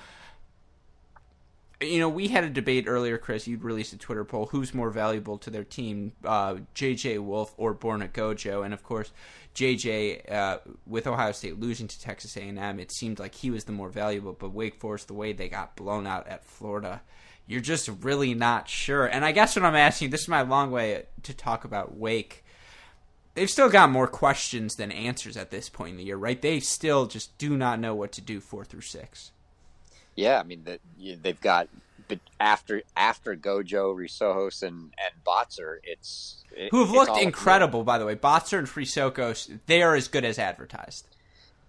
you 1.82 1.99
know, 1.99 2.09
we 2.09 2.27
had 2.27 2.43
a 2.43 2.49
debate 2.49 2.86
earlier, 2.88 3.17
Chris. 3.17 3.47
You'd 3.47 3.63
released 3.63 3.93
a 3.93 3.97
Twitter 3.97 4.25
poll: 4.25 4.47
who's 4.47 4.73
more 4.73 4.89
valuable 4.89 5.38
to 5.39 5.49
their 5.49 5.63
team, 5.63 6.11
uh, 6.25 6.57
JJ 6.75 7.19
Wolf 7.19 7.53
or 7.57 7.73
Borna 7.73 8.11
Gojo? 8.11 8.65
And 8.65 8.73
of 8.73 8.84
course, 8.84 9.11
JJ, 9.55 10.32
uh, 10.32 10.57
with 10.86 11.07
Ohio 11.07 11.32
State 11.32 11.59
losing 11.59 11.88
to 11.88 11.99
Texas 11.99 12.36
A&M, 12.36 12.80
it 12.80 12.91
seemed 12.91 13.19
like 13.19 13.36
he 13.36 13.49
was 13.49 13.63
the 13.63 13.71
more 13.71 13.89
valuable. 13.89 14.34
But 14.34 14.53
Wake 14.53 14.75
Forest, 14.75 15.07
the 15.07 15.13
way 15.13 15.32
they 15.32 15.47
got 15.47 15.75
blown 15.77 16.05
out 16.05 16.27
at 16.27 16.43
Florida, 16.43 17.01
you're 17.47 17.61
just 17.61 17.89
really 18.01 18.34
not 18.34 18.67
sure. 18.67 19.05
And 19.05 19.23
I 19.23 19.32
guess 19.32 19.55
what 19.55 19.65
I'm 19.65 19.75
asking, 19.75 20.09
this 20.09 20.21
is 20.21 20.27
my 20.27 20.41
long 20.41 20.71
way 20.71 21.03
to 21.23 21.34
talk 21.34 21.63
about 21.63 21.95
Wake. 21.95 22.43
They've 23.36 23.49
still 23.49 23.69
got 23.69 23.89
more 23.89 24.07
questions 24.07 24.75
than 24.75 24.91
answers 24.91 25.38
at 25.38 25.49
this 25.49 25.69
point 25.69 25.91
in 25.91 25.97
the 25.97 26.03
year, 26.03 26.17
right? 26.17 26.41
They 26.41 26.59
still 26.59 27.05
just 27.05 27.38
do 27.38 27.55
not 27.55 27.80
know 27.80 27.95
what 27.95 28.11
to 28.13 28.21
do 28.21 28.41
four 28.41 28.65
through 28.65 28.82
six. 28.82 29.32
Yeah, 30.20 30.38
I 30.39 30.43
mean 30.43 30.65
that 30.65 30.82
they've 31.24 31.39
got, 31.39 31.70
but 32.09 32.20
after 32.41 32.82
after 32.97 33.38
Gojo, 33.38 33.95
Chrysochos, 33.95 34.63
and 34.63 34.93
and 34.97 35.24
Botzer, 35.26 35.78
it's 35.84 36.43
who 36.72 36.84
have 36.84 36.91
looked 36.91 37.17
incredible, 37.22 37.86
by 37.86 37.97
the 37.97 38.05
way. 38.05 38.15
Botzer 38.15 38.59
and 38.59 38.67
Chrysochos, 38.67 39.59
they 39.65 39.82
are 39.82 39.95
as 39.95 40.09
good 40.09 40.26
as 40.26 40.38
advertised. 40.38 41.07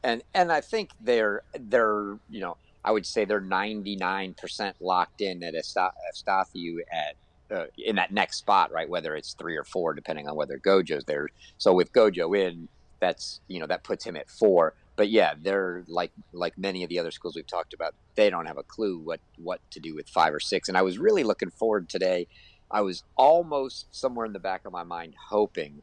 And 0.03 0.22
and 0.34 0.51
I 0.51 0.62
think 0.62 0.90
they're 1.01 1.42
they're 1.57 2.18
you 2.28 2.40
know 2.40 2.57
I 2.84 2.90
would 2.90 3.07
say 3.07 3.24
they're 3.24 3.40
ninety 3.40 3.94
nine 3.94 4.34
percent 4.34 4.74
locked 4.80 5.20
in 5.20 5.44
at 5.44 5.55
Efstathiou 5.55 6.78
at 6.90 7.57
uh, 7.57 7.66
in 7.78 7.94
that 7.96 8.11
next 8.11 8.38
spot, 8.38 8.72
right? 8.72 8.88
Whether 8.88 9.14
it's 9.14 9.34
three 9.34 9.57
or 9.57 9.64
four, 9.64 9.94
depending 9.94 10.28
on 10.28 10.34
whether 10.34 10.59
Gojo's 10.59 11.05
there. 11.05 11.28
So 11.59 11.72
with 11.72 11.92
Gojo 11.92 12.36
in, 12.36 12.66
that's 12.98 13.40
you 13.46 13.61
know 13.61 13.68
that 13.68 13.84
puts 13.84 14.05
him 14.05 14.16
at 14.16 14.28
four 14.28 14.74
but 15.01 15.09
yeah, 15.09 15.32
they're 15.40 15.82
like 15.88 16.12
like 16.30 16.59
many 16.59 16.82
of 16.82 16.90
the 16.90 16.98
other 16.98 17.11
schools 17.11 17.34
we've 17.34 17.46
talked 17.46 17.72
about. 17.72 17.94
They 18.16 18.28
don't 18.28 18.44
have 18.44 18.59
a 18.59 18.62
clue 18.62 18.98
what 18.98 19.20
what 19.38 19.62
to 19.70 19.80
do 19.80 19.94
with 19.94 20.11
five 20.11 20.34
or 20.34 20.40
six. 20.40 20.68
And 20.68 20.76
I 20.76 20.82
was 20.82 20.98
really 20.98 21.24
looking 21.24 21.48
forward 21.48 21.88
today. 21.88 22.26
I 22.70 22.82
was 22.82 23.03
almost 23.16 23.86
somewhere 23.92 24.26
in 24.26 24.34
the 24.34 24.38
back 24.38 24.66
of 24.66 24.72
my 24.72 24.82
mind 24.82 25.14
hoping 25.30 25.80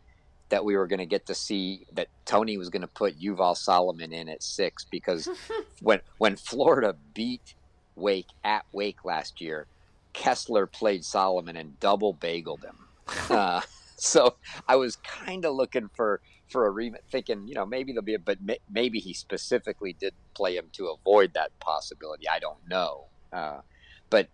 that 0.50 0.64
we 0.64 0.78
were 0.78 0.86
going 0.86 1.00
to 1.00 1.08
get 1.08 1.26
to 1.26 1.34
see 1.34 1.88
that 1.94 2.10
Tony 2.26 2.60
was 2.60 2.70
going 2.70 2.84
to 2.84 2.88
put 2.88 3.20
Yuval 3.20 3.58
Solomon 3.58 4.14
in 4.14 4.30
at 4.30 4.44
six 4.44 4.86
because 4.86 5.28
when 5.82 6.02
when 6.20 6.36
Florida 6.36 6.96
beat 7.16 7.56
Wake 7.96 8.30
at 8.44 8.66
Wake 8.72 9.04
last 9.04 9.42
year, 9.42 9.66
Kessler 10.14 10.68
played 10.68 11.04
Solomon 11.04 11.58
and 11.58 11.80
double 11.80 12.14
bageled 12.14 12.64
him. 12.64 12.78
Uh, 13.32 13.62
so 13.98 14.36
I 14.68 14.76
was 14.76 14.98
kind 14.98 15.44
of 15.44 15.56
looking 15.56 15.90
for 15.96 16.22
for 16.50 16.66
a 16.66 16.70
remake, 16.70 17.02
thinking, 17.10 17.48
you 17.48 17.54
know, 17.54 17.66
maybe 17.66 17.92
there'll 17.92 18.04
be 18.04 18.16
a, 18.16 18.20
but 18.20 18.42
may, 18.42 18.58
maybe 18.70 19.00
he 19.00 19.14
specifically 19.14 19.94
did 19.94 20.14
play 20.34 20.56
him 20.56 20.68
to 20.74 20.88
avoid 20.88 21.34
that 21.34 21.58
possibility. 21.60 22.28
I 22.28 22.40
don't 22.40 22.68
know. 22.70 23.06
Uh, 23.34 23.60
but, 24.10 24.28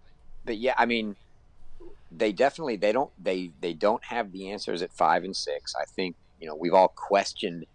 but 0.45 0.57
yeah, 0.57 0.75
I 0.77 0.85
mean, 0.85 1.15
they 2.11 2.31
definitely, 2.31 2.75
they 2.75 2.91
don't, 2.91 3.11
they, 3.21 3.51
they 3.61 3.73
don't 3.73 4.03
have 4.03 4.31
the 4.31 4.51
answers 4.51 4.81
at 4.81 4.93
five 4.93 5.23
and 5.23 5.35
six. 5.35 5.73
I 5.79 5.85
think, 5.85 6.15
you 6.39 6.47
know, 6.47 6.55
we've 6.55 6.73
all 6.73 6.89
questioned, 6.89 7.65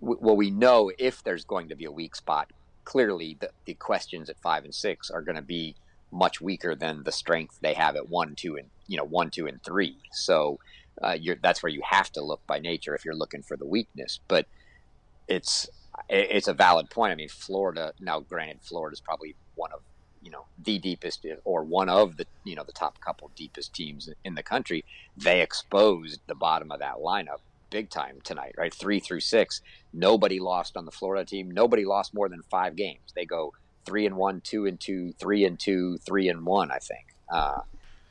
well, 0.00 0.36
we 0.36 0.50
know 0.50 0.92
if 0.98 1.24
there's 1.24 1.44
going 1.44 1.68
to 1.70 1.74
be 1.74 1.84
a 1.84 1.90
weak 1.90 2.14
spot, 2.14 2.52
clearly 2.84 3.36
the, 3.40 3.50
the 3.64 3.74
questions 3.74 4.30
at 4.30 4.38
five 4.40 4.64
and 4.64 4.74
six 4.74 5.10
are 5.10 5.22
going 5.22 5.36
to 5.36 5.42
be 5.42 5.74
much 6.12 6.40
weaker 6.40 6.74
than 6.76 7.02
the 7.02 7.12
strength 7.12 7.58
they 7.60 7.74
have 7.74 7.96
at 7.96 8.08
one, 8.08 8.34
two, 8.36 8.56
and, 8.56 8.68
you 8.86 8.96
know, 8.96 9.04
one, 9.04 9.28
two, 9.30 9.46
and 9.46 9.62
three. 9.64 9.96
So, 10.12 10.60
uh, 11.02 11.16
that's 11.42 11.62
where 11.62 11.70
you 11.70 11.82
have 11.88 12.10
to 12.12 12.22
look 12.22 12.46
by 12.46 12.58
nature 12.58 12.94
if 12.94 13.04
you're 13.04 13.14
looking 13.14 13.42
for 13.42 13.56
the 13.56 13.66
weakness. 13.66 14.20
But 14.28 14.46
it's 15.26 15.68
it's 16.08 16.48
a 16.48 16.54
valid 16.54 16.90
point. 16.90 17.12
I 17.12 17.14
mean, 17.14 17.28
Florida 17.28 17.92
now, 18.00 18.20
granted, 18.20 18.58
Florida 18.62 18.94
is 18.94 19.00
probably 19.00 19.34
one 19.54 19.72
of 19.72 19.80
you 20.22 20.30
know 20.30 20.46
the 20.62 20.78
deepest 20.78 21.26
or 21.44 21.62
one 21.62 21.88
of 21.88 22.16
the 22.16 22.26
you 22.44 22.54
know 22.54 22.64
the 22.64 22.72
top 22.72 23.00
couple 23.00 23.30
deepest 23.36 23.74
teams 23.74 24.08
in 24.24 24.34
the 24.34 24.42
country. 24.42 24.84
They 25.16 25.40
exposed 25.40 26.20
the 26.26 26.34
bottom 26.34 26.70
of 26.70 26.80
that 26.80 26.96
lineup 26.96 27.40
big 27.70 27.90
time 27.90 28.18
tonight, 28.24 28.54
right? 28.56 28.72
Three 28.72 28.98
through 28.98 29.20
six, 29.20 29.60
nobody 29.92 30.40
lost 30.40 30.76
on 30.76 30.84
the 30.84 30.90
Florida 30.90 31.24
team. 31.24 31.50
Nobody 31.50 31.84
lost 31.84 32.14
more 32.14 32.28
than 32.28 32.42
five 32.50 32.76
games. 32.76 33.12
They 33.14 33.24
go 33.24 33.52
three 33.84 34.06
and 34.06 34.16
one, 34.16 34.40
two 34.40 34.66
and 34.66 34.80
two, 34.80 35.12
three 35.18 35.44
and 35.44 35.58
two, 35.58 35.98
three 35.98 36.28
and 36.28 36.44
one. 36.44 36.70
I 36.70 36.78
think. 36.78 37.06
Uh, 37.30 37.60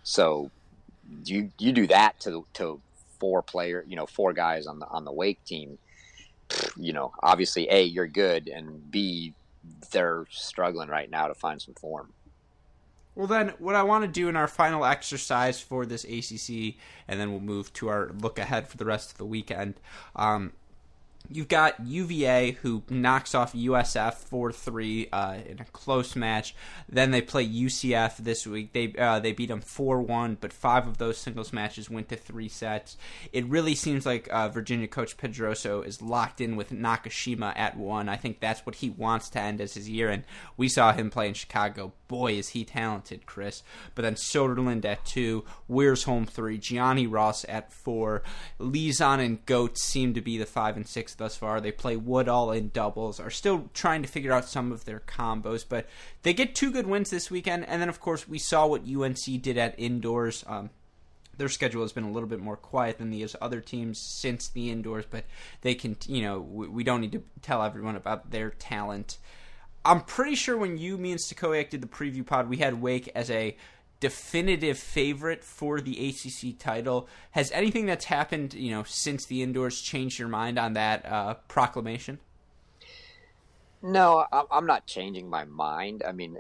so 0.04 0.52
you 1.26 1.52
you 1.60 1.72
do 1.72 1.88
that 1.88 2.20
to 2.22 2.46
to 2.54 2.82
four 3.20 3.42
player, 3.42 3.84
you 3.88 3.96
know, 3.96 4.06
four 4.06 4.34
guys 4.34 4.68
on 4.68 4.80
the 4.80 4.88
on 4.88 5.06
the 5.06 5.12
Wake 5.12 5.44
team. 5.46 5.78
You 6.78 6.94
know, 6.94 7.12
obviously, 7.22 7.68
a 7.70 7.84
you're 7.84 8.08
good, 8.08 8.48
and 8.48 8.90
b 8.90 9.34
they're 9.92 10.26
struggling 10.30 10.90
right 10.90 11.10
now 11.10 11.28
to 11.28 11.36
find 11.36 11.62
some 11.62 11.74
form. 11.74 12.14
Well, 13.16 13.28
then, 13.28 13.54
what 13.58 13.76
I 13.76 13.84
want 13.84 14.04
to 14.04 14.08
do 14.08 14.30
in 14.30 14.36
our 14.36 14.48
final 14.48 14.86
exercise 14.86 15.60
for 15.60 15.86
this 15.86 16.04
ACC, 16.04 16.76
and 17.08 17.20
then 17.20 17.32
we'll 17.32 17.40
move 17.40 17.74
to 17.74 17.90
our 17.90 18.12
look 18.22 18.38
ahead 18.38 18.68
for 18.68 18.78
the 18.78 18.86
rest 18.86 19.12
of 19.12 19.18
the 19.18 19.26
weekend. 19.26 19.76
Um, 20.16 20.54
You've 21.30 21.48
got 21.48 21.86
UVA 21.86 22.52
who 22.62 22.84
knocks 22.90 23.36
off 23.36 23.54
USF 23.54 24.14
4 24.14 24.52
3 24.52 25.10
uh, 25.12 25.38
in 25.46 25.60
a 25.60 25.66
close 25.66 26.16
match. 26.16 26.56
Then 26.88 27.12
they 27.12 27.22
play 27.22 27.46
UCF 27.48 28.18
this 28.18 28.48
week. 28.48 28.74
They 28.74 28.94
uh, 28.98 29.20
they 29.20 29.34
beat 29.34 29.48
them 29.48 29.62
4 29.62 30.02
1, 30.02 30.38
but 30.40 30.54
five 30.54 30.88
of 30.88 30.98
those 30.98 31.18
singles 31.18 31.52
matches 31.52 31.90
went 31.90 32.10
to 32.10 32.16
three 32.16 32.48
sets. 32.48 32.98
It 33.34 33.46
really 33.46 33.76
seems 33.76 34.06
like 34.06 34.30
uh, 34.32 34.50
Virginia 34.50 34.88
coach 34.88 35.18
Pedroso 35.18 35.86
is 35.86 36.02
locked 36.02 36.40
in 36.40 36.56
with 36.56 36.72
Nakashima 36.72 37.54
at 37.58 37.78
one. 37.78 38.08
I 38.08 38.16
think 38.16 38.40
that's 38.40 38.66
what 38.66 38.76
he 38.76 38.90
wants 38.90 39.30
to 39.30 39.40
end 39.40 39.60
as 39.60 39.74
his 39.74 39.90
year. 39.90 40.10
And 40.10 40.24
we 40.56 40.70
saw 40.70 40.94
him 40.94 41.10
play 41.10 41.28
in 41.28 41.34
Chicago. 41.34 41.94
Boy, 42.08 42.34
is 42.34 42.50
he 42.50 42.64
talented, 42.64 43.26
Chris. 43.26 43.64
But 43.94 44.04
then 44.04 44.16
Soderlund 44.16 44.86
at 44.86 45.04
two, 45.04 45.44
Weir's 45.68 46.04
home 46.04 46.26
three, 46.26 46.58
Gianni 46.58 47.06
Ross 47.06 47.46
at 47.50 47.74
four. 47.74 48.24
Lizon 48.60 49.20
and 49.20 49.46
Goetz 49.46 49.84
seem 49.84 50.14
to 50.14 50.22
be 50.22 50.38
the 50.38 50.46
five 50.46 50.78
and 50.78 50.88
six 50.88 51.17
thus 51.18 51.36
far. 51.36 51.60
They 51.60 51.72
play 51.72 51.96
Woodall 51.96 52.52
in 52.52 52.70
doubles, 52.70 53.20
are 53.20 53.30
still 53.30 53.70
trying 53.74 54.02
to 54.02 54.08
figure 54.08 54.32
out 54.32 54.48
some 54.48 54.72
of 54.72 54.86
their 54.86 55.02
combos, 55.02 55.66
but 55.68 55.88
they 56.24 56.34
get 56.34 56.56
two 56.56 56.72
good 56.72 56.88
wins 56.88 57.10
this 57.10 57.30
weekend. 57.30 57.66
And 57.68 57.82
then, 57.82 57.90
of 57.90 58.00
course, 58.00 58.28
we 58.28 58.40
saw 58.40 58.68
what 58.68 58.88
UNC 58.88 59.42
did 59.42 59.58
at 59.58 59.76
indoors. 59.78 60.44
Um, 60.48 60.70
their 61.38 61.50
schedule 61.50 61.84
has 61.84 61.92
been 61.92 62.04
a 62.04 62.12
little 62.12 62.30
bit 62.30 62.40
more 62.40 62.58
quiet 62.58 62.98
than 62.98 63.10
these 63.10 63.36
other 63.42 63.62
teams 63.62 64.00
since 64.00 64.48
the 64.48 64.72
indoors, 64.72 65.06
but 65.10 65.26
they 65.62 65.76
can, 65.76 65.96
you 66.08 66.22
know, 66.22 66.40
we, 66.40 66.68
we 66.68 66.84
don't 66.84 67.02
need 67.02 67.12
to 67.12 67.24
tell 67.42 67.64
everyone 67.64 67.96
about 67.96 68.32
their 68.32 68.50
talent. 68.52 69.18
I'm 69.86 70.02
pretty 70.02 70.36
sure 70.36 70.58
when 70.58 70.78
you, 70.78 70.98
me, 70.98 71.12
and 71.12 71.20
Stakoyak 71.20 71.70
did 71.70 71.82
the 71.82 71.88
preview 71.88 72.26
pod, 72.26 72.50
we 72.50 72.58
had 72.58 72.82
Wake 72.82 73.10
as 73.16 73.30
a 73.30 73.56
definitive 74.00 74.78
favorite 74.78 75.44
for 75.44 75.82
the 75.82 76.10
ACC 76.10 76.58
title. 76.58 77.08
Has 77.32 77.52
anything 77.52 77.86
that's 77.86 78.06
happened, 78.06 78.54
you 78.54 78.72
know, 78.72 78.84
since 78.84 79.26
the 79.26 79.42
indoors 79.42 79.82
changed 79.82 80.20
your 80.20 80.28
mind 80.28 80.60
on 80.60 80.74
that 80.74 81.06
uh, 81.06 81.36
proclamation? 81.48 82.20
No, 83.82 84.26
I'm 84.52 84.66
not 84.66 84.88
changing 84.88 85.30
my 85.30 85.46
mind. 85.46 86.04
I 86.08 86.12
mean, 86.12 86.40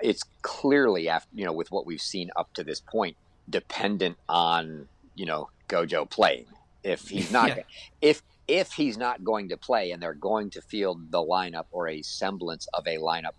it's 0.00 0.24
clearly 0.42 1.08
after 1.08 1.28
you 1.34 1.44
know 1.44 1.52
with 1.52 1.70
what 1.70 1.86
we've 1.86 2.00
seen 2.00 2.30
up 2.36 2.52
to 2.54 2.64
this 2.64 2.80
point, 2.80 3.16
dependent 3.48 4.16
on 4.28 4.88
you 5.14 5.26
know 5.26 5.48
Gojo 5.68 6.08
playing. 6.08 6.46
If 6.82 7.08
he's 7.08 7.32
not, 7.32 7.48
yeah. 7.56 7.62
if 8.02 8.22
if 8.46 8.72
he's 8.72 8.98
not 8.98 9.24
going 9.24 9.48
to 9.48 9.56
play 9.56 9.90
and 9.90 10.02
they're 10.02 10.12
going 10.12 10.50
to 10.50 10.60
field 10.60 11.10
the 11.10 11.18
lineup 11.18 11.66
or 11.70 11.88
a 11.88 12.02
semblance 12.02 12.66
of 12.74 12.86
a 12.86 12.98
lineup 12.98 13.32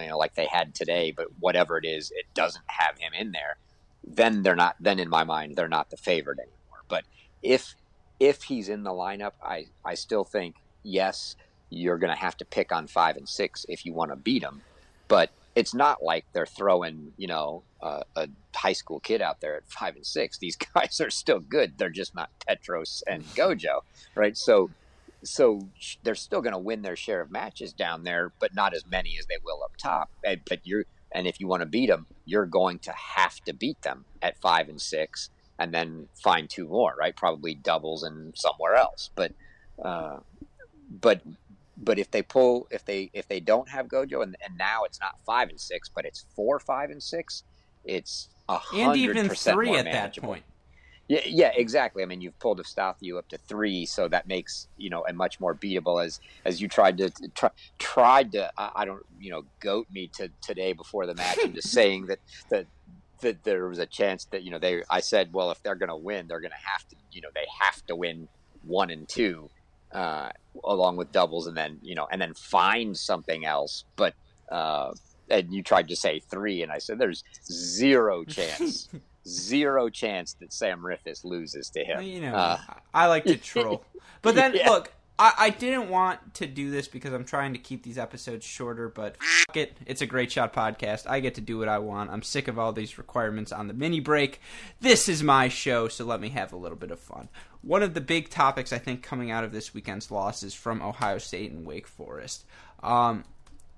you 0.00 0.08
know, 0.08 0.18
like 0.18 0.34
they 0.34 0.46
had 0.46 0.74
today, 0.74 1.12
but 1.16 1.26
whatever 1.40 1.78
it 1.78 1.84
is, 1.84 2.10
it 2.10 2.26
doesn't 2.34 2.64
have 2.66 2.98
him 2.98 3.12
in 3.18 3.32
there, 3.32 3.56
then 4.04 4.42
they're 4.42 4.56
not. 4.56 4.76
Then 4.80 4.98
in 4.98 5.08
my 5.08 5.24
mind, 5.24 5.56
they're 5.56 5.68
not 5.68 5.90
the 5.90 5.96
favorite 5.96 6.38
anymore. 6.38 6.82
But 6.88 7.04
if 7.42 7.74
if 8.20 8.42
he's 8.44 8.68
in 8.68 8.82
the 8.82 8.90
lineup, 8.90 9.32
I 9.42 9.66
I 9.84 9.94
still 9.94 10.24
think 10.24 10.56
yes, 10.82 11.36
you're 11.70 11.98
going 11.98 12.12
to 12.12 12.18
have 12.18 12.36
to 12.38 12.44
pick 12.44 12.72
on 12.72 12.86
five 12.86 13.16
and 13.16 13.28
six 13.28 13.66
if 13.68 13.84
you 13.84 13.92
want 13.92 14.10
to 14.10 14.16
beat 14.16 14.42
them. 14.42 14.62
But 15.08 15.30
it's 15.54 15.74
not 15.74 16.02
like 16.02 16.24
they're 16.32 16.46
throwing 16.46 17.12
you 17.16 17.26
know 17.26 17.62
uh, 17.80 18.02
a 18.16 18.28
high 18.54 18.72
school 18.72 19.00
kid 19.00 19.22
out 19.22 19.40
there 19.40 19.56
at 19.56 19.68
five 19.68 19.96
and 19.96 20.06
six. 20.06 20.38
These 20.38 20.56
guys 20.74 21.00
are 21.00 21.10
still 21.10 21.40
good. 21.40 21.78
They're 21.78 21.90
just 21.90 22.14
not 22.14 22.30
Petros 22.46 23.02
and 23.06 23.24
Gojo, 23.34 23.80
right? 24.14 24.36
So 24.36 24.70
so 25.24 25.60
they're 26.02 26.14
still 26.14 26.40
going 26.40 26.52
to 26.52 26.58
win 26.58 26.82
their 26.82 26.96
share 26.96 27.20
of 27.20 27.30
matches 27.30 27.72
down 27.72 28.04
there, 28.04 28.32
but 28.40 28.54
not 28.54 28.74
as 28.74 28.84
many 28.86 29.16
as 29.18 29.26
they 29.26 29.38
will 29.42 29.62
up 29.62 29.72
top. 29.82 30.10
But 30.22 30.60
you're 30.64 30.84
and 31.12 31.26
if 31.26 31.40
you 31.40 31.48
want 31.48 31.62
to 31.62 31.66
beat 31.66 31.88
them, 31.88 32.06
you're 32.24 32.46
going 32.46 32.78
to 32.80 32.92
have 33.16 33.36
to 33.46 33.54
beat 33.54 33.80
them 33.82 34.04
at 34.20 34.38
five 34.42 34.68
and 34.68 34.80
six, 34.80 35.30
and 35.58 35.72
then 35.72 36.08
find 36.22 36.48
two 36.50 36.68
more, 36.68 36.94
right? 36.98 37.16
Probably 37.16 37.54
doubles 37.54 38.02
and 38.02 38.34
somewhere 38.36 38.74
else. 38.74 39.10
But 39.16 39.32
uh, 39.82 40.18
but 40.90 41.22
but 41.76 41.98
if 41.98 42.10
they 42.10 42.22
pull 42.22 42.66
if 42.70 42.84
they 42.84 43.10
if 43.12 43.26
they 43.28 43.40
don't 43.40 43.70
have 43.70 43.86
Gojo 43.86 44.22
and, 44.22 44.36
and 44.44 44.58
now 44.58 44.84
it's 44.84 45.00
not 45.00 45.12
five 45.24 45.48
and 45.48 45.60
six, 45.60 45.88
but 45.94 46.04
it's 46.04 46.26
four, 46.36 46.60
five 46.60 46.90
and 46.90 47.02
six, 47.02 47.44
it's 47.84 48.28
a 48.48 48.58
and 48.74 48.96
even 48.96 49.28
three 49.28 49.76
at 49.76 49.84
that 49.92 50.16
point. 50.16 50.44
Yeah, 51.08 51.20
yeah, 51.24 51.50
exactly. 51.54 52.02
I 52.02 52.06
mean, 52.06 52.20
you've 52.20 52.38
pulled 52.38 52.60
Efstathiou 52.60 53.18
up 53.18 53.28
to 53.30 53.38
three, 53.38 53.86
so 53.86 54.08
that 54.08 54.28
makes 54.28 54.68
you 54.76 54.90
know 54.90 55.06
a 55.08 55.12
much 55.14 55.40
more 55.40 55.54
beatable 55.54 56.04
as 56.04 56.20
as 56.44 56.60
you 56.60 56.68
tried 56.68 56.98
to 56.98 57.10
try, 57.34 57.50
tried 57.78 58.32
to 58.32 58.52
I, 58.58 58.70
I 58.76 58.84
don't 58.84 59.04
you 59.18 59.30
know 59.30 59.44
goat 59.60 59.86
me 59.90 60.08
to 60.14 60.30
today 60.42 60.74
before 60.74 61.06
the 61.06 61.14
match 61.14 61.38
into 61.38 61.62
saying 61.66 62.06
that 62.06 62.18
that 62.50 62.66
that 63.22 63.42
there 63.42 63.68
was 63.68 63.78
a 63.78 63.86
chance 63.86 64.26
that 64.26 64.42
you 64.42 64.50
know 64.50 64.58
they 64.58 64.82
I 64.90 65.00
said 65.00 65.32
well 65.32 65.50
if 65.50 65.62
they're 65.62 65.76
going 65.76 65.88
to 65.88 65.96
win 65.96 66.28
they're 66.28 66.40
going 66.40 66.52
to 66.52 66.70
have 66.70 66.86
to 66.88 66.96
you 67.10 67.22
know 67.22 67.30
they 67.34 67.46
have 67.60 67.84
to 67.86 67.96
win 67.96 68.28
one 68.62 68.90
and 68.90 69.08
two 69.08 69.50
uh, 69.92 70.28
along 70.62 70.96
with 70.96 71.10
doubles 71.10 71.46
and 71.46 71.56
then 71.56 71.78
you 71.82 71.94
know 71.94 72.06
and 72.12 72.20
then 72.20 72.34
find 72.34 72.96
something 72.96 73.46
else 73.46 73.84
but 73.96 74.14
uh, 74.50 74.92
and 75.30 75.52
you 75.54 75.62
tried 75.62 75.88
to 75.88 75.96
say 75.96 76.20
three 76.20 76.62
and 76.62 76.70
I 76.70 76.78
said 76.78 76.98
there's 76.98 77.24
zero 77.50 78.24
chance 78.24 78.88
zero 79.28 79.88
chance 79.88 80.34
that 80.34 80.52
Sam 80.52 80.80
Riffice 80.80 81.24
loses 81.24 81.70
to 81.70 81.84
him. 81.84 82.02
You 82.02 82.22
know, 82.22 82.34
uh, 82.34 82.58
I 82.92 83.06
like 83.06 83.24
to 83.24 83.36
troll. 83.36 83.84
But 84.22 84.34
then, 84.34 84.54
yeah. 84.54 84.70
look, 84.70 84.92
I, 85.18 85.32
I, 85.38 85.50
didn't 85.50 85.88
want 85.88 86.34
to 86.34 86.46
do 86.46 86.70
this 86.70 86.86
because 86.86 87.12
I'm 87.12 87.24
trying 87.24 87.52
to 87.52 87.58
keep 87.58 87.82
these 87.82 87.98
episodes 87.98 88.44
shorter, 88.44 88.88
but 88.88 89.16
fuck 89.20 89.56
it. 89.56 89.76
It's 89.84 90.00
a 90.00 90.06
great 90.06 90.30
shot 90.30 90.52
podcast. 90.52 91.08
I 91.08 91.18
get 91.18 91.34
to 91.34 91.40
do 91.40 91.58
what 91.58 91.68
I 91.68 91.78
want. 91.78 92.10
I'm 92.10 92.22
sick 92.22 92.46
of 92.46 92.58
all 92.58 92.72
these 92.72 92.98
requirements 92.98 93.50
on 93.50 93.66
the 93.66 93.74
mini 93.74 93.98
break. 93.98 94.40
This 94.80 95.08
is 95.08 95.22
my 95.22 95.48
show, 95.48 95.88
so 95.88 96.04
let 96.04 96.20
me 96.20 96.28
have 96.30 96.52
a 96.52 96.56
little 96.56 96.78
bit 96.78 96.92
of 96.92 97.00
fun. 97.00 97.28
One 97.62 97.82
of 97.82 97.94
the 97.94 98.00
big 98.00 98.30
topics, 98.30 98.72
I 98.72 98.78
think, 98.78 99.02
coming 99.02 99.32
out 99.32 99.42
of 99.42 99.50
this 99.50 99.74
weekend's 99.74 100.10
loss 100.10 100.44
is 100.44 100.54
from 100.54 100.80
Ohio 100.80 101.18
State 101.18 101.50
and 101.50 101.66
Wake 101.66 101.88
Forest. 101.88 102.44
Um, 102.82 103.24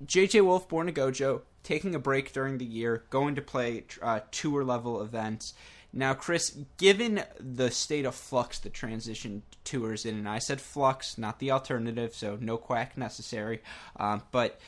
JJ 0.05 0.45
Wolf, 0.45 0.69
Borna 0.69 0.93
Gojo, 0.93 1.43
taking 1.63 1.95
a 1.95 1.99
break 1.99 2.33
during 2.33 2.59
the 2.59 2.65
year, 2.65 3.05
going 3.11 3.35
to 3.35 3.43
play 3.43 3.85
uh, 4.01 4.21
tour 4.31 4.65
level 4.65 5.03
events. 5.03 5.55
Now, 5.93 6.15
Chris, 6.15 6.57
given 6.79 7.25
the 7.39 7.71
state 7.71 8.05
of 8.05 8.15
flux 8.15 8.59
the 8.59 8.71
transition 8.71 9.43
tours 9.65 10.07
in, 10.07 10.17
and 10.17 10.29
I 10.29 10.39
said 10.39 10.61
flux, 10.61 11.19
not 11.19 11.41
the 11.41 11.51
alternative, 11.51 12.15
so 12.15 12.39
no 12.41 12.57
quack 12.57 12.97
necessary, 12.97 13.61
um, 13.97 14.23
but 14.31 14.61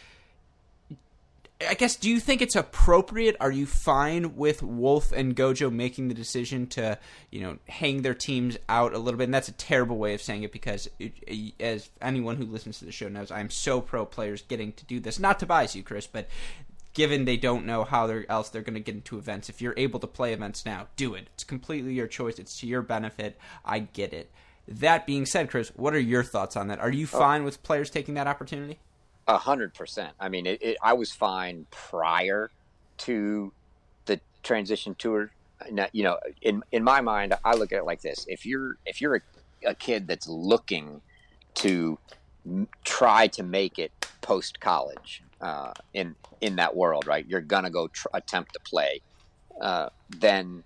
I 1.69 1.75
guess, 1.75 1.97
do 1.97 2.11
you 2.11 2.21
think 2.21 2.43
it's 2.43 2.57
appropriate? 2.57 3.37
Are 3.41 3.51
you 3.51 3.67
fine 3.67 4.37
with 4.37 4.63
Wolf 4.63 5.13
and 5.13 5.35
Gojo 5.37 5.73
making 5.73 6.09
the 6.09 6.15
decision 6.15 6.67
to, 6.69 6.99
you 7.31 7.41
know, 7.41 7.59
hang 7.69 8.03
their 8.03 8.15
teams 8.15 8.59
out 8.69 8.95
a 8.95 8.99
little 8.99 9.19
bit? 9.19 9.25
And 9.25 9.35
that's 9.35 9.49
a 9.49 9.53
terrible 9.53 9.99
way 9.99 10.15
of 10.15 10.23
saying 10.23 10.43
it 10.43 10.53
because, 10.53 10.89
it, 10.99 11.13
as 11.61 11.91
anyone 12.01 12.37
who 12.37 12.45
listens 12.45 12.79
to 12.79 12.85
the 12.85 12.93
show 12.93 13.09
knows, 13.09 13.31
I'm 13.31 13.51
so 13.51 13.81
pro 13.81 14.05
players 14.05 14.43
getting 14.43 14.73
to 14.75 14.85
do 14.85 15.01
this. 15.01 15.19
Not 15.19 15.39
to 15.41 15.47
bias 15.47 15.75
you, 15.75 15.83
Chris, 15.83 16.07
but 16.07 16.29
given 16.95 17.25
they 17.25 17.37
don't 17.37 17.67
know 17.67 17.85
how 17.85 18.07
they're, 18.07 18.31
else 18.31 18.49
they're 18.49 18.63
going 18.63 18.75
to 18.75 18.81
get 18.81 18.95
into 18.95 19.19
events, 19.19 19.49
if 19.49 19.63
you're 19.63 19.75
able 19.77 20.01
to 20.01 20.07
play 20.07 20.33
events 20.33 20.67
now, 20.67 20.89
do 20.97 21.15
it. 21.15 21.29
It's 21.35 21.45
completely 21.45 21.95
your 21.95 22.07
choice. 22.07 22.39
It's 22.39 22.59
to 22.61 22.67
your 22.67 22.83
benefit. 22.83 23.39
I 23.65 23.81
get 23.81 24.13
it. 24.13 24.31
That 24.69 25.07
being 25.07 25.27
said, 25.27 25.51
Chris, 25.51 25.73
what 25.75 25.95
are 25.95 26.01
your 26.01 26.23
thoughts 26.23 26.57
on 26.57 26.69
that? 26.69 26.79
Are 26.79 26.91
you 26.91 27.05
oh. 27.13 27.19
fine 27.19 27.45
with 27.45 27.63
players 27.63 27.91
taking 27.91 28.15
that 28.15 28.27
opportunity? 28.27 28.79
A 29.29 29.39
hundred 29.39 29.75
percent. 29.75 30.15
I 30.19 30.29
mean, 30.29 30.47
it, 30.47 30.63
it, 30.63 30.77
I 30.83 30.95
was 30.95 31.13
fine 31.13 31.67
prior 31.71 32.51
to 32.99 33.53
the 34.07 34.21
transition 34.43 34.95
tour. 34.97 35.31
You 35.93 36.03
know, 36.03 36.19
in 36.41 36.63
in 36.73 36.83
my 36.83 37.01
mind, 37.01 37.35
I 37.45 37.55
look 37.55 37.73
at 37.73 37.79
it 37.79 37.85
like 37.85 38.03
this: 38.03 38.27
if 38.29 38.45
you're 38.45 38.79
if 38.85 39.01
you're 39.01 39.17
a, 39.17 39.21
a 39.71 39.75
kid 39.75 40.09
that's 40.09 40.27
looking 40.29 41.01
to 41.55 41.99
try 42.85 43.29
to 43.29 43.43
make 43.43 43.79
it 43.79 43.93
post 44.23 44.59
college 44.61 45.23
uh, 45.41 45.73
in 45.95 46.17
in 46.41 46.57
that 46.57 46.75
world, 46.75 47.07
right? 47.07 47.25
You're 47.27 47.41
gonna 47.41 47.71
go 47.71 47.89
tr- 47.89 48.09
attempt 48.15 48.55
to 48.55 48.61
play. 48.61 49.01
Uh, 49.61 49.91
then 50.09 50.65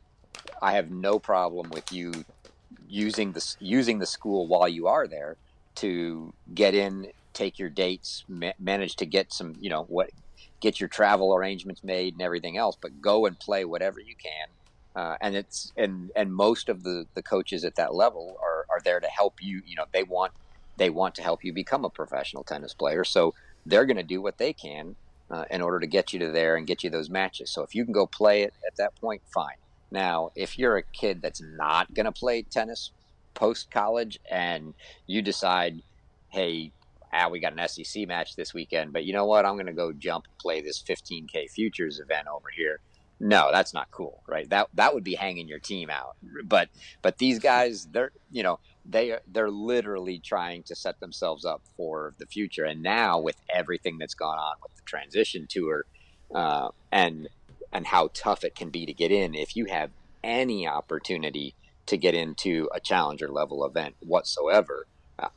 I 0.63 0.73
have 0.73 0.91
no 0.91 1.19
problem 1.19 1.71
with 1.71 1.93
you 1.93 2.25
using 2.89 3.33
the 3.33 3.57
using 3.61 3.99
the 3.99 4.07
school 4.07 4.47
while 4.47 4.69
you 4.69 4.87
are 4.87 5.07
there 5.07 5.37
to 5.77 6.33
get 6.55 6.75
in 6.75 7.09
take 7.37 7.59
your 7.59 7.69
dates, 7.69 8.25
ma- 8.29 8.59
manage 8.59 8.97
to 8.97 9.07
get 9.07 9.33
some, 9.33 9.55
you 9.61 9.71
know, 9.71 9.85
what, 9.85 10.11
get 10.61 10.81
your 10.81 10.89
travel 10.89 11.35
arrangements 11.35 11.85
made 11.85 12.15
and 12.15 12.23
everything 12.23 12.57
else, 12.57 12.77
but 12.81 13.01
go 13.01 13.27
and 13.27 13.39
play 13.39 13.65
whatever 13.65 14.01
you 14.01 14.17
can. 14.17 14.49
Uh, 14.97 15.17
and 15.21 15.37
it's 15.37 15.73
and 15.77 16.11
and 16.17 16.35
most 16.35 16.71
of 16.71 16.83
the 16.83 17.05
the 17.15 17.23
coaches 17.23 17.65
at 17.65 17.77
that 17.77 17.95
level 17.95 18.37
are 18.43 18.65
are 18.71 18.81
there 18.83 18.99
to 18.99 19.09
help 19.09 19.35
you. 19.43 19.61
You 19.67 19.77
know, 19.77 19.85
they 19.93 20.03
want 20.03 20.33
they 20.79 20.89
want 20.89 21.15
to 21.17 21.23
help 21.23 21.45
you 21.45 21.53
become 21.53 21.85
a 21.85 21.91
professional 21.91 22.45
tennis 22.45 22.73
player. 22.73 23.05
So 23.05 23.35
they're 23.67 23.85
going 23.85 23.99
to 23.99 24.03
do 24.03 24.23
what 24.23 24.39
they 24.39 24.55
can 24.55 24.97
uh, 25.31 25.45
in 25.51 25.61
order 25.61 25.81
to 25.81 25.87
get 25.87 26.13
you 26.13 26.19
to 26.21 26.33
there 26.33 26.57
and 26.57 26.67
get 26.67 26.83
you 26.83 26.89
those 26.89 27.11
matches. 27.11 27.53
So 27.53 27.63
if 27.63 27.75
you 27.75 27.85
can 27.85 27.93
go 27.93 28.07
play 28.07 28.43
it 28.43 28.55
at 28.67 28.77
that 28.79 28.97
point, 28.99 29.21
fine. 29.35 29.57
Now, 29.91 30.31
if 30.35 30.59
you're 30.59 30.79
a 30.79 30.83
kid 30.99 31.21
that's 31.21 31.43
not 31.43 31.93
going 31.95 32.07
to 32.07 32.13
play 32.13 32.43
tennis 32.43 32.93
post 33.35 33.71
college 33.71 34.19
and 34.31 34.75
you 35.07 35.21
decide, 35.21 35.83
hey, 36.33 36.73
ah, 37.13 37.29
we 37.29 37.41
got 37.41 37.59
an 37.59 37.69
SEC 37.69 38.07
match 38.07 38.37
this 38.37 38.53
weekend, 38.55 38.93
but 38.93 39.05
you 39.05 39.13
know 39.13 39.27
what? 39.27 39.45
I'm 39.45 39.55
going 39.55 39.67
to 39.67 39.73
go 39.73 39.93
jump 39.93 40.27
and 40.27 40.39
play 40.39 40.61
this 40.61 40.83
15K 40.83 41.51
futures 41.51 42.01
event 42.01 42.29
over 42.29 42.49
here. 42.55 42.81
No, 43.19 43.49
that's 43.51 43.73
not 43.73 43.91
cool, 43.91 44.23
right? 44.29 44.49
That 44.51 44.69
that 44.75 44.93
would 44.93 45.05
be 45.05 45.15
hanging 45.15 45.49
your 45.49 45.59
team 45.59 45.89
out. 45.89 46.17
But 46.45 46.69
but 47.01 47.17
these 47.17 47.39
guys, 47.39 47.87
they're 47.91 48.13
you 48.31 48.43
know 48.43 48.59
they 48.85 49.17
they're 49.27 49.51
literally 49.51 50.19
trying 50.19 50.65
to 50.65 50.75
set 50.75 51.01
themselves 51.01 51.45
up 51.47 51.63
for 51.79 52.15
the 52.19 52.27
future. 52.27 52.65
And 52.65 52.83
now 52.83 53.19
with 53.19 53.37
everything 53.49 53.97
that's 53.99 54.15
gone 54.15 54.39
on 54.39 54.57
with 54.63 54.77
the 54.77 54.83
transition 54.83 55.47
tour, 55.49 55.87
uh, 56.35 56.69
and 56.93 57.29
and 57.73 57.87
how 57.87 58.11
tough 58.13 58.45
it 58.45 58.55
can 58.55 58.69
be 58.69 58.85
to 58.85 58.93
get 58.93 59.11
in, 59.11 59.35
if 59.35 59.57
you 59.57 59.65
have 59.67 59.91
any 60.23 60.69
opportunity 60.69 61.55
to 61.87 61.97
get 61.97 62.15
into 62.15 62.69
a 62.75 62.81
challenger 62.81 63.29
level 63.29 63.65
event 63.65 63.95
whatsoever, 64.01 64.87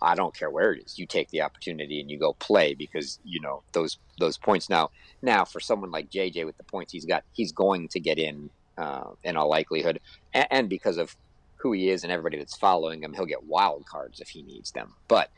I 0.02 0.16
don't 0.16 0.36
care 0.36 0.50
where 0.50 0.74
it 0.74 0.84
is. 0.86 1.00
You 1.00 1.06
take 1.06 1.30
the 1.30 1.42
opportunity 1.42 2.02
and 2.02 2.12
you 2.12 2.20
go 2.20 2.34
play 2.34 2.74
because 2.74 3.20
you 3.24 3.40
know 3.40 3.64
those 3.72 3.98
those 4.20 4.38
points. 4.38 4.70
Now, 4.70 4.90
now 5.22 5.46
for 5.46 5.60
someone 5.60 5.92
like 5.92 6.10
JJ 6.10 6.46
with 6.46 6.58
the 6.58 6.64
points 6.66 6.92
he's 6.92 7.06
got, 7.06 7.24
he's 7.32 7.52
going 7.52 7.88
to 7.90 8.00
get 8.00 8.18
in 8.18 8.50
uh, 8.78 9.12
in 9.24 9.38
all 9.38 9.50
likelihood, 9.50 10.00
and, 10.34 10.48
and, 10.52 10.70
because 10.70 10.98
of 10.98 11.16
who 11.58 11.74
he 11.74 11.90
is 11.90 12.04
and 12.04 12.12
everybody 12.12 12.38
that's 12.38 12.58
following 12.58 13.04
him, 13.04 13.14
he'll 13.14 13.26
get 13.26 13.44
wild 13.44 13.86
cards 13.86 14.20
if 14.20 14.30
he 14.30 14.42
needs 14.42 14.72
them. 14.72 14.96
But 15.08 15.30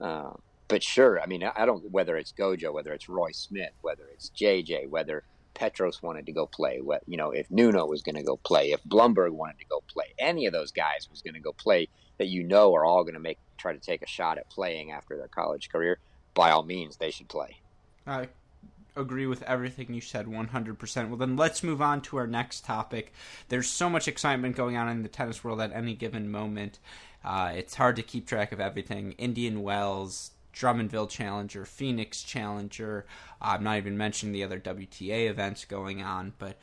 uh, 0.00 0.32
but 0.68 0.82
sure, 0.82 1.20
I 1.20 1.26
mean, 1.26 1.42
I 1.44 1.66
don't 1.66 1.90
whether 1.90 2.16
it's 2.16 2.32
Gojo, 2.32 2.72
whether 2.72 2.92
it's 2.92 3.08
Roy 3.08 3.32
Smith, 3.32 3.72
whether 3.82 4.04
it's 4.14 4.30
JJ, 4.30 4.88
whether 4.88 5.24
Petros 5.54 6.02
wanted 6.02 6.26
to 6.26 6.32
go 6.32 6.46
play, 6.46 6.80
what 6.80 7.02
you 7.06 7.18
know, 7.18 7.32
if 7.32 7.50
Nuno 7.50 7.86
was 7.86 8.02
going 8.02 8.14
to 8.14 8.22
go 8.22 8.38
play, 8.38 8.70
if 8.70 8.82
Blumberg 8.84 9.32
wanted 9.32 9.58
to 9.58 9.66
go 9.66 9.82
play, 9.92 10.06
any 10.18 10.46
of 10.46 10.54
those 10.54 10.72
guys 10.72 11.08
was 11.10 11.20
going 11.20 11.34
to 11.34 11.40
go 11.40 11.52
play 11.52 11.88
that 12.20 12.26
you 12.26 12.42
know 12.42 12.74
are 12.76 12.84
all 12.84 13.02
going 13.02 13.14
to 13.14 13.20
make 13.20 13.38
try 13.56 13.72
to 13.72 13.78
take 13.78 14.02
a 14.02 14.06
shot 14.06 14.36
at 14.36 14.50
playing 14.50 14.92
after 14.92 15.16
their 15.16 15.26
college 15.26 15.70
career, 15.70 15.98
by 16.34 16.50
all 16.50 16.62
means, 16.62 16.96
they 16.98 17.10
should 17.10 17.28
play. 17.28 17.56
I 18.06 18.28
agree 18.94 19.26
with 19.26 19.42
everything 19.44 19.94
you 19.94 20.02
said 20.02 20.26
100%. 20.26 21.08
Well, 21.08 21.16
then 21.16 21.36
let's 21.36 21.62
move 21.62 21.80
on 21.80 22.02
to 22.02 22.18
our 22.18 22.26
next 22.26 22.66
topic. 22.66 23.14
There's 23.48 23.70
so 23.70 23.88
much 23.88 24.06
excitement 24.06 24.54
going 24.54 24.76
on 24.76 24.88
in 24.90 25.02
the 25.02 25.08
tennis 25.08 25.42
world 25.42 25.62
at 25.62 25.72
any 25.72 25.94
given 25.94 26.30
moment. 26.30 26.78
Uh, 27.24 27.52
it's 27.54 27.76
hard 27.76 27.96
to 27.96 28.02
keep 28.02 28.26
track 28.26 28.52
of 28.52 28.60
everything. 28.60 29.12
Indian 29.12 29.62
Wells, 29.62 30.32
Drummondville 30.54 31.08
Challenger, 31.08 31.64
Phoenix 31.64 32.22
Challenger. 32.22 33.06
I'm 33.40 33.64
not 33.64 33.78
even 33.78 33.96
mentioning 33.96 34.34
the 34.34 34.44
other 34.44 34.60
WTA 34.60 35.30
events 35.30 35.64
going 35.64 36.02
on, 36.02 36.34
but 36.38 36.58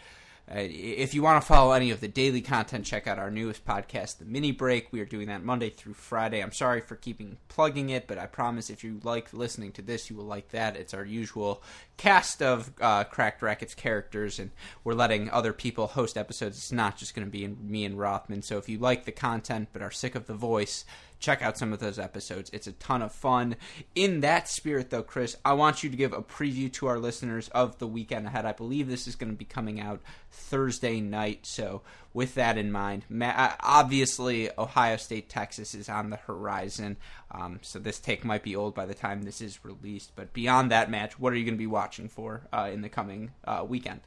uh, 0.49 0.59
if 0.59 1.13
you 1.13 1.21
want 1.21 1.41
to 1.41 1.45
follow 1.45 1.73
any 1.73 1.91
of 1.91 1.99
the 1.99 2.07
daily 2.07 2.39
content, 2.39 2.85
check 2.85 3.05
out 3.05 3.19
our 3.19 3.29
newest 3.29 3.65
podcast, 3.65 4.19
The 4.19 4.25
Mini 4.25 4.53
Break. 4.53 4.93
We 4.93 5.01
are 5.01 5.05
doing 5.05 5.27
that 5.27 5.43
Monday 5.43 5.69
through 5.69 5.95
Friday. 5.95 6.41
I'm 6.41 6.53
sorry 6.53 6.79
for 6.79 6.95
keeping 6.95 7.37
plugging 7.49 7.89
it, 7.89 8.07
but 8.07 8.17
I 8.17 8.27
promise 8.27 8.69
if 8.69 8.81
you 8.81 9.01
like 9.03 9.33
listening 9.33 9.73
to 9.73 9.81
this, 9.81 10.09
you 10.09 10.15
will 10.15 10.25
like 10.25 10.49
that. 10.49 10.77
It's 10.77 10.93
our 10.93 11.03
usual 11.03 11.61
cast 11.97 12.41
of 12.41 12.71
uh, 12.79 13.03
Cracked 13.03 13.41
Racquets 13.41 13.75
characters, 13.75 14.39
and 14.39 14.51
we're 14.85 14.93
letting 14.93 15.29
other 15.29 15.51
people 15.51 15.87
host 15.87 16.17
episodes. 16.17 16.57
It's 16.57 16.71
not 16.71 16.95
just 16.95 17.13
going 17.13 17.27
to 17.27 17.31
be 17.31 17.45
me 17.47 17.83
and 17.83 17.99
Rothman. 17.99 18.41
So 18.41 18.57
if 18.57 18.69
you 18.69 18.77
like 18.77 19.03
the 19.03 19.11
content 19.11 19.69
but 19.73 19.81
are 19.81 19.91
sick 19.91 20.15
of 20.15 20.27
the 20.27 20.33
voice, 20.33 20.85
check 21.19 21.41
out 21.41 21.57
some 21.57 21.73
of 21.73 21.79
those 21.79 21.99
episodes. 21.99 22.49
It's 22.53 22.67
a 22.67 22.73
ton 22.73 23.01
of 23.01 23.11
fun. 23.11 23.55
In 23.95 24.21
that 24.21 24.47
spirit, 24.47 24.89
though, 24.89 25.03
Chris, 25.03 25.35
I 25.43 25.53
want 25.53 25.83
you 25.83 25.89
to 25.89 25.97
give 25.97 26.13
a 26.13 26.21
preview 26.21 26.71
to 26.73 26.87
our 26.87 26.99
listeners 26.99 27.49
of 27.49 27.79
the 27.79 27.87
weekend 27.87 28.27
ahead. 28.27 28.45
I 28.45 28.51
believe 28.51 28.87
this 28.87 29.07
is 29.07 29.15
going 29.15 29.31
to 29.31 29.37
be 29.37 29.45
coming 29.45 29.79
out 29.79 30.01
Thursday 30.31 31.01
night. 31.01 31.45
So, 31.45 31.81
with 32.13 32.35
that 32.35 32.57
in 32.57 32.71
mind, 32.71 33.03
uh, 33.21 33.53
obviously, 33.59 34.49
Ohio 34.57 34.97
State, 34.97 35.29
Texas 35.29 35.75
is 35.75 35.89
on 35.89 36.09
the 36.09 36.17
horizon. 36.17 36.97
Um, 37.31 37.59
so, 37.61 37.79
this 37.79 37.99
take 37.99 38.23
might 38.23 38.43
be 38.43 38.55
old 38.55 38.75
by 38.75 38.85
the 38.85 38.93
time 38.93 39.23
this 39.23 39.41
is 39.41 39.63
released. 39.63 40.13
But 40.15 40.33
beyond 40.33 40.71
that 40.71 40.89
match, 40.89 41.19
what 41.19 41.33
are 41.33 41.35
you 41.35 41.45
going 41.45 41.55
to 41.55 41.59
be 41.59 41.67
watching 41.67 42.09
for 42.09 42.47
uh, 42.53 42.69
in 42.71 42.81
the 42.81 42.89
coming 42.89 43.31
uh, 43.43 43.65
weekend? 43.67 44.01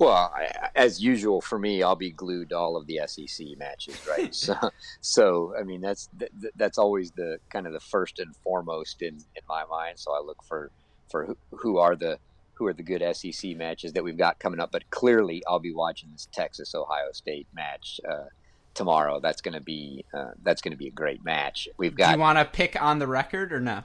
Well, 0.00 0.32
I, 0.34 0.70
as 0.74 1.02
usual 1.02 1.42
for 1.42 1.58
me, 1.58 1.82
I'll 1.82 1.94
be 1.94 2.10
glued 2.10 2.48
to 2.48 2.56
all 2.56 2.78
of 2.78 2.86
the 2.86 3.00
SEC 3.06 3.46
matches, 3.58 4.00
right? 4.08 4.34
so, 4.34 4.54
so 5.02 5.54
I 5.60 5.62
mean 5.62 5.82
that's 5.82 6.08
that's 6.56 6.78
always 6.78 7.10
the 7.10 7.38
kind 7.50 7.66
of 7.66 7.74
the 7.74 7.80
first 7.80 8.18
and 8.18 8.34
foremost 8.36 9.02
in, 9.02 9.16
in 9.16 9.42
my 9.46 9.64
mind. 9.70 9.98
So 9.98 10.12
I 10.12 10.20
look 10.24 10.42
for 10.42 10.70
for 11.10 11.26
who, 11.26 11.36
who 11.52 11.78
are 11.78 11.96
the 11.96 12.18
who 12.54 12.66
are 12.66 12.72
the 12.72 12.82
good 12.82 13.04
SEC 13.14 13.54
matches 13.58 13.92
that 13.92 14.02
we've 14.02 14.16
got 14.16 14.38
coming 14.38 14.58
up. 14.58 14.72
But 14.72 14.88
clearly, 14.88 15.42
I'll 15.46 15.58
be 15.58 15.74
watching 15.74 16.10
this 16.12 16.28
Texas 16.32 16.74
Ohio 16.74 17.12
State 17.12 17.46
match. 17.54 18.00
Uh, 18.08 18.24
tomorrow. 18.72 19.18
That's 19.20 19.40
going 19.42 19.54
to 19.54 19.60
be 19.60 20.04
uh, 20.14 20.30
that's 20.42 20.62
going 20.62 20.72
to 20.72 20.78
be 20.78 20.86
a 20.86 20.92
great 20.92 21.24
match. 21.24 21.68
We've 21.76 21.94
got. 21.94 22.06
Do 22.06 22.12
you 22.12 22.20
want 22.20 22.38
to 22.38 22.44
pick 22.44 22.80
on 22.80 23.00
the 23.00 23.06
record 23.06 23.52
or 23.52 23.60
no? 23.60 23.82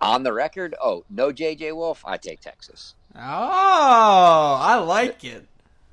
On 0.00 0.22
the 0.22 0.32
record, 0.32 0.74
oh 0.82 1.04
no, 1.10 1.30
JJ 1.30 1.76
Wolf. 1.76 2.02
I 2.04 2.16
take 2.16 2.40
Texas. 2.40 2.94
Oh, 3.16 4.58
I 4.60 4.76
like 4.78 5.24
it. 5.24 5.46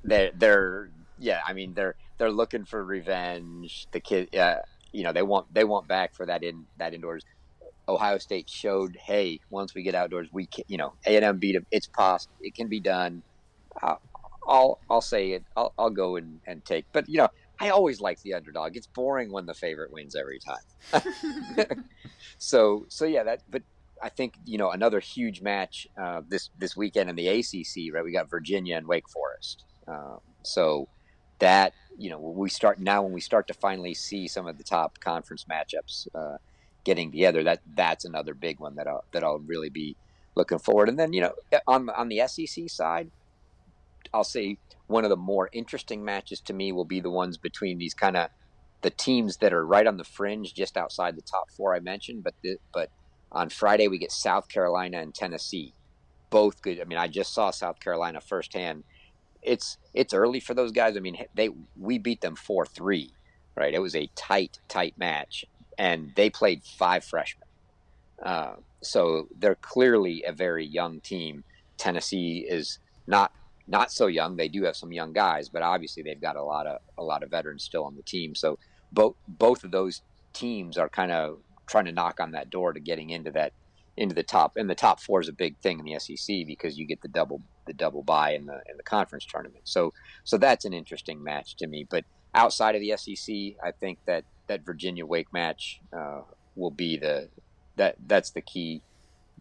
They're 0.04 0.32
they're 0.36 0.90
yeah. 1.18 1.40
I 1.46 1.52
mean 1.52 1.74
they're 1.74 1.94
they're 2.18 2.32
looking 2.32 2.64
for 2.64 2.84
revenge. 2.84 3.86
The 3.92 4.00
kid, 4.00 4.34
uh, 4.34 4.56
you 4.92 5.04
know, 5.04 5.12
they 5.12 5.22
want 5.22 5.52
they 5.52 5.64
want 5.64 5.88
back 5.88 6.14
for 6.14 6.26
that 6.26 6.42
in 6.42 6.66
that 6.78 6.94
indoors. 6.94 7.22
Ohio 7.88 8.18
State 8.18 8.48
showed, 8.48 8.96
hey, 9.06 9.40
once 9.50 9.74
we 9.74 9.82
get 9.82 9.94
outdoors, 9.94 10.28
we 10.32 10.46
can, 10.46 10.64
you 10.68 10.76
know, 10.78 10.94
A 11.06 11.16
and 11.16 11.24
M 11.24 11.38
beat 11.38 11.52
them. 11.54 11.64
It's 11.70 11.88
possible. 11.88 12.34
It 12.40 12.54
can 12.54 12.68
be 12.68 12.80
done. 12.80 13.22
Uh, 13.82 13.96
I'll 14.46 14.80
I'll 14.90 15.00
say 15.00 15.32
it. 15.32 15.44
I'll, 15.56 15.72
I'll 15.78 15.90
go 15.90 16.16
and, 16.16 16.40
and 16.46 16.64
take. 16.64 16.86
But 16.92 17.04
you 17.08 17.18
know, 17.18 17.28
I 17.60 17.70
always 17.70 18.00
like 18.00 18.18
the 18.22 18.34
underdog. 18.34 18.76
It's 18.76 18.88
boring 18.88 19.32
when 19.32 19.46
the 19.46 19.54
favorite 19.54 19.92
wins 19.92 20.16
every 20.16 20.40
time. 20.40 21.02
so 22.38 22.86
so 22.88 23.04
yeah, 23.04 23.24
that. 23.24 23.42
But 23.48 23.62
I 24.02 24.08
think 24.08 24.34
you 24.44 24.58
know 24.58 24.70
another 24.70 25.00
huge 25.00 25.40
match 25.40 25.86
uh, 26.00 26.22
this 26.28 26.50
this 26.58 26.76
weekend 26.76 27.08
in 27.08 27.16
the 27.16 27.28
ACC. 27.28 27.94
Right, 27.94 28.04
we 28.04 28.12
got 28.12 28.28
Virginia 28.28 28.76
and 28.76 28.86
Wake 28.86 29.08
Forest. 29.08 29.64
Um, 29.86 30.18
so 30.42 30.88
that 31.38 31.72
you 31.96 32.10
know 32.10 32.18
we 32.18 32.50
start 32.50 32.80
now 32.80 33.02
when 33.02 33.12
we 33.12 33.20
start 33.20 33.46
to 33.48 33.54
finally 33.54 33.94
see 33.94 34.26
some 34.28 34.46
of 34.46 34.58
the 34.58 34.64
top 34.64 34.98
conference 35.00 35.46
matchups 35.50 36.08
uh, 36.14 36.38
getting 36.84 37.12
together. 37.12 37.44
That 37.44 37.60
that's 37.74 38.04
another 38.04 38.34
big 38.34 38.60
one 38.60 38.74
that 38.76 38.86
I'll, 38.86 39.04
that 39.12 39.22
I'll 39.22 39.38
really 39.38 39.70
be 39.70 39.96
looking 40.34 40.58
forward. 40.58 40.88
And 40.88 40.98
then 40.98 41.12
you 41.12 41.20
know 41.20 41.32
on 41.66 41.88
on 41.90 42.08
the 42.08 42.22
SEC 42.26 42.68
side, 42.68 43.10
I'll 44.12 44.24
say 44.24 44.58
one 44.88 45.04
of 45.04 45.10
the 45.10 45.16
more 45.16 45.48
interesting 45.52 46.04
matches 46.04 46.40
to 46.40 46.52
me 46.52 46.72
will 46.72 46.84
be 46.84 47.00
the 47.00 47.10
ones 47.10 47.36
between 47.38 47.78
these 47.78 47.94
kind 47.94 48.16
of 48.16 48.30
the 48.82 48.90
teams 48.90 49.36
that 49.38 49.52
are 49.52 49.64
right 49.64 49.86
on 49.86 49.96
the 49.96 50.04
fringe, 50.04 50.54
just 50.54 50.76
outside 50.76 51.16
the 51.16 51.22
top 51.22 51.50
four 51.56 51.74
I 51.74 51.80
mentioned. 51.80 52.24
But 52.24 52.34
the, 52.42 52.56
but 52.74 52.90
on 53.32 53.48
Friday 53.48 53.88
we 53.88 53.98
get 53.98 54.12
South 54.12 54.48
Carolina 54.48 55.00
and 55.00 55.14
Tennessee, 55.14 55.74
both 56.30 56.62
good. 56.62 56.80
I 56.80 56.84
mean, 56.84 56.98
I 56.98 57.08
just 57.08 57.34
saw 57.34 57.50
South 57.50 57.80
Carolina 57.80 58.20
firsthand. 58.20 58.84
It's 59.42 59.78
it's 59.94 60.14
early 60.14 60.40
for 60.40 60.54
those 60.54 60.72
guys. 60.72 60.96
I 60.96 61.00
mean, 61.00 61.16
they 61.34 61.50
we 61.78 61.98
beat 61.98 62.20
them 62.20 62.36
four 62.36 62.66
three, 62.66 63.10
right? 63.56 63.74
It 63.74 63.80
was 63.80 63.96
a 63.96 64.08
tight 64.14 64.60
tight 64.68 64.94
match, 64.98 65.44
and 65.78 66.12
they 66.14 66.30
played 66.30 66.62
five 66.62 67.04
freshmen. 67.04 67.48
Uh, 68.22 68.54
so 68.82 69.28
they're 69.38 69.56
clearly 69.56 70.24
a 70.26 70.32
very 70.32 70.66
young 70.66 71.00
team. 71.00 71.42
Tennessee 71.78 72.46
is 72.48 72.78
not 73.06 73.32
not 73.66 73.90
so 73.90 74.06
young. 74.06 74.36
They 74.36 74.48
do 74.48 74.64
have 74.64 74.76
some 74.76 74.92
young 74.92 75.12
guys, 75.12 75.48
but 75.48 75.62
obviously 75.62 76.02
they've 76.02 76.20
got 76.20 76.36
a 76.36 76.42
lot 76.42 76.66
of 76.66 76.80
a 76.98 77.02
lot 77.02 77.22
of 77.22 77.30
veterans 77.30 77.64
still 77.64 77.84
on 77.84 77.96
the 77.96 78.02
team. 78.02 78.34
So 78.34 78.58
both 78.92 79.16
both 79.26 79.64
of 79.64 79.70
those 79.70 80.02
teams 80.32 80.78
are 80.78 80.88
kind 80.88 81.12
of 81.12 81.38
trying 81.66 81.86
to 81.86 81.92
knock 81.92 82.20
on 82.20 82.32
that 82.32 82.50
door 82.50 82.72
to 82.72 82.80
getting 82.80 83.10
into 83.10 83.30
that 83.32 83.52
into 83.96 84.14
the 84.14 84.22
top. 84.22 84.56
And 84.56 84.68
the 84.70 84.74
top 84.74 85.00
four 85.00 85.20
is 85.20 85.28
a 85.28 85.32
big 85.32 85.56
thing 85.58 85.78
in 85.78 85.84
the 85.84 85.98
SEC 85.98 86.46
because 86.46 86.78
you 86.78 86.86
get 86.86 87.02
the 87.02 87.08
double 87.08 87.42
the 87.66 87.72
double 87.72 88.02
bye 88.02 88.32
in 88.32 88.46
the 88.46 88.60
in 88.68 88.76
the 88.76 88.82
conference 88.82 89.26
tournament. 89.26 89.62
So 89.64 89.92
so 90.24 90.38
that's 90.38 90.64
an 90.64 90.72
interesting 90.72 91.22
match 91.22 91.56
to 91.56 91.66
me. 91.66 91.86
But 91.88 92.04
outside 92.34 92.74
of 92.74 92.80
the 92.80 92.96
SEC, 92.96 93.34
I 93.62 93.70
think 93.72 93.98
that 94.06 94.24
that 94.46 94.64
Virginia 94.64 95.06
Wake 95.06 95.32
match 95.32 95.80
uh, 95.96 96.22
will 96.56 96.70
be 96.70 96.96
the 96.96 97.28
that 97.76 97.96
that's 98.06 98.30
the 98.30 98.42
key 98.42 98.82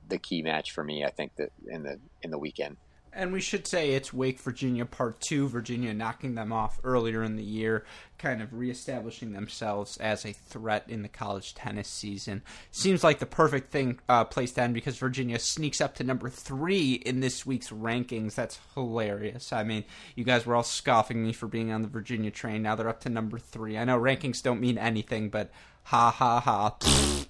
the 0.07 0.17
key 0.17 0.41
match 0.41 0.71
for 0.71 0.83
me. 0.83 1.03
I 1.03 1.09
think 1.09 1.35
that 1.37 1.51
in 1.67 1.83
the 1.83 1.99
in 2.21 2.31
the 2.31 2.39
weekend. 2.39 2.77
And 3.13 3.33
we 3.33 3.41
should 3.41 3.67
say 3.67 3.91
it's 3.91 4.13
Wake 4.13 4.39
Virginia 4.39 4.85
Part 4.85 5.19
2, 5.19 5.49
Virginia 5.49 5.93
knocking 5.93 6.35
them 6.35 6.53
off 6.53 6.79
earlier 6.83 7.23
in 7.23 7.35
the 7.35 7.43
year, 7.43 7.85
kind 8.17 8.41
of 8.41 8.53
reestablishing 8.53 9.33
themselves 9.33 9.97
as 9.97 10.25
a 10.25 10.31
threat 10.31 10.85
in 10.87 11.01
the 11.01 11.09
college 11.09 11.53
tennis 11.53 11.89
season. 11.89 12.41
Seems 12.71 13.03
like 13.03 13.19
the 13.19 13.25
perfect 13.25 13.69
thing 13.69 13.99
uh, 14.07 14.23
place 14.23 14.53
to 14.53 14.61
end 14.61 14.73
because 14.73 14.97
Virginia 14.97 15.39
sneaks 15.39 15.81
up 15.81 15.95
to 15.95 16.05
number 16.05 16.29
3 16.29 16.93
in 16.93 17.19
this 17.19 17.45
week's 17.45 17.69
rankings. 17.69 18.35
That's 18.35 18.59
hilarious. 18.75 19.51
I 19.51 19.63
mean, 19.63 19.83
you 20.15 20.23
guys 20.23 20.45
were 20.45 20.55
all 20.55 20.63
scoffing 20.63 21.21
me 21.21 21.33
for 21.33 21.47
being 21.47 21.71
on 21.71 21.81
the 21.81 21.89
Virginia 21.89 22.31
train. 22.31 22.61
Now 22.61 22.75
they're 22.75 22.87
up 22.87 23.01
to 23.01 23.09
number 23.09 23.39
3. 23.39 23.77
I 23.77 23.83
know 23.83 23.99
rankings 23.99 24.41
don't 24.41 24.61
mean 24.61 24.77
anything, 24.77 25.29
but 25.29 25.51
ha 25.83 26.11
ha 26.11 26.39
ha. 26.39 27.20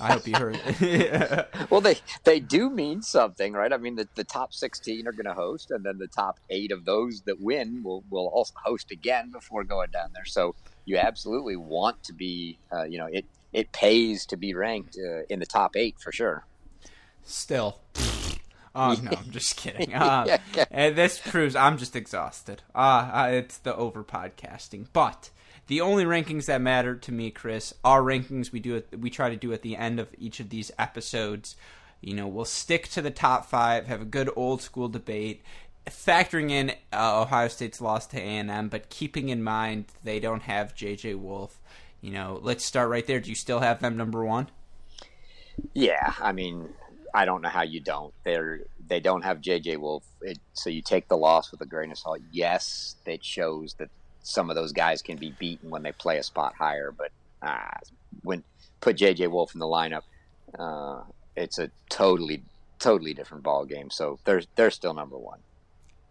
I 0.00 0.12
hope 0.12 0.26
you 0.26 0.34
heard. 0.34 0.58
well, 1.70 1.80
they 1.80 1.96
they 2.24 2.40
do 2.40 2.70
mean 2.70 3.02
something, 3.02 3.52
right? 3.52 3.72
I 3.72 3.76
mean, 3.76 3.96
the, 3.96 4.08
the 4.14 4.24
top 4.24 4.52
sixteen 4.52 5.06
are 5.06 5.12
going 5.12 5.26
to 5.26 5.34
host, 5.34 5.70
and 5.70 5.84
then 5.84 5.98
the 5.98 6.08
top 6.08 6.40
eight 6.48 6.72
of 6.72 6.84
those 6.84 7.22
that 7.22 7.40
win 7.40 7.82
will 7.82 8.04
will 8.10 8.28
also 8.28 8.54
host 8.64 8.90
again 8.90 9.30
before 9.30 9.64
going 9.64 9.90
down 9.90 10.10
there. 10.14 10.24
So 10.24 10.54
you 10.84 10.98
absolutely 10.98 11.56
want 11.56 12.02
to 12.04 12.12
be, 12.12 12.58
uh, 12.72 12.84
you 12.84 12.98
know, 12.98 13.06
it 13.06 13.26
it 13.52 13.72
pays 13.72 14.26
to 14.26 14.36
be 14.36 14.54
ranked 14.54 14.96
uh, 14.96 15.22
in 15.28 15.40
the 15.40 15.46
top 15.46 15.76
eight 15.76 15.96
for 15.98 16.12
sure. 16.12 16.46
Still. 17.24 17.78
Oh 18.74 18.96
no, 19.02 19.10
I'm 19.16 19.30
just 19.30 19.56
kidding. 19.56 19.94
Uh, 19.94 20.38
and 20.70 20.96
this 20.96 21.18
proves 21.18 21.56
I'm 21.56 21.78
just 21.78 21.96
exhausted. 21.96 22.62
Uh, 22.74 23.28
it's 23.32 23.58
the 23.58 23.74
over 23.74 24.04
podcasting, 24.04 24.86
but 24.92 25.30
the 25.70 25.82
only 25.82 26.04
rankings 26.04 26.46
that 26.46 26.60
matter 26.60 26.96
to 26.96 27.12
me, 27.12 27.30
Chris, 27.30 27.72
are 27.84 28.02
rankings 28.02 28.50
we 28.50 28.58
do 28.58 28.78
at, 28.78 28.98
we 28.98 29.08
try 29.08 29.30
to 29.30 29.36
do 29.36 29.52
at 29.52 29.62
the 29.62 29.76
end 29.76 30.00
of 30.00 30.08
each 30.18 30.40
of 30.40 30.50
these 30.50 30.72
episodes. 30.80 31.54
You 32.00 32.12
know, 32.14 32.26
we'll 32.26 32.44
stick 32.44 32.88
to 32.88 33.00
the 33.00 33.12
top 33.12 33.46
five, 33.46 33.86
have 33.86 34.02
a 34.02 34.04
good 34.04 34.28
old 34.34 34.62
school 34.62 34.88
debate, 34.88 35.44
factoring 35.86 36.50
in 36.50 36.72
uh, 36.92 37.22
Ohio 37.22 37.46
State's 37.46 37.80
loss 37.80 38.08
to 38.08 38.18
A 38.18 38.20
and 38.20 38.50
M, 38.50 38.68
but 38.68 38.88
keeping 38.88 39.28
in 39.28 39.44
mind 39.44 39.84
they 40.02 40.18
don't 40.18 40.42
have 40.42 40.74
J.J. 40.74 41.14
Wolf. 41.14 41.60
You 42.00 42.10
know, 42.10 42.40
let's 42.42 42.64
start 42.64 42.90
right 42.90 43.06
there. 43.06 43.20
Do 43.20 43.28
you 43.28 43.36
still 43.36 43.60
have 43.60 43.78
them 43.78 43.96
number 43.96 44.24
one? 44.24 44.48
Yeah, 45.72 46.14
I 46.20 46.32
mean, 46.32 46.68
I 47.14 47.24
don't 47.24 47.42
know 47.42 47.48
how 47.48 47.62
you 47.62 47.78
don't. 47.78 48.12
They're 48.24 48.62
they 48.88 48.98
don't 48.98 49.22
have 49.22 49.40
J.J. 49.40 49.76
Wolf, 49.76 50.02
it, 50.20 50.40
so 50.52 50.68
you 50.68 50.82
take 50.82 51.06
the 51.06 51.16
loss 51.16 51.52
with 51.52 51.60
a 51.60 51.66
grain 51.66 51.92
of 51.92 51.98
salt. 51.98 52.18
Yes, 52.32 52.96
it 53.06 53.24
shows 53.24 53.74
that 53.74 53.88
some 54.22 54.50
of 54.50 54.56
those 54.56 54.72
guys 54.72 55.02
can 55.02 55.16
be 55.16 55.34
beaten 55.38 55.70
when 55.70 55.82
they 55.82 55.92
play 55.92 56.18
a 56.18 56.22
spot 56.22 56.54
higher. 56.58 56.92
But 56.96 57.10
uh, 57.42 57.78
when 58.22 58.44
put 58.80 58.96
JJ 58.96 59.30
Wolf 59.30 59.54
in 59.54 59.60
the 59.60 59.66
lineup, 59.66 60.02
uh, 60.58 61.02
it's 61.36 61.58
a 61.58 61.70
totally 61.88 62.42
totally 62.78 63.14
different 63.14 63.44
ball 63.44 63.64
game. 63.64 63.90
So 63.90 64.18
they're 64.24 64.42
they're 64.56 64.70
still 64.70 64.94
number 64.94 65.16
one. 65.16 65.38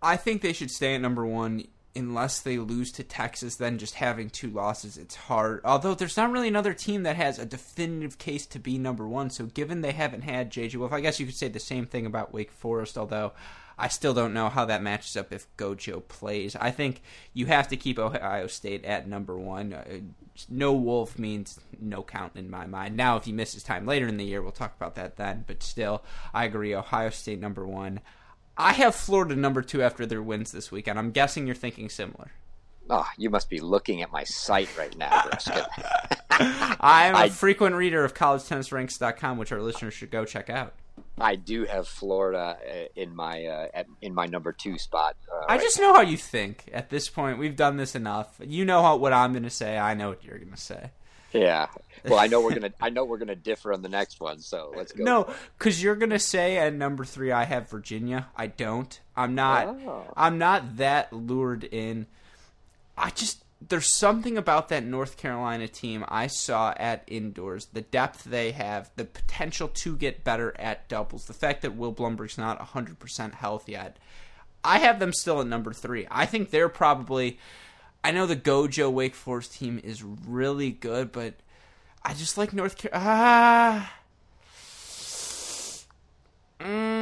I 0.02 0.16
think 0.16 0.42
they 0.42 0.54
should 0.54 0.72
stay 0.72 0.96
at 0.96 1.02
number 1.02 1.26
one 1.26 1.66
unless 1.96 2.40
they 2.40 2.58
lose 2.58 2.92
to 2.94 3.04
Texas. 3.04 3.56
Then 3.56 3.78
just 3.78 3.96
having 3.96 4.30
two 4.30 4.50
losses, 4.50 4.98
it's 4.98 5.16
hard. 5.16 5.62
Although 5.66 5.96
there's 5.96 6.18
not 6.18 6.32
really 6.32 6.48
another 6.48 6.74
team 6.74 7.04
that 7.04 7.18
has 7.18 7.38
a 7.38 7.46
definitive 7.46 8.18
case 8.18 8.46
to 8.48 8.60
be 8.60 8.78
number 8.78 9.08
one. 9.08 9.30
So 9.30 9.46
given 9.46 9.82
they 9.82 9.92
haven't 9.92 10.22
had 10.22 10.52
JJ 10.52 10.78
Wolf, 10.78 10.94
I 10.94 11.02
guess 11.02 11.20
you 11.20 11.26
could 11.26 11.36
say 11.36 11.50
the 11.50 11.60
same 11.60 11.86
thing 11.86 12.06
about 12.06 12.34
Wake 12.34 12.52
Forest. 12.52 12.98
Although 12.98 13.34
I 13.80 13.88
still 13.88 14.14
don't 14.14 14.34
know 14.34 14.50
how 14.50 14.66
that 14.66 14.84
matches 14.84 15.16
up 15.16 15.32
if 15.32 15.48
Gojo 15.58 16.06
plays. 16.08 16.56
I 16.56 16.72
think 16.72 17.02
you 17.34 17.46
have 17.46 17.70
to 17.70 17.78
keep 17.78 17.98
Ohio 17.98 18.48
State 18.48 18.84
at 18.84 19.08
number 19.08 19.38
one. 19.38 19.74
Uh, 19.74 20.00
no 20.50 20.74
Wolf 20.74 21.18
means 21.18 21.60
no 21.80 22.04
count 22.04 22.34
in 22.36 22.50
my 22.50 22.68
mind. 22.68 22.98
Now, 22.98 23.18
if 23.18 23.26
he 23.26 23.32
misses 23.32 23.64
time 23.64 23.86
later 23.86 24.08
in 24.08 24.18
the 24.18 24.26
year, 24.26 24.42
we'll 24.42 24.52
talk 24.52 24.76
about 24.76 24.96
that 24.96 25.18
then. 25.18 25.46
But 25.48 25.64
still, 25.64 26.04
I 26.34 26.46
agree. 26.46 26.76
Ohio 26.76 27.10
State 27.10 27.40
number 27.40 27.66
one. 27.66 28.02
I 28.58 28.74
have 28.74 28.94
Florida 28.94 29.36
number 29.36 29.62
two 29.62 29.82
after 29.82 30.06
their 30.06 30.22
wins 30.22 30.52
this 30.52 30.72
weekend. 30.72 31.00
I'm 31.00 31.12
guessing 31.12 31.46
you're 31.48 31.56
thinking 31.56 31.90
similar. 31.90 32.32
Oh, 32.90 33.08
you 33.18 33.30
must 33.30 33.50
be 33.50 33.60
looking 33.60 34.02
at 34.02 34.12
my 34.12 34.24
site 34.24 34.76
right 34.78 34.98
now, 34.98 35.24
Brisket. 35.30 35.66
I'm 36.30 37.16
a 37.16 37.18
I... 37.20 37.30
frequent 37.30 37.76
reader 37.76 38.04
of 38.04 38.14
collegetennisranks.com, 38.14 39.38
which 39.38 39.52
our 39.52 39.62
listeners 39.62 39.94
should 39.94 40.12
go 40.12 40.26
check 40.26 40.50
out. 40.50 40.74
I 41.20 41.36
do 41.36 41.66
have 41.66 41.88
Florida 41.88 42.58
uh, 42.60 42.74
in 42.96 43.16
my 43.16 43.46
uh, 43.46 43.68
at, 43.74 43.88
in 44.02 44.14
my 44.14 44.26
number 44.26 44.52
two 44.52 44.78
spot. 44.78 45.16
Uh, 45.32 45.46
I 45.48 45.56
right 45.56 45.62
just 45.62 45.80
now. 45.80 45.88
know 45.88 45.94
how 45.96 46.02
you 46.02 46.18
think. 46.18 46.66
At 46.74 46.90
this 46.90 47.10
point, 47.10 47.38
we've 47.38 47.56
done 47.56 47.78
this 47.78 47.96
enough. 47.96 48.40
You 48.44 48.66
know 48.66 48.82
how, 48.82 48.96
what 48.96 49.14
I'm 49.14 49.34
going 49.34 49.44
to 49.44 49.50
say. 49.50 49.78
I 49.78 49.94
know 49.94 50.10
what 50.10 50.24
you're 50.24 50.38
going 50.38 50.52
to 50.52 50.58
say. 50.58 50.92
Yeah. 51.34 51.68
Well, 52.06 52.20
I 52.20 52.28
know 52.28 52.42
we're 52.42 52.54
gonna. 52.60 52.74
I 52.82 52.90
know 52.90 53.06
we're 53.06 53.18
gonna 53.18 53.36
differ 53.36 53.74
on 53.74 53.82
the 53.82 53.90
next 53.90 54.20
one. 54.20 54.40
So 54.40 54.74
let's 54.76 54.92
go. 54.92 55.04
No, 55.04 55.34
because 55.58 55.82
you're 55.82 55.96
gonna 55.96 56.20
say 56.20 56.58
at 56.58 56.74
number 56.74 57.06
three, 57.06 57.32
I 57.32 57.44
have 57.44 57.70
Virginia. 57.70 58.28
I 58.36 58.48
don't. 58.48 59.00
I'm 59.16 59.36
not. 59.36 59.68
Oh. 59.68 60.12
I'm 60.16 60.38
not 60.38 60.78
that 60.78 61.14
lured 61.14 61.66
in. 61.66 62.08
I 62.98 63.12
just 63.12 63.44
there's 63.62 63.94
something 63.94 64.38
about 64.38 64.70
that 64.70 64.86
North 64.86 65.18
Carolina 65.18 65.68
team 65.68 66.06
I 66.08 66.28
saw 66.28 66.74
at 66.78 67.04
indoors, 67.08 67.66
the 67.74 67.82
depth 67.82 68.24
they 68.24 68.52
have, 68.52 68.90
the 68.96 69.04
potential 69.04 69.68
to 69.68 69.98
get 69.98 70.24
better 70.24 70.56
at 70.58 70.88
doubles, 70.88 71.26
the 71.26 71.34
fact 71.34 71.62
that 71.64 71.76
Will 71.76 71.92
Blumberg's 71.92 72.38
not 72.38 72.60
100% 72.60 73.34
health 73.34 73.68
yet. 73.68 73.98
I 74.64 74.80
have 74.80 75.00
them 75.00 75.12
still 75.12 75.42
at 75.42 75.48
number 75.48 75.74
three. 75.74 76.08
I 76.10 76.26
think 76.26 76.52
they're 76.52 76.70
probably. 76.70 77.38
I 78.04 78.12
know 78.12 78.26
the 78.26 78.36
Gojo 78.36 78.92
Wake 78.92 79.16
Forest 79.16 79.54
team 79.56 79.80
is 79.84 80.04
really 80.04 80.72
good, 80.72 81.12
but 81.12 81.34
I 82.04 82.14
just 82.14 82.38
like 82.38 82.54
North 82.54 82.78
Carolina. 82.78 83.10
Ah. 83.10 83.94
Mm, 86.62 87.00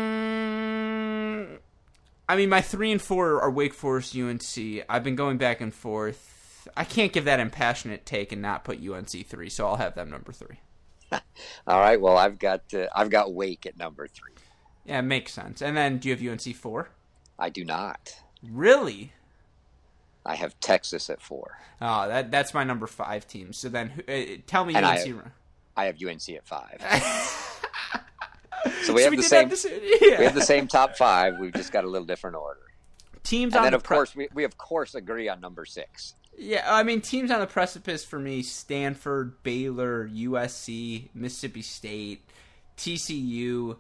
I 2.30 2.36
mean, 2.36 2.50
my 2.50 2.62
three 2.62 2.92
and 2.92 3.02
four 3.02 3.42
are 3.42 3.50
Wake 3.50 3.74
Forest, 3.74 4.16
UNC. 4.16 4.84
I've 4.88 5.04
been 5.04 5.16
going 5.16 5.38
back 5.38 5.62
and 5.62 5.74
forth 5.74 6.37
I 6.76 6.84
can't 6.84 7.14
give 7.14 7.26
that 7.26 7.40
impassionate 7.40 8.06
take 8.06 8.32
and 8.32 8.42
not 8.42 8.64
put 8.64 8.80
UNC 8.86 9.28
three, 9.28 9.50
so 9.50 9.68
I'll 9.68 9.76
have 9.78 9.96
them 9.96 10.10
number 10.10 10.32
three. 10.32 10.60
All 11.12 11.80
right. 11.80 12.00
Well, 12.00 12.18
I've 12.18 12.40
got 12.40 12.74
uh, 12.74 12.88
I've 12.96 13.10
got 13.10 13.34
Wake 13.34 13.66
at 13.66 13.78
number 13.78 14.08
three. 14.08 14.32
Yeah, 14.86 15.00
it 15.00 15.04
makes 15.04 15.34
sense. 15.34 15.62
And 15.62 15.76
then, 15.78 15.98
do 16.00 16.10
you 16.10 16.16
have 16.16 16.40
UNC 16.42 16.56
four? 16.56 16.90
I 17.40 17.50
do 17.50 17.64
not. 17.64 18.22
Really? 18.44 19.14
I 20.26 20.36
have 20.36 20.60
Texas 20.60 21.10
at 21.10 21.22
four. 21.22 21.60
Oh, 21.82 22.08
that 22.08 22.32
that's 22.32 22.54
my 22.54 22.64
number 22.64 22.88
five 22.88 23.28
team. 23.28 23.54
So 23.54 23.70
then, 23.70 24.04
uh, 24.08 24.42
tell 24.48 24.66
me 24.66 24.76
And 24.76 24.86
I 24.86 24.98
UNC. 25.00 25.08
have- 25.08 25.32
I 25.78 25.86
have 25.86 25.98
UNC 26.02 26.30
at 26.30 26.46
five. 26.48 26.82
so 28.84 28.94
we 28.94 29.02
So 29.02 29.04
have 29.04 29.12
we 29.12 29.18
the 29.18 29.24
same. 29.24 29.50
have 29.50 29.62
the, 29.62 29.98
yeah. 30.02 30.20
We 30.20 30.26
have 30.26 30.36
the 30.36 30.42
same 30.42 30.68
top 30.68 30.98
five. 30.98 31.38
We've 31.40 31.54
just 31.54 31.72
got 31.72 31.84
a 31.84 31.88
little 31.88 32.08
different 32.08 32.36
order. 32.36 32.60
teams 33.24 33.54
And 33.54 33.60
on 33.60 33.64
then, 33.66 33.72
the 33.74 33.78
of 33.78 33.84
pre- 33.84 33.98
course, 33.98 34.16
we, 34.16 34.28
we 34.34 34.44
of 34.44 34.58
course 34.58 34.96
agree 34.96 35.30
on 35.30 35.40
number 35.40 35.66
six. 35.66 36.16
Yeah, 36.38 36.64
I 36.68 36.84
mean 36.84 37.02
teams 37.02 37.32
on 37.32 37.40
the 37.40 37.48
precipice 37.48 38.06
for 38.06 38.20
me: 38.20 38.44
Stanford, 38.44 39.42
Baylor, 39.42 40.08
USC, 40.08 41.10
Mississippi 41.16 41.64
State, 41.64 42.24
TCU. 42.78 43.78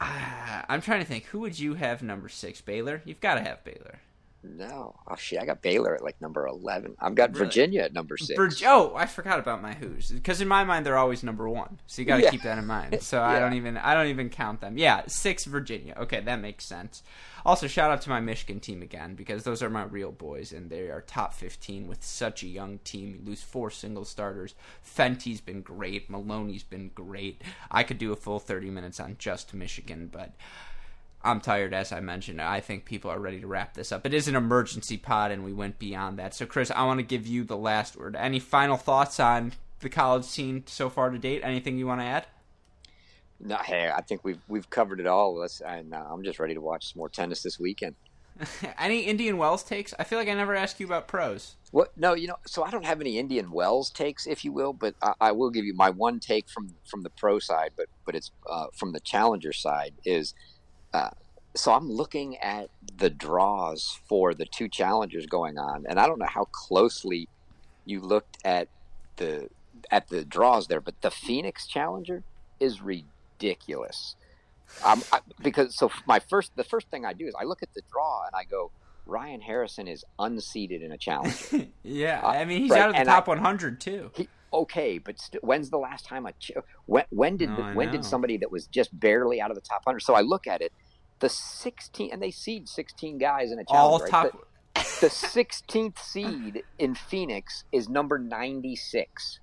Ah, 0.00 0.64
I'm 0.68 0.80
trying 0.80 1.00
to 1.00 1.06
think. 1.06 1.24
Who 1.26 1.40
would 1.40 1.58
you 1.58 1.74
have 1.74 2.02
number 2.02 2.28
six? 2.28 2.60
Baylor. 2.60 3.02
You've 3.04 3.20
got 3.20 3.34
to 3.34 3.40
have 3.42 3.64
Baylor. 3.64 3.98
No, 4.42 4.94
oh 5.06 5.16
shit, 5.16 5.38
I 5.38 5.44
got 5.44 5.60
Baylor 5.60 5.94
at 5.94 6.02
like 6.02 6.18
number 6.20 6.46
eleven. 6.46 6.96
I've 6.98 7.14
got 7.14 7.30
Really? 7.34 7.44
Virginia 7.44 7.82
at 7.82 7.92
number 7.92 8.16
six. 8.16 8.38
Vir- 8.38 8.66
oh, 8.68 8.94
I 8.96 9.04
forgot 9.04 9.38
about 9.38 9.60
my 9.60 9.74
Who's 9.74 10.10
because 10.10 10.40
in 10.40 10.48
my 10.48 10.64
mind 10.64 10.86
they're 10.86 10.96
always 10.96 11.22
number 11.22 11.46
one. 11.46 11.78
So 11.86 12.00
you 12.00 12.06
got 12.06 12.16
to 12.16 12.22
Yeah. 12.22 12.30
keep 12.30 12.42
that 12.42 12.56
in 12.56 12.66
mind. 12.66 12.98
So 13.02 13.20
I 13.22 13.38
don't 13.38 13.52
even 13.52 13.76
I 13.76 13.92
don't 13.92 14.06
even 14.06 14.30
count 14.30 14.62
them. 14.62 14.78
Yeah, 14.78 15.02
six 15.08 15.44
Virginia. 15.44 15.94
Okay, 16.00 16.20
that 16.20 16.40
makes 16.40 16.64
sense. 16.64 17.02
Also, 17.44 17.66
shout 17.66 17.90
out 17.90 18.00
to 18.02 18.10
my 18.10 18.20
Michigan 18.20 18.60
team 18.60 18.80
again 18.82 19.14
because 19.14 19.44
those 19.44 19.62
are 19.62 19.70
my 19.70 19.84
real 19.84 20.12
boys 20.12 20.52
and 20.52 20.70
they 20.70 20.88
are 20.88 21.02
top 21.02 21.34
fifteen 21.34 21.86
with 21.86 22.02
such 22.02 22.42
a 22.42 22.46
young 22.46 22.78
team. 22.78 23.10
You 23.20 23.20
lose 23.22 23.42
four 23.42 23.70
single 23.70 24.06
starters. 24.06 24.54
Fenty's 24.82 25.42
been 25.42 25.60
great. 25.60 26.08
Maloney's 26.08 26.62
been 26.62 26.90
great. 26.94 27.42
I 27.70 27.82
could 27.82 27.98
do 27.98 28.10
a 28.12 28.16
full 28.16 28.38
thirty 28.38 28.70
minutes 28.70 29.00
on 29.00 29.16
just 29.18 29.52
Michigan, 29.52 30.08
but. 30.10 30.32
I'm 31.22 31.40
tired, 31.40 31.74
as 31.74 31.92
I 31.92 32.00
mentioned. 32.00 32.40
I 32.40 32.60
think 32.60 32.86
people 32.86 33.10
are 33.10 33.18
ready 33.18 33.40
to 33.40 33.46
wrap 33.46 33.74
this 33.74 33.92
up. 33.92 34.06
It 34.06 34.14
is 34.14 34.26
an 34.26 34.36
emergency 34.36 34.96
pod, 34.96 35.30
and 35.30 35.44
we 35.44 35.52
went 35.52 35.78
beyond 35.78 36.18
that. 36.18 36.34
So, 36.34 36.46
Chris, 36.46 36.70
I 36.70 36.84
want 36.84 36.98
to 36.98 37.04
give 37.04 37.26
you 37.26 37.44
the 37.44 37.58
last 37.58 37.96
word. 37.96 38.16
Any 38.16 38.38
final 38.38 38.78
thoughts 38.78 39.20
on 39.20 39.52
the 39.80 39.90
college 39.90 40.24
scene 40.24 40.64
so 40.66 40.88
far 40.88 41.10
to 41.10 41.18
date? 41.18 41.42
Anything 41.44 41.76
you 41.76 41.86
want 41.86 42.00
to 42.00 42.06
add? 42.06 42.26
No, 43.38 43.56
hey, 43.56 43.90
I 43.94 44.02
think 44.02 44.22
we've 44.22 44.40
we've 44.48 44.68
covered 44.68 45.00
it 45.00 45.06
all. 45.06 45.34
Let's, 45.34 45.60
and 45.60 45.94
uh, 45.94 46.04
I'm 46.10 46.22
just 46.22 46.38
ready 46.38 46.54
to 46.54 46.60
watch 46.60 46.92
some 46.92 46.98
more 46.98 47.08
tennis 47.08 47.42
this 47.42 47.58
weekend. 47.58 47.94
Any 48.78 49.00
Indian 49.00 49.38
Wells 49.38 49.62
takes? 49.62 49.94
I 49.98 50.04
feel 50.04 50.18
like 50.18 50.28
I 50.28 50.34
never 50.34 50.54
asked 50.54 50.80
you 50.80 50.86
about 50.86 51.08
pros. 51.08 51.56
What? 51.70 51.96
No, 51.96 52.14
you 52.14 52.28
know, 52.28 52.36
so 52.46 52.62
I 52.62 52.70
don't 52.70 52.84
have 52.84 53.00
any 53.00 53.18
Indian 53.18 53.50
Wells 53.50 53.90
takes, 53.90 54.26
if 54.26 54.44
you 54.44 54.52
will, 54.52 54.72
but 54.72 54.94
I, 55.02 55.12
I 55.20 55.32
will 55.32 55.50
give 55.50 55.64
you 55.64 55.74
my 55.74 55.90
one 55.90 56.20
take 56.20 56.48
from 56.48 56.74
from 56.86 57.02
the 57.02 57.10
pro 57.10 57.38
side, 57.38 57.72
but 57.76 57.86
but 58.04 58.14
it's 58.14 58.30
uh, 58.48 58.66
from 58.74 58.92
the 58.92 59.00
challenger 59.00 59.52
side 59.52 59.94
is. 60.04 60.34
Uh, 60.92 61.10
so 61.54 61.72
I'm 61.72 61.90
looking 61.90 62.36
at 62.38 62.68
the 62.96 63.10
draws 63.10 63.98
for 64.08 64.34
the 64.34 64.44
two 64.46 64.68
challengers 64.68 65.26
going 65.26 65.58
on, 65.58 65.84
and 65.88 65.98
I 65.98 66.06
don't 66.06 66.18
know 66.18 66.26
how 66.28 66.44
closely 66.44 67.28
you 67.84 68.00
looked 68.00 68.38
at 68.44 68.68
the 69.16 69.48
at 69.90 70.08
the 70.08 70.24
draws 70.24 70.66
there, 70.68 70.80
but 70.80 71.00
the 71.00 71.10
Phoenix 71.10 71.66
Challenger 71.66 72.22
is 72.60 72.80
ridiculous. 72.82 74.14
Um, 74.84 75.02
I, 75.12 75.20
because 75.42 75.74
so 75.76 75.90
my 76.06 76.20
first 76.20 76.54
the 76.56 76.64
first 76.64 76.88
thing 76.88 77.04
I 77.04 77.12
do 77.12 77.26
is 77.26 77.34
I 77.40 77.44
look 77.44 77.62
at 77.62 77.72
the 77.74 77.82
draw 77.90 78.24
and 78.26 78.34
I 78.36 78.44
go, 78.44 78.70
Ryan 79.06 79.40
Harrison 79.40 79.88
is 79.88 80.04
unseeded 80.20 80.82
in 80.84 80.92
a 80.92 80.98
challenger. 80.98 81.66
yeah, 81.82 82.20
Uh, 82.22 82.28
I 82.28 82.44
mean 82.44 82.60
he's 82.62 82.70
right, 82.70 82.82
out 82.82 82.88
of 82.90 82.94
the 82.94 83.00
and 83.00 83.08
top 83.08 83.28
I- 83.28 83.32
100 83.32 83.80
too. 83.80 84.10
he, 84.14 84.28
okay, 84.52 84.98
but 84.98 85.18
st- 85.20 85.42
when's 85.44 85.70
the 85.70 85.78
last 85.78 86.04
time 86.04 86.26
a 86.26 86.32
ch- 86.32 86.52
when 86.86 87.04
when 87.10 87.36
did 87.36 87.50
No, 87.50 87.72
when 87.74 87.86
know. 87.88 87.92
did 87.92 88.04
somebody 88.04 88.36
that 88.38 88.50
was 88.50 88.66
just 88.66 88.98
barely 88.98 89.40
out 89.40 89.50
of 89.50 89.54
the 89.54 89.60
top 89.62 89.82
hundred? 89.84 90.00
So 90.00 90.14
I 90.14 90.20
look 90.20 90.46
at 90.46 90.60
it, 90.60 90.72
the 91.20 91.28
sixteen 91.28 92.10
and 92.12 92.20
they 92.22 92.30
seed 92.30 92.68
sixteen 92.68 93.18
guys 93.18 93.52
in 93.52 93.58
a 93.58 93.64
All 93.68 93.98
challenge. 93.98 94.10
top. 94.10 94.32
The- 94.32 94.46
the 95.00 95.10
sixteenth 95.10 95.98
seed 96.00 96.62
in 96.78 96.94
Phoenix 96.94 97.64
is 97.72 97.88
number 97.88 98.18
ninety 98.18 98.76
six, 98.76 99.40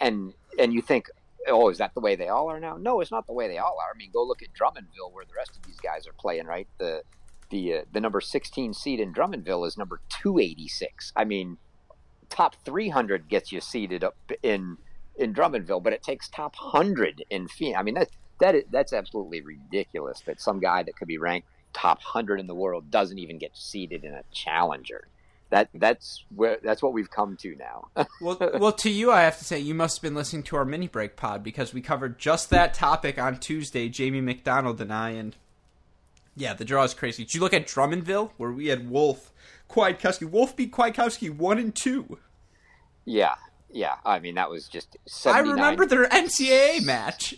and 0.00 0.34
and 0.58 0.72
you 0.72 0.82
think. 0.82 1.06
Oh, 1.48 1.70
is 1.70 1.78
that 1.78 1.92
the 1.94 2.00
way 2.00 2.14
they 2.14 2.28
all 2.28 2.48
are 2.48 2.60
now? 2.60 2.76
No, 2.76 3.00
it's 3.00 3.10
not 3.10 3.26
the 3.26 3.32
way 3.32 3.48
they 3.48 3.58
all 3.58 3.76
are. 3.82 3.92
I 3.92 3.98
mean, 3.98 4.10
go 4.12 4.22
look 4.22 4.42
at 4.42 4.50
Drummondville, 4.54 5.10
where 5.12 5.24
the 5.24 5.32
rest 5.36 5.56
of 5.56 5.64
these 5.66 5.80
guys 5.80 6.06
are 6.06 6.12
playing. 6.12 6.46
Right, 6.46 6.68
the 6.78 7.02
the 7.50 7.78
uh, 7.78 7.82
the 7.92 8.00
number 8.00 8.20
sixteen 8.20 8.72
seed 8.72 9.00
in 9.00 9.12
Drummondville 9.12 9.66
is 9.66 9.76
number 9.76 10.00
two 10.08 10.38
eighty 10.38 10.68
six. 10.68 11.12
I 11.16 11.24
mean, 11.24 11.58
top 12.32 12.56
300 12.64 13.28
gets 13.28 13.52
you 13.52 13.60
seeded 13.60 14.02
up 14.02 14.16
in 14.42 14.78
in 15.16 15.34
Drummondville, 15.34 15.82
but 15.82 15.92
it 15.92 16.02
takes 16.02 16.28
top 16.28 16.56
100 16.58 17.22
in 17.28 17.46
Phoenix. 17.46 17.78
I 17.78 17.82
mean, 17.82 17.94
that 17.94 18.08
that 18.40 18.54
is, 18.54 18.64
that's 18.70 18.92
absolutely 18.92 19.42
ridiculous 19.42 20.20
that 20.22 20.40
some 20.40 20.58
guy 20.58 20.82
that 20.82 20.96
could 20.96 21.08
be 21.08 21.18
ranked 21.18 21.48
top 21.74 21.98
100 21.98 22.40
in 22.40 22.46
the 22.46 22.54
world 22.54 22.90
doesn't 22.90 23.18
even 23.18 23.38
get 23.38 23.56
seeded 23.56 24.04
in 24.04 24.14
a 24.14 24.22
challenger. 24.32 25.06
That 25.50 25.68
that's 25.74 26.24
where 26.34 26.58
that's 26.62 26.82
what 26.82 26.94
we've 26.94 27.10
come 27.10 27.36
to 27.42 27.54
now. 27.56 27.88
Well, 28.22 28.38
well, 28.58 28.72
to 28.72 28.88
you, 28.88 29.12
I 29.12 29.22
have 29.22 29.38
to 29.38 29.44
say 29.44 29.58
you 29.58 29.74
must 29.74 29.98
have 29.98 30.02
been 30.02 30.14
listening 30.14 30.44
to 30.44 30.56
our 30.56 30.64
mini 30.64 30.88
break 30.88 31.16
pod 31.16 31.42
because 31.42 31.74
we 31.74 31.82
covered 31.82 32.18
just 32.18 32.48
that 32.50 32.72
topic 32.72 33.18
on 33.18 33.38
Tuesday. 33.38 33.90
Jamie 33.90 34.22
McDonald 34.22 34.80
and 34.80 34.92
I, 34.92 35.10
and 35.10 35.36
yeah, 36.34 36.54
the 36.54 36.64
draw 36.64 36.84
is 36.84 36.94
crazy. 36.94 37.24
Did 37.24 37.34
you 37.34 37.40
look 37.40 37.52
at 37.52 37.66
Drummondville 37.66 38.30
where 38.38 38.52
we 38.52 38.68
had 38.68 38.88
Wolf, 38.88 39.32
Kwiatkowski? 39.72 40.28
Wolf 40.30 40.54
beat 40.54 40.72
Kwiatkowski 40.72 41.34
one 41.34 41.58
and 41.58 41.74
two. 41.74 42.18
yeah, 43.04 43.34
yeah. 43.70 43.94
I 44.04 44.18
mean, 44.20 44.34
that 44.36 44.50
was 44.50 44.68
just 44.68 44.96
I 45.26 45.40
remember 45.40 45.86
their 45.86 46.06
NCAA 46.08 46.84
match. 46.84 47.34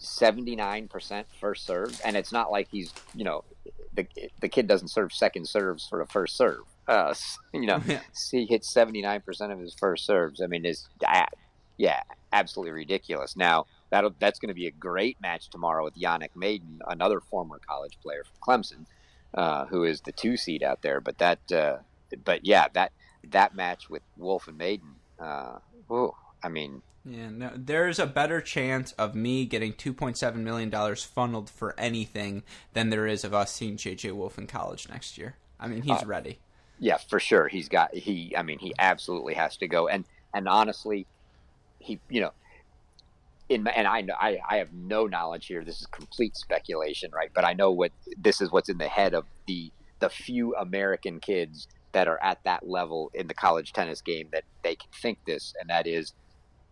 79% 0.00 1.24
first 1.40 1.66
serve, 1.66 2.00
and 2.04 2.16
it's 2.16 2.32
not 2.32 2.50
like 2.50 2.68
he's 2.70 2.92
you 3.14 3.24
know 3.24 3.44
the 3.94 4.06
the 4.40 4.48
kid 4.48 4.66
doesn't 4.66 4.88
serve 4.88 5.12
second 5.12 5.46
serves 5.48 5.86
for 5.88 6.00
a 6.00 6.06
first 6.06 6.36
serve. 6.36 6.60
Uh, 6.88 7.14
you 7.52 7.66
know, 7.66 7.80
Yeah. 7.86 8.00
he 8.32 8.44
hits 8.46 8.74
79% 8.76 9.22
of 9.52 9.58
his 9.60 9.74
first 9.78 10.04
serves. 10.04 10.40
I 10.42 10.46
mean, 10.46 10.64
it's 10.64 10.88
that 11.00 11.30
yeah, 11.78 12.02
absolutely 12.32 12.72
ridiculous. 12.72 13.36
Now 13.36 13.66
that 13.90 14.02
will 14.02 14.14
that's 14.18 14.38
going 14.38 14.48
to 14.48 14.54
be 14.54 14.66
a 14.66 14.70
great 14.72 15.20
match 15.20 15.48
tomorrow 15.50 15.84
with 15.84 15.94
Yannick 15.96 16.34
Maden, 16.34 16.80
another 16.88 17.20
former 17.20 17.60
college 17.66 17.98
player 18.02 18.24
from 18.24 18.36
Clemson, 18.62 18.86
uh, 19.34 19.66
who 19.66 19.84
is 19.84 20.00
the 20.02 20.12
two 20.12 20.36
seed 20.36 20.62
out 20.62 20.82
there. 20.82 21.00
But 21.00 21.18
that, 21.18 21.52
uh, 21.52 21.78
but 22.24 22.44
yeah, 22.44 22.68
that 22.74 22.92
that 23.30 23.54
match 23.54 23.88
with 23.88 24.02
Wolf 24.16 24.48
and 24.48 24.58
Maden. 24.58 24.94
Uh, 25.18 25.58
ooh, 25.90 26.14
I 26.42 26.48
mean, 26.48 26.82
Yeah, 27.04 27.30
no, 27.30 27.52
there's 27.54 27.98
a 27.98 28.06
better 28.06 28.40
chance 28.40 28.92
of 28.92 29.14
me 29.14 29.44
getting 29.46 29.72
2.7 29.72 30.34
million 30.36 30.70
dollars 30.70 31.04
funneled 31.04 31.48
for 31.50 31.74
anything 31.78 32.42
than 32.72 32.90
there 32.90 33.06
is 33.06 33.24
of 33.24 33.32
us 33.34 33.52
seeing 33.52 33.76
JJ 33.76 34.12
Wolf 34.12 34.38
in 34.38 34.46
college 34.46 34.88
next 34.88 35.16
year. 35.18 35.36
I 35.60 35.68
mean, 35.68 35.82
he's 35.82 36.02
Uh, 36.02 36.06
ready. 36.06 36.38
Yeah, 36.78 36.96
for 36.96 37.20
sure. 37.20 37.46
He's 37.48 37.68
got 37.68 37.94
he. 37.94 38.34
I 38.36 38.42
mean, 38.42 38.58
he 38.58 38.74
absolutely 38.78 39.34
has 39.34 39.56
to 39.58 39.68
go. 39.68 39.86
And 39.88 40.04
and 40.34 40.48
honestly, 40.48 41.06
he 41.78 42.00
you 42.08 42.20
know, 42.20 42.32
in 43.52 43.66
and 43.68 43.86
I 43.86 44.00
know 44.00 44.14
I 44.18 44.38
I 44.48 44.56
have 44.56 44.72
no 44.72 45.06
knowledge 45.06 45.46
here. 45.46 45.64
This 45.64 45.80
is 45.80 45.86
complete 45.86 46.36
speculation, 46.36 47.10
right? 47.12 47.30
But 47.34 47.44
I 47.44 47.52
know 47.52 47.70
what 47.70 47.92
this 48.16 48.40
is. 48.40 48.50
What's 48.50 48.68
in 48.68 48.78
the 48.78 48.88
head 48.88 49.14
of 49.14 49.24
the 49.46 49.72
the 50.00 50.10
few 50.10 50.54
American 50.56 51.20
kids 51.20 51.68
that 51.92 52.08
are 52.08 52.22
at 52.22 52.42
that 52.44 52.68
level 52.68 53.10
in 53.14 53.26
the 53.26 53.34
college 53.34 53.72
tennis 53.72 54.00
game 54.00 54.28
that 54.32 54.44
they 54.64 54.74
can 54.74 54.90
think 55.00 55.18
this, 55.26 55.54
and 55.60 55.70
that 55.70 55.86
is. 55.86 56.12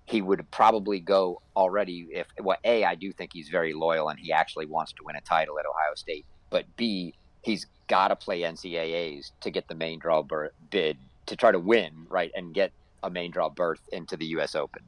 He 0.07 0.23
would 0.23 0.51
probably 0.51 0.99
go 0.99 1.41
already 1.55 2.09
if 2.11 2.27
well 2.43 2.57
a 2.65 2.85
I 2.85 2.97
do 2.97 3.13
think 3.13 3.31
he's 3.33 3.49
very 3.49 3.73
loyal 3.73 4.09
and 4.09 4.19
he 4.19 4.33
actually 4.33 4.67
wants 4.67 4.93
to 4.95 5.05
win 5.05 5.15
a 5.15 5.21
title 5.21 5.57
at 5.61 5.67
Ohio 5.67 5.95
State, 5.95 6.27
but 6.51 6.65
b 6.77 7.15
he's 7.43 7.67
got 7.87 8.09
to 8.09 8.17
play 8.17 8.41
NCAAs 8.41 9.31
to 9.41 9.51
get 9.51 9.69
the 9.69 9.75
main 9.75 10.01
draw 10.01 10.25
bid 10.71 10.99
to 11.27 11.37
try 11.37 11.53
to 11.53 11.59
win, 11.59 12.07
right, 12.09 12.31
and 12.35 12.53
get 12.53 12.73
a 13.03 13.11
main 13.11 13.31
draw 13.31 13.49
berth 13.49 13.81
into 13.93 14.17
the 14.17 14.27
U.S. 14.27 14.55
Open. 14.55 14.83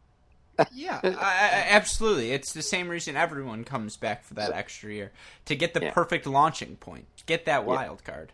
Yeah, 0.73 1.01
I, 1.05 1.67
absolutely. 1.71 2.33
It's 2.33 2.53
the 2.53 2.63
same 2.63 2.89
reason 2.89 3.17
everyone 3.17 3.65
comes 3.65 3.97
back 3.97 4.25
for 4.25 4.35
that 4.35 4.53
extra 4.53 4.93
year 4.93 5.13
to 5.47 5.55
get 5.57 5.75
the 5.75 5.81
Yeah. 5.81 5.93
perfect 5.93 6.27
launching 6.27 6.77
point, 6.77 7.07
get 7.27 7.45
that 7.47 7.63
Yeah. 7.63 7.67
wild 7.67 8.05
card. 8.05 8.33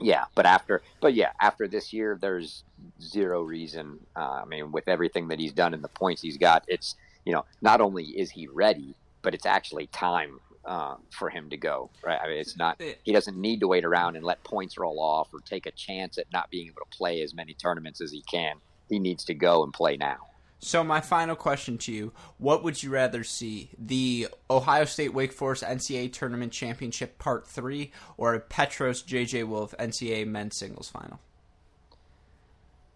Yeah, 0.00 0.24
but 0.34 0.46
after, 0.46 0.82
but 1.00 1.14
yeah, 1.14 1.30
after 1.40 1.68
this 1.68 1.92
year, 1.92 2.18
there's 2.20 2.64
zero 3.00 3.42
reason. 3.42 4.00
Uh, 4.16 4.40
I 4.42 4.44
mean, 4.46 4.72
with 4.72 4.88
everything 4.88 5.28
that 5.28 5.38
he's 5.38 5.52
done 5.52 5.74
and 5.74 5.84
the 5.84 5.88
points 5.88 6.22
he's 6.22 6.38
got, 6.38 6.64
it's 6.66 6.96
you 7.24 7.32
know, 7.32 7.44
not 7.60 7.80
only 7.80 8.04
is 8.06 8.30
he 8.32 8.48
ready, 8.48 8.96
but 9.22 9.32
it's 9.32 9.46
actually 9.46 9.86
time 9.88 10.40
uh, 10.64 10.96
for 11.10 11.30
him 11.30 11.50
to 11.50 11.56
go. 11.56 11.88
Right? 12.04 12.18
I 12.20 12.26
mean, 12.26 12.38
it's 12.38 12.56
not. 12.56 12.82
He 13.04 13.12
doesn't 13.12 13.36
need 13.36 13.60
to 13.60 13.68
wait 13.68 13.84
around 13.84 14.16
and 14.16 14.24
let 14.24 14.42
points 14.42 14.76
roll 14.76 14.98
off 15.00 15.28
or 15.32 15.38
take 15.40 15.66
a 15.66 15.70
chance 15.70 16.18
at 16.18 16.26
not 16.32 16.50
being 16.50 16.66
able 16.66 16.80
to 16.80 16.96
play 16.96 17.22
as 17.22 17.32
many 17.32 17.54
tournaments 17.54 18.00
as 18.00 18.10
he 18.10 18.22
can. 18.22 18.56
He 18.88 18.98
needs 18.98 19.24
to 19.26 19.34
go 19.34 19.62
and 19.62 19.72
play 19.72 19.96
now. 19.96 20.16
So 20.64 20.84
my 20.84 21.00
final 21.00 21.34
question 21.34 21.76
to 21.78 21.92
you: 21.92 22.12
What 22.38 22.62
would 22.62 22.82
you 22.82 22.90
rather 22.90 23.24
see, 23.24 23.70
the 23.76 24.28
Ohio 24.48 24.84
State 24.84 25.12
Wake 25.12 25.32
Forest 25.32 25.64
NCAA 25.64 26.12
Tournament 26.12 26.52
Championship 26.52 27.18
Part 27.18 27.46
Three, 27.48 27.90
or 28.16 28.34
a 28.34 28.40
Petros 28.40 29.02
JJ 29.02 29.48
Wolf 29.48 29.74
NCAA 29.78 30.26
Men's 30.26 30.56
Singles 30.56 30.88
Final? 30.88 31.18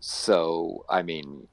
so 0.07 0.85
I 0.89 1.03
mean, 1.03 1.49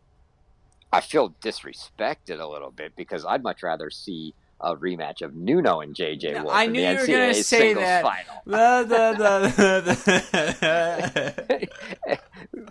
I 0.91 1.01
feel 1.01 1.31
disrespected 1.41 2.39
a 2.39 2.47
little 2.47 2.69
bit 2.69 2.95
because 2.95 3.25
I'd 3.25 3.41
much 3.41 3.63
rather 3.63 3.89
see 3.89 4.35
a 4.63 4.75
rematch 4.75 5.21
of 5.21 5.35
Nuno 5.35 5.81
and 5.81 5.93
JJ 5.93 6.41
Wolf. 6.41 6.55
I 6.55 6.67
knew 6.67 6.81
you 6.81 6.97
were 6.97 7.05
going 7.05 7.33
to 7.33 7.43
say 7.43 7.73
that. 7.73 8.03
Da, 8.47 8.83
da, 8.83 9.13
da, 9.13 9.49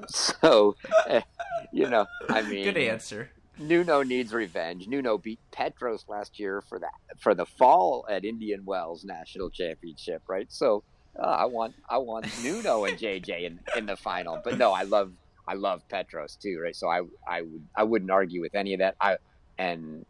so, 0.08 0.74
uh, 1.08 1.20
you 1.72 1.88
know, 1.88 2.06
I 2.28 2.42
mean, 2.42 2.64
good 2.64 2.78
answer. 2.78 3.30
Nuno 3.58 4.02
needs 4.02 4.32
revenge. 4.32 4.88
Nuno 4.88 5.18
beat 5.18 5.38
Petros 5.52 6.06
last 6.08 6.40
year 6.40 6.62
for 6.62 6.78
that 6.78 6.92
for 7.20 7.34
the 7.34 7.44
fall 7.46 8.06
at 8.08 8.24
Indian 8.24 8.64
Wells 8.64 9.04
National 9.04 9.50
Championship, 9.50 10.22
right? 10.26 10.50
So 10.50 10.82
uh, 11.18 11.26
I 11.26 11.44
want 11.44 11.74
I 11.88 11.98
want 11.98 12.26
Nuno 12.42 12.84
and 12.84 12.98
JJ 12.98 13.44
in, 13.44 13.60
in 13.76 13.86
the 13.86 13.96
final. 13.96 14.40
But 14.42 14.58
no, 14.58 14.72
I 14.72 14.82
love 14.82 15.12
I 15.46 15.54
love 15.54 15.86
Petros 15.88 16.36
too, 16.36 16.58
right? 16.62 16.74
So 16.74 16.88
I 16.88 17.02
I 17.28 17.42
would 17.42 17.66
I 17.76 17.84
wouldn't 17.84 18.10
argue 18.10 18.40
with 18.40 18.54
any 18.54 18.72
of 18.72 18.80
that. 18.80 18.96
I 19.00 19.18
and 19.58 20.06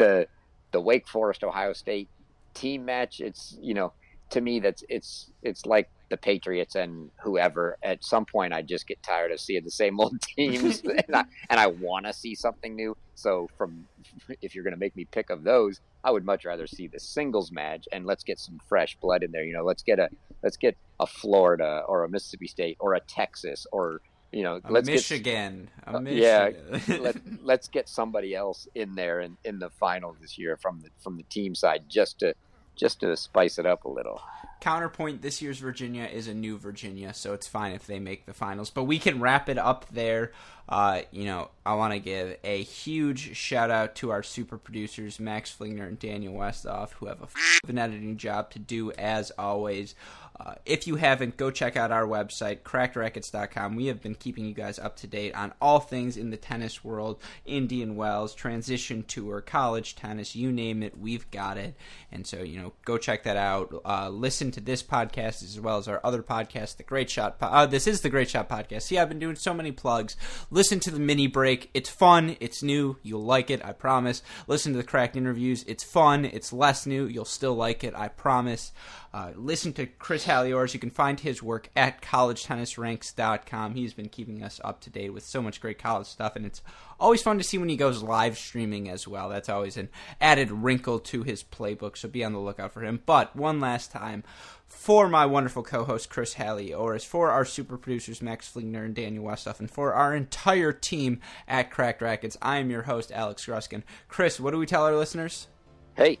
the 0.00 0.26
the 0.72 0.80
Wake 0.80 1.06
Forest 1.06 1.44
Ohio 1.44 1.72
State 1.72 2.08
team 2.54 2.84
match. 2.84 3.20
It's 3.20 3.56
you 3.60 3.74
know 3.74 3.92
to 4.30 4.40
me 4.40 4.60
that's 4.60 4.82
it's 4.88 5.30
it's 5.42 5.66
like 5.66 5.88
the 6.08 6.16
Patriots 6.16 6.74
and 6.74 7.10
whoever. 7.22 7.76
At 7.82 8.04
some 8.04 8.24
point, 8.24 8.52
I 8.52 8.62
just 8.62 8.86
get 8.86 9.02
tired 9.02 9.30
of 9.30 9.40
seeing 9.40 9.64
the 9.64 9.70
same 9.70 10.00
old 10.00 10.20
teams, 10.36 10.80
and 11.06 11.14
I 11.14 11.24
and 11.50 11.60
I 11.60 11.66
want 11.68 12.06
to 12.06 12.12
see 12.12 12.34
something 12.34 12.74
new. 12.74 12.96
So, 13.14 13.48
from 13.56 13.86
if 14.42 14.54
you're 14.54 14.64
going 14.64 14.74
to 14.74 14.80
make 14.80 14.96
me 14.96 15.04
pick 15.04 15.30
of 15.30 15.44
those, 15.44 15.80
I 16.02 16.10
would 16.10 16.24
much 16.24 16.44
rather 16.44 16.66
see 16.66 16.86
the 16.86 17.00
singles 17.00 17.52
match, 17.52 17.86
and 17.92 18.06
let's 18.06 18.24
get 18.24 18.38
some 18.38 18.58
fresh 18.68 18.96
blood 19.00 19.22
in 19.22 19.30
there. 19.30 19.44
You 19.44 19.52
know, 19.52 19.64
let's 19.64 19.82
get 19.82 19.98
a 19.98 20.08
let's 20.42 20.56
get 20.56 20.76
a 20.98 21.06
Florida 21.06 21.82
or 21.86 22.04
a 22.04 22.08
Mississippi 22.08 22.48
State 22.48 22.76
or 22.80 22.94
a 22.94 23.00
Texas 23.00 23.66
or 23.70 24.00
you 24.32 24.42
know, 24.42 24.60
a 24.62 24.72
let's 24.72 24.86
Michigan, 24.86 25.68
get, 25.84 25.94
a 25.94 26.00
Michigan. 26.00 26.54
Uh, 26.72 26.78
yeah, 26.86 26.98
let, 27.00 27.16
let's 27.42 27.68
get 27.68 27.88
somebody 27.88 28.34
else 28.34 28.68
in 28.74 28.94
there 28.94 29.20
in, 29.20 29.36
in 29.44 29.58
the 29.58 29.70
final 29.70 30.16
this 30.20 30.38
year 30.38 30.56
from 30.56 30.80
the 30.80 30.88
from 30.98 31.16
the 31.16 31.24
team 31.24 31.54
side 31.54 31.84
just 31.88 32.20
to 32.20 32.34
just 32.76 33.00
to 33.00 33.16
spice 33.16 33.58
it 33.58 33.66
up 33.66 33.84
a 33.84 33.88
little. 33.88 34.20
Counterpoint: 34.60 35.22
This 35.22 35.42
year's 35.42 35.58
Virginia 35.58 36.04
is 36.04 36.28
a 36.28 36.34
new 36.34 36.58
Virginia, 36.58 37.12
so 37.12 37.32
it's 37.32 37.46
fine 37.46 37.72
if 37.72 37.86
they 37.86 37.98
make 37.98 38.26
the 38.26 38.34
finals. 38.34 38.70
But 38.70 38.84
we 38.84 38.98
can 38.98 39.20
wrap 39.20 39.48
it 39.48 39.58
up 39.58 39.86
there. 39.90 40.32
Uh, 40.68 41.02
you 41.10 41.24
know, 41.24 41.50
I 41.66 41.74
want 41.74 41.94
to 41.94 41.98
give 41.98 42.36
a 42.44 42.62
huge 42.62 43.36
shout 43.36 43.70
out 43.70 43.96
to 43.96 44.10
our 44.10 44.22
super 44.22 44.56
producers, 44.56 45.18
Max 45.18 45.54
Flingner 45.54 45.88
and 45.88 45.98
Daniel 45.98 46.34
Westoff, 46.34 46.92
who 46.92 47.06
have 47.06 47.22
a 47.22 47.28
an 47.68 47.78
editing 47.78 48.16
job 48.16 48.50
to 48.50 48.58
do 48.58 48.92
as 48.92 49.30
always. 49.32 49.94
Uh, 50.40 50.54
if 50.64 50.86
you 50.86 50.96
haven't, 50.96 51.36
go 51.36 51.50
check 51.50 51.76
out 51.76 51.92
our 51.92 52.06
website, 52.06 52.60
crackedracquets.com. 52.60 53.76
We 53.76 53.86
have 53.86 54.00
been 54.00 54.14
keeping 54.14 54.46
you 54.46 54.54
guys 54.54 54.78
up 54.78 54.96
to 54.96 55.06
date 55.06 55.34
on 55.34 55.52
all 55.60 55.80
things 55.80 56.16
in 56.16 56.30
the 56.30 56.38
tennis 56.38 56.82
world 56.82 57.20
Indian 57.44 57.94
Wells, 57.94 58.34
transition 58.34 59.02
tour, 59.02 59.42
college 59.42 59.96
tennis, 59.96 60.34
you 60.34 60.50
name 60.50 60.82
it, 60.82 60.98
we've 60.98 61.30
got 61.30 61.58
it. 61.58 61.74
And 62.10 62.26
so, 62.26 62.42
you 62.42 62.58
know, 62.58 62.72
go 62.86 62.96
check 62.96 63.24
that 63.24 63.36
out. 63.36 63.82
Uh, 63.84 64.08
listen 64.08 64.50
to 64.52 64.60
this 64.62 64.82
podcast 64.82 65.42
as 65.42 65.60
well 65.60 65.76
as 65.76 65.88
our 65.88 66.00
other 66.02 66.22
podcast, 66.22 66.78
The 66.78 66.84
Great 66.84 67.10
Shot. 67.10 67.38
Po- 67.38 67.46
uh, 67.46 67.66
this 67.66 67.86
is 67.86 68.00
The 68.00 68.08
Great 68.08 68.30
Shot 68.30 68.48
Podcast. 68.48 68.82
See, 68.82 68.98
I've 68.98 69.10
been 69.10 69.18
doing 69.18 69.36
so 69.36 69.52
many 69.52 69.72
plugs. 69.72 70.16
Listen 70.50 70.80
to 70.80 70.90
the 70.90 70.98
mini 70.98 71.26
break. 71.26 71.68
It's 71.74 71.90
fun, 71.90 72.38
it's 72.40 72.62
new, 72.62 72.96
you'll 73.02 73.24
like 73.24 73.50
it, 73.50 73.62
I 73.62 73.72
promise. 73.72 74.22
Listen 74.46 74.72
to 74.72 74.78
the 74.78 74.84
cracked 74.84 75.16
interviews. 75.16 75.64
It's 75.68 75.84
fun, 75.84 76.24
it's 76.24 76.50
less 76.50 76.86
new, 76.86 77.04
you'll 77.04 77.26
still 77.26 77.54
like 77.54 77.84
it, 77.84 77.94
I 77.94 78.08
promise. 78.08 78.72
Uh, 79.12 79.32
listen 79.34 79.72
to 79.72 79.86
Chris 79.86 80.24
Halliors. 80.24 80.72
You 80.72 80.78
can 80.78 80.90
find 80.90 81.18
his 81.18 81.42
work 81.42 81.68
at 81.74 82.00
collegetennisranks.com. 82.00 83.74
He's 83.74 83.92
been 83.92 84.08
keeping 84.08 84.42
us 84.42 84.60
up 84.62 84.80
to 84.82 84.90
date 84.90 85.12
with 85.12 85.24
so 85.24 85.42
much 85.42 85.60
great 85.60 85.78
college 85.80 86.06
stuff, 86.06 86.36
and 86.36 86.46
it's 86.46 86.62
always 87.00 87.22
fun 87.22 87.38
to 87.38 87.44
see 87.44 87.58
when 87.58 87.68
he 87.68 87.76
goes 87.76 88.04
live 88.04 88.38
streaming 88.38 88.88
as 88.88 89.08
well. 89.08 89.28
That's 89.28 89.48
always 89.48 89.76
an 89.76 89.88
added 90.20 90.52
wrinkle 90.52 91.00
to 91.00 91.24
his 91.24 91.42
playbook, 91.42 91.96
so 91.96 92.08
be 92.08 92.22
on 92.24 92.32
the 92.32 92.38
lookout 92.38 92.72
for 92.72 92.82
him. 92.82 93.02
But 93.04 93.34
one 93.34 93.58
last 93.58 93.90
time, 93.90 94.22
for 94.68 95.08
my 95.08 95.26
wonderful 95.26 95.64
co-host 95.64 96.08
Chris 96.08 96.34
Halliors, 96.34 97.04
for 97.04 97.30
our 97.30 97.44
super 97.44 97.76
producers 97.76 98.22
Max 98.22 98.48
Flingner 98.48 98.84
and 98.84 98.94
Daniel 98.94 99.24
Westoff, 99.24 99.58
and 99.58 99.68
for 99.68 99.92
our 99.92 100.14
entire 100.14 100.72
team 100.72 101.20
at 101.48 101.72
Cracked 101.72 102.00
Racquets, 102.00 102.36
I 102.40 102.58
am 102.58 102.70
your 102.70 102.82
host 102.82 103.10
Alex 103.10 103.44
Gruskin. 103.44 103.82
Chris, 104.06 104.38
what 104.38 104.52
do 104.52 104.58
we 104.58 104.66
tell 104.66 104.84
our 104.84 104.96
listeners? 104.96 105.48
Hey, 105.96 106.18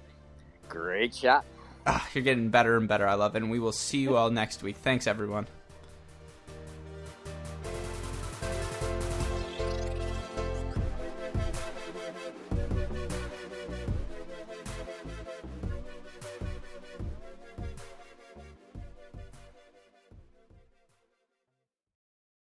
great 0.68 1.14
shot. 1.14 1.44
Ah, 1.86 2.06
you're 2.14 2.24
getting 2.24 2.50
better 2.50 2.76
and 2.76 2.86
better. 2.86 3.06
I 3.06 3.14
love 3.14 3.34
it. 3.34 3.42
And 3.42 3.50
we 3.50 3.58
will 3.58 3.72
see 3.72 3.98
you 3.98 4.16
all 4.16 4.30
next 4.30 4.62
week. 4.62 4.76
Thanks, 4.76 5.06
everyone. 5.06 5.46